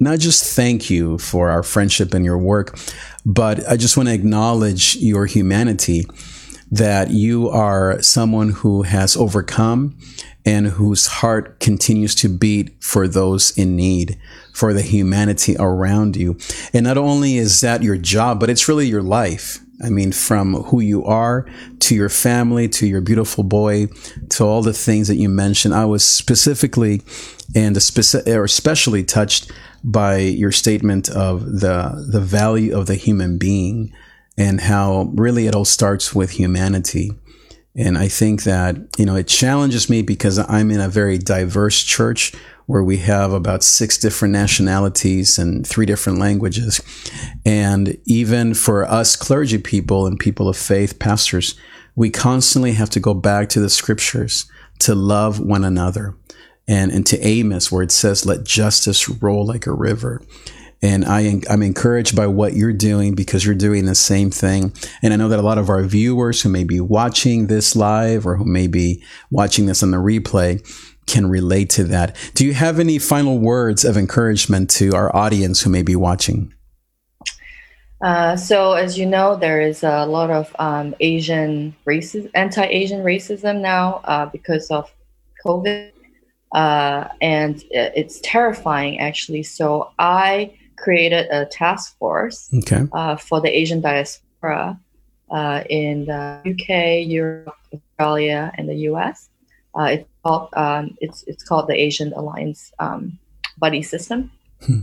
not 0.00 0.18
just 0.18 0.56
thank 0.56 0.90
you 0.90 1.18
for 1.18 1.50
our 1.50 1.62
friendship 1.62 2.14
and 2.14 2.24
your 2.24 2.38
work, 2.38 2.78
but 3.24 3.66
I 3.68 3.76
just 3.76 3.96
want 3.96 4.08
to 4.08 4.14
acknowledge 4.14 4.96
your 4.96 5.26
humanity 5.26 6.06
that 6.70 7.10
you 7.10 7.48
are 7.48 8.02
someone 8.02 8.50
who 8.50 8.82
has 8.82 9.16
overcome 9.16 9.96
and 10.44 10.66
whose 10.66 11.06
heart 11.06 11.60
continues 11.60 12.14
to 12.16 12.28
beat 12.28 12.82
for 12.82 13.08
those 13.08 13.56
in 13.56 13.76
need, 13.76 14.18
for 14.52 14.72
the 14.72 14.82
humanity 14.82 15.56
around 15.58 16.16
you. 16.16 16.36
And 16.72 16.84
not 16.84 16.98
only 16.98 17.38
is 17.38 17.60
that 17.60 17.82
your 17.82 17.96
job, 17.96 18.40
but 18.40 18.50
it's 18.50 18.68
really 18.68 18.86
your 18.86 19.02
life. 19.02 19.63
I 19.82 19.90
mean, 19.90 20.12
from 20.12 20.54
who 20.54 20.80
you 20.80 21.04
are 21.04 21.46
to 21.80 21.94
your 21.94 22.08
family 22.08 22.68
to 22.68 22.86
your 22.86 23.00
beautiful 23.00 23.42
boy 23.44 23.88
to 24.30 24.44
all 24.44 24.62
the 24.62 24.72
things 24.72 25.08
that 25.08 25.16
you 25.16 25.28
mentioned. 25.28 25.74
I 25.74 25.84
was 25.84 26.04
specifically 26.04 27.02
and 27.54 27.76
especially 27.76 29.04
touched 29.04 29.50
by 29.82 30.18
your 30.18 30.52
statement 30.52 31.08
of 31.10 31.44
the 31.60 32.06
the 32.10 32.20
value 32.20 32.76
of 32.76 32.86
the 32.86 32.94
human 32.94 33.36
being 33.36 33.92
and 34.36 34.60
how 34.60 35.12
really 35.14 35.46
it 35.46 35.54
all 35.54 35.64
starts 35.64 36.14
with 36.14 36.30
humanity. 36.30 37.12
And 37.76 37.98
I 37.98 38.08
think 38.08 38.44
that, 38.44 38.76
you 38.98 39.04
know, 39.04 39.16
it 39.16 39.26
challenges 39.26 39.90
me 39.90 40.02
because 40.02 40.38
I'm 40.38 40.70
in 40.70 40.80
a 40.80 40.88
very 40.88 41.18
diverse 41.18 41.82
church 41.82 42.32
where 42.66 42.82
we 42.82 42.98
have 42.98 43.32
about 43.32 43.62
six 43.62 43.98
different 43.98 44.32
nationalities 44.32 45.38
and 45.38 45.66
three 45.66 45.86
different 45.86 46.18
languages. 46.18 46.80
And 47.44 47.98
even 48.06 48.54
for 48.54 48.84
us 48.84 49.16
clergy 49.16 49.58
people 49.58 50.06
and 50.06 50.18
people 50.18 50.48
of 50.48 50.56
faith, 50.56 50.98
pastors, 50.98 51.54
we 51.94 52.10
constantly 52.10 52.72
have 52.72 52.90
to 52.90 53.00
go 53.00 53.14
back 53.14 53.48
to 53.50 53.60
the 53.60 53.70
scriptures 53.70 54.46
to 54.80 54.94
love 54.94 55.38
one 55.38 55.64
another 55.64 56.14
and, 56.66 57.06
to 57.06 57.20
Amos, 57.20 57.70
where 57.70 57.82
it 57.82 57.92
says, 57.92 58.24
let 58.24 58.44
justice 58.44 59.08
roll 59.08 59.46
like 59.46 59.66
a 59.66 59.72
river. 59.72 60.22
And 60.82 61.04
I, 61.04 61.40
I'm 61.48 61.62
encouraged 61.62 62.14
by 62.16 62.26
what 62.26 62.54
you're 62.54 62.72
doing 62.72 63.14
because 63.14 63.44
you're 63.44 63.54
doing 63.54 63.86
the 63.86 63.94
same 63.94 64.30
thing. 64.30 64.72
And 65.02 65.12
I 65.12 65.16
know 65.16 65.28
that 65.28 65.38
a 65.38 65.42
lot 65.42 65.56
of 65.56 65.70
our 65.70 65.82
viewers 65.82 66.42
who 66.42 66.48
may 66.48 66.64
be 66.64 66.80
watching 66.80 67.46
this 67.46 67.74
live 67.76 68.26
or 68.26 68.36
who 68.36 68.44
may 68.44 68.66
be 68.66 69.02
watching 69.30 69.66
this 69.66 69.82
on 69.82 69.92
the 69.92 69.98
replay 69.98 70.62
can 71.06 71.26
relate 71.26 71.70
to 71.70 71.84
that. 71.84 72.16
Do 72.34 72.44
you 72.44 72.54
have 72.54 72.78
any 72.78 72.98
final 72.98 73.38
words 73.38 73.84
of 73.84 73.96
encouragement 73.96 74.70
to 74.70 74.94
our 74.94 75.14
audience 75.14 75.62
who 75.62 75.70
may 75.70 75.82
be 75.82 75.96
watching? 75.96 76.52
Uh, 78.00 78.36
so, 78.36 78.72
as 78.72 78.98
you 78.98 79.06
know, 79.06 79.34
there 79.36 79.60
is 79.60 79.82
a 79.82 80.04
lot 80.04 80.30
of 80.30 80.54
um, 80.58 80.94
Asian 81.00 81.74
racism, 81.86 82.30
anti-Asian 82.34 83.02
racism 83.02 83.60
now 83.60 84.02
uh, 84.04 84.26
because 84.26 84.70
of 84.70 84.92
COVID 85.44 85.90
uh, 86.54 87.08
and 87.20 87.64
it's 87.70 88.20
terrifying 88.22 89.00
actually. 89.00 89.42
So 89.42 89.90
I 89.98 90.56
created 90.76 91.26
a 91.30 91.46
task 91.46 91.98
force 91.98 92.48
Okay. 92.54 92.82
uh, 92.92 93.16
for 93.16 93.40
the 93.40 93.48
Asian 93.48 93.80
diaspora 93.80 94.78
uh, 95.30 95.64
in 95.68 96.06
the 96.06 96.40
UK, 96.46 97.08
Europe, 97.08 97.56
Australia, 97.72 98.52
and 98.56 98.68
the 98.68 98.76
US. 98.90 99.28
Uh, 99.76 99.98
it's 99.98 100.08
called 100.24 100.48
um, 100.54 100.96
it's 101.00 101.22
it's 101.26 101.44
called 101.44 101.68
the 101.68 101.74
Asian 101.74 102.12
Alliance 102.14 102.72
um, 102.78 103.18
Buddy 103.58 103.82
System. 103.82 104.30
Hmm. 104.66 104.80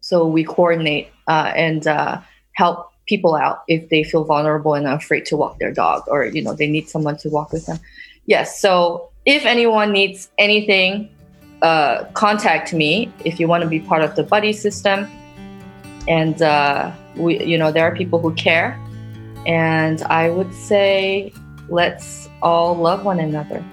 So 0.00 0.26
we 0.26 0.44
coordinate 0.44 1.08
uh, 1.28 1.52
and 1.54 1.86
uh, 1.86 2.20
help 2.56 2.90
people 3.06 3.34
out 3.34 3.62
if 3.68 3.88
they 3.88 4.02
feel 4.04 4.24
vulnerable 4.24 4.74
and 4.74 4.86
are 4.86 4.96
afraid 4.96 5.24
to 5.26 5.36
walk 5.36 5.58
their 5.58 5.72
dog, 5.72 6.02
or 6.08 6.26
you 6.26 6.42
know 6.42 6.54
they 6.54 6.66
need 6.66 6.88
someone 6.88 7.16
to 7.18 7.28
walk 7.30 7.52
with 7.52 7.66
them. 7.66 7.78
Yes. 8.26 8.60
So 8.60 9.10
if 9.24 9.46
anyone 9.46 9.92
needs 9.92 10.28
anything, 10.38 11.08
uh, 11.62 12.04
contact 12.14 12.72
me 12.72 13.12
if 13.24 13.38
you 13.38 13.46
want 13.48 13.62
to 13.62 13.68
be 13.68 13.80
part 13.80 14.02
of 14.02 14.16
the 14.16 14.22
buddy 14.22 14.52
system. 14.52 15.08
And 16.08 16.42
uh, 16.42 16.90
we, 17.16 17.42
you 17.44 17.56
know, 17.56 17.70
there 17.70 17.84
are 17.84 17.94
people 17.94 18.18
who 18.18 18.34
care, 18.34 18.76
and 19.46 20.02
I 20.02 20.30
would 20.30 20.52
say 20.52 21.32
let's 21.68 22.28
all 22.42 22.74
love 22.74 23.04
one 23.04 23.20
another. 23.20 23.64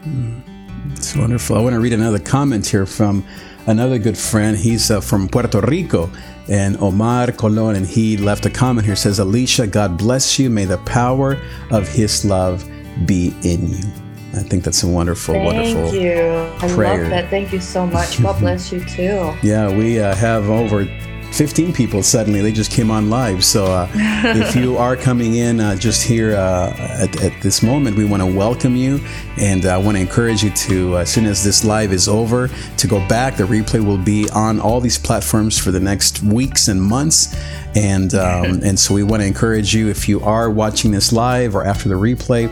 It's 0.99 1.15
wonderful. 1.15 1.55
I 1.55 1.61
want 1.61 1.75
to 1.75 1.79
read 1.79 1.93
another 1.93 2.19
comment 2.19 2.67
here 2.67 2.85
from 2.85 3.23
another 3.67 3.97
good 3.97 4.17
friend. 4.17 4.57
He's 4.57 4.91
uh, 4.91 4.99
from 4.99 5.29
Puerto 5.29 5.61
Rico 5.61 6.09
and 6.49 6.75
Omar 6.81 7.31
Colon, 7.31 7.77
and 7.77 7.87
he 7.87 8.17
left 8.17 8.45
a 8.45 8.49
comment 8.49 8.85
here. 8.85 8.97
Says, 8.97 9.17
Alicia, 9.19 9.67
God 9.67 9.97
bless 9.97 10.37
you. 10.37 10.49
May 10.49 10.65
the 10.65 10.77
power 10.79 11.41
of 11.71 11.87
His 11.87 12.25
love 12.25 12.69
be 13.05 13.33
in 13.43 13.69
you. 13.69 13.85
I 14.33 14.43
think 14.43 14.65
that's 14.65 14.83
a 14.83 14.89
wonderful, 14.89 15.35
Thank 15.35 15.53
wonderful. 15.53 15.95
you. 15.95 16.19
I 16.19 16.67
prayer. 16.75 17.03
love 17.03 17.11
that. 17.11 17.29
Thank 17.29 17.53
you 17.53 17.61
so 17.61 17.87
much. 17.87 18.21
God 18.21 18.37
bless 18.41 18.69
you 18.69 18.83
too. 18.83 19.33
Yeah, 19.41 19.73
we 19.73 20.01
uh, 20.01 20.13
have 20.15 20.49
over 20.49 20.83
15 21.31 21.73
people 21.73 22.03
suddenly. 22.03 22.41
They 22.41 22.51
just 22.51 22.71
came 22.71 22.91
on 22.91 23.09
live. 23.09 23.43
So 23.45 23.65
uh, 23.65 23.89
if 23.95 24.55
you 24.55 24.77
are 24.77 24.95
coming 24.95 25.35
in 25.35 25.59
uh, 25.59 25.75
just 25.75 26.03
here 26.05 26.35
uh, 26.35 26.73
at, 26.77 27.21
at 27.21 27.41
this 27.41 27.63
moment, 27.63 27.97
we 27.97 28.05
want 28.05 28.21
to 28.21 28.27
welcome 28.27 28.75
you. 28.75 28.99
And 29.37 29.65
I 29.65 29.77
want 29.77 29.95
to 29.97 30.01
encourage 30.01 30.43
you 30.43 30.49
to, 30.51 30.97
uh, 30.97 31.01
as 31.01 31.11
soon 31.11 31.25
as 31.25 31.43
this 31.43 31.63
live 31.63 31.93
is 31.93 32.07
over, 32.07 32.49
to 32.77 32.87
go 32.87 33.05
back. 33.07 33.37
The 33.37 33.43
replay 33.43 33.85
will 33.85 33.97
be 33.97 34.29
on 34.31 34.59
all 34.59 34.81
these 34.81 34.97
platforms 34.97 35.57
for 35.57 35.71
the 35.71 35.79
next 35.79 36.21
weeks 36.21 36.67
and 36.67 36.81
months. 36.81 37.35
And, 37.75 38.13
um, 38.15 38.45
and 38.63 38.79
so 38.79 38.93
we 38.93 39.03
want 39.03 39.21
to 39.21 39.27
encourage 39.27 39.73
you, 39.73 39.89
if 39.89 40.09
you 40.09 40.21
are 40.21 40.49
watching 40.49 40.91
this 40.91 41.13
live 41.13 41.55
or 41.55 41.63
after 41.63 41.87
the 41.87 41.95
replay, 41.95 42.49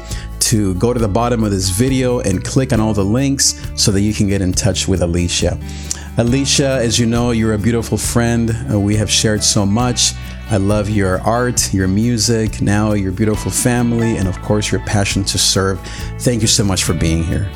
to 0.48 0.74
go 0.76 0.93
to 0.93 1.00
the 1.00 1.08
bottom 1.08 1.43
of 1.43 1.52
this 1.52 1.70
video 1.70 2.20
and 2.20 2.43
click 2.43 2.72
on 2.72 2.80
all 2.80 2.93
the 2.93 3.04
links 3.04 3.62
so 3.76 3.91
that 3.91 4.02
you 4.02 4.14
can 4.14 4.28
get 4.28 4.41
in 4.41 4.54
touch 4.54 4.88
with 4.88 5.02
Alicia. 5.02 5.60
Alicia, 6.18 6.80
as 6.82 6.98
you 6.98 7.06
know, 7.06 7.32
you're 7.32 7.54
a 7.54 7.60
beautiful 7.60 7.98
friend. 7.98 8.56
Uh, 8.72 8.80
we 8.80 8.95
have 8.95 9.12
shared 9.12 9.43
so 9.43 9.66
much. 9.66 10.14
I 10.50 10.56
love 10.58 10.89
your 10.89 11.20
art, 11.22 11.74
your 11.74 11.89
music, 11.89 12.62
now 12.62 12.93
your 12.93 13.12
beautiful 13.12 13.52
family, 13.52 14.16
and 14.16 14.28
of 14.28 14.41
course, 14.41 14.72
your 14.72 14.82
passion 14.86 15.26
to 15.26 15.38
serve. 15.38 15.80
Thank 16.20 16.41
you 16.41 16.48
so 16.48 16.64
much 16.64 16.86
for 16.86 16.93
being 16.93 17.24
here. 17.24 17.52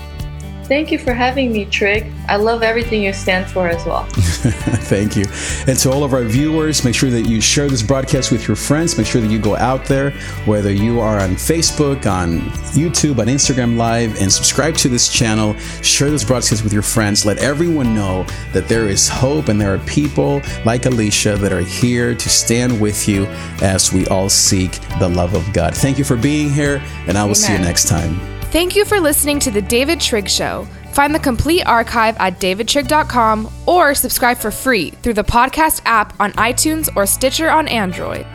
Thank 0.72 0.90
you 0.90 1.00
for 1.00 1.14
having 1.14 1.52
me, 1.52 1.66
Trig. 1.66 2.10
I 2.30 2.38
love 2.38 2.64
everything 2.64 3.04
you 3.04 3.12
stand 3.12 3.52
for 3.52 3.68
as 3.68 3.86
well. 3.86 4.06
Thank 4.14 5.18
you. 5.18 5.26
And 5.68 5.78
to 5.80 5.92
all 5.92 6.06
of 6.06 6.14
our 6.14 6.24
viewers, 6.24 6.86
make 6.86 6.96
sure 6.96 7.10
that 7.10 7.24
you 7.24 7.42
share 7.42 7.68
this 7.68 7.84
broadcast 7.84 8.32
with 8.32 8.48
your 8.48 8.56
friends. 8.56 8.98
Make 8.98 9.06
sure 9.06 9.20
that 9.20 9.30
you 9.30 9.38
go 9.38 9.58
out 9.58 9.84
there, 9.84 10.12
whether 10.46 10.72
you 10.72 11.02
are 11.02 11.20
on 11.20 11.32
Facebook, 11.32 12.10
on 12.10 12.40
YouTube, 12.72 13.20
on 13.20 13.28
Instagram 13.28 13.76
Live, 13.76 14.22
and 14.22 14.32
subscribe 14.32 14.76
to 14.76 14.88
this 14.88 15.10
channel. 15.10 15.58
Share 15.82 16.10
this 16.10 16.24
broadcast 16.24 16.64
with 16.64 16.72
your 16.72 16.84
friends. 16.84 17.26
Let 17.26 17.40
everyone 17.40 17.94
know 17.94 18.24
that 18.54 18.70
there 18.70 18.88
is 18.88 19.10
hope 19.10 19.50
and 19.50 19.60
there 19.60 19.76
are 19.76 19.80
people 19.80 20.42
like 20.64 20.86
Alicia 20.86 21.36
that 21.36 21.52
are 21.52 21.60
here 21.60 22.16
to 22.16 22.30
stand 22.30 22.80
with 22.80 23.10
you 23.10 23.26
as 23.62 23.92
we 23.92 24.08
all 24.08 24.30
seek 24.30 24.80
the 25.00 25.10
love 25.10 25.34
of 25.34 25.52
God. 25.52 25.76
Thank 25.76 25.98
you 25.98 26.06
for 26.06 26.16
being 26.16 26.50
here, 26.50 26.82
and 27.08 27.18
I 27.18 27.26
will 27.26 27.36
see 27.36 27.52
you 27.52 27.56
Amen. 27.56 27.68
next 27.68 27.90
time. 27.90 28.41
Thank 28.52 28.76
you 28.76 28.84
for 28.84 29.00
listening 29.00 29.40
to 29.40 29.52
The 29.52 29.62
David 29.62 30.02
Trig 30.02 30.28
Show. 30.28 30.66
Find 30.92 31.16
the 31.16 31.20
complete 31.20 31.64
archive 31.64 32.18
at 32.20 32.42
davidtrig.com 32.42 33.50
or 33.66 33.96
subscribe 33.96 34.40
for 34.40 34.52
free 34.52 34.90
through 34.92 35.14
the 35.14 35.24
podcast 35.24 35.82
app 35.86 36.20
on 36.20 36.34
iTunes 36.34 36.90
or 36.98 37.06
Stitcher 37.06 37.50
on 37.50 37.70
Android. 37.70 38.28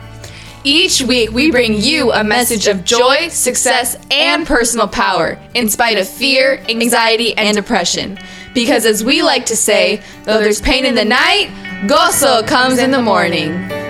Each 0.63 1.03
week, 1.03 1.29
we 1.29 1.51
bring 1.51 1.79
you 1.79 2.11
a 2.11 2.23
message 2.23 2.65
of 2.65 2.83
joy, 2.83 3.27
success, 3.27 3.95
and 4.09 4.47
personal 4.47 4.87
power 4.87 5.39
in 5.53 5.69
spite 5.69 5.99
of 5.99 6.09
fear, 6.09 6.63
anxiety, 6.67 7.37
and 7.37 7.55
depression. 7.55 8.17
Because 8.55 8.87
as 8.87 9.03
we 9.03 9.21
like 9.21 9.45
to 9.45 9.55
say, 9.55 10.01
though 10.23 10.39
there's 10.39 10.59
pain 10.59 10.83
in 10.83 10.95
the 10.95 11.05
night, 11.05 11.49
gozo 11.85 12.45
comes 12.47 12.79
in 12.79 12.89
the 12.89 13.03
morning. 13.03 13.86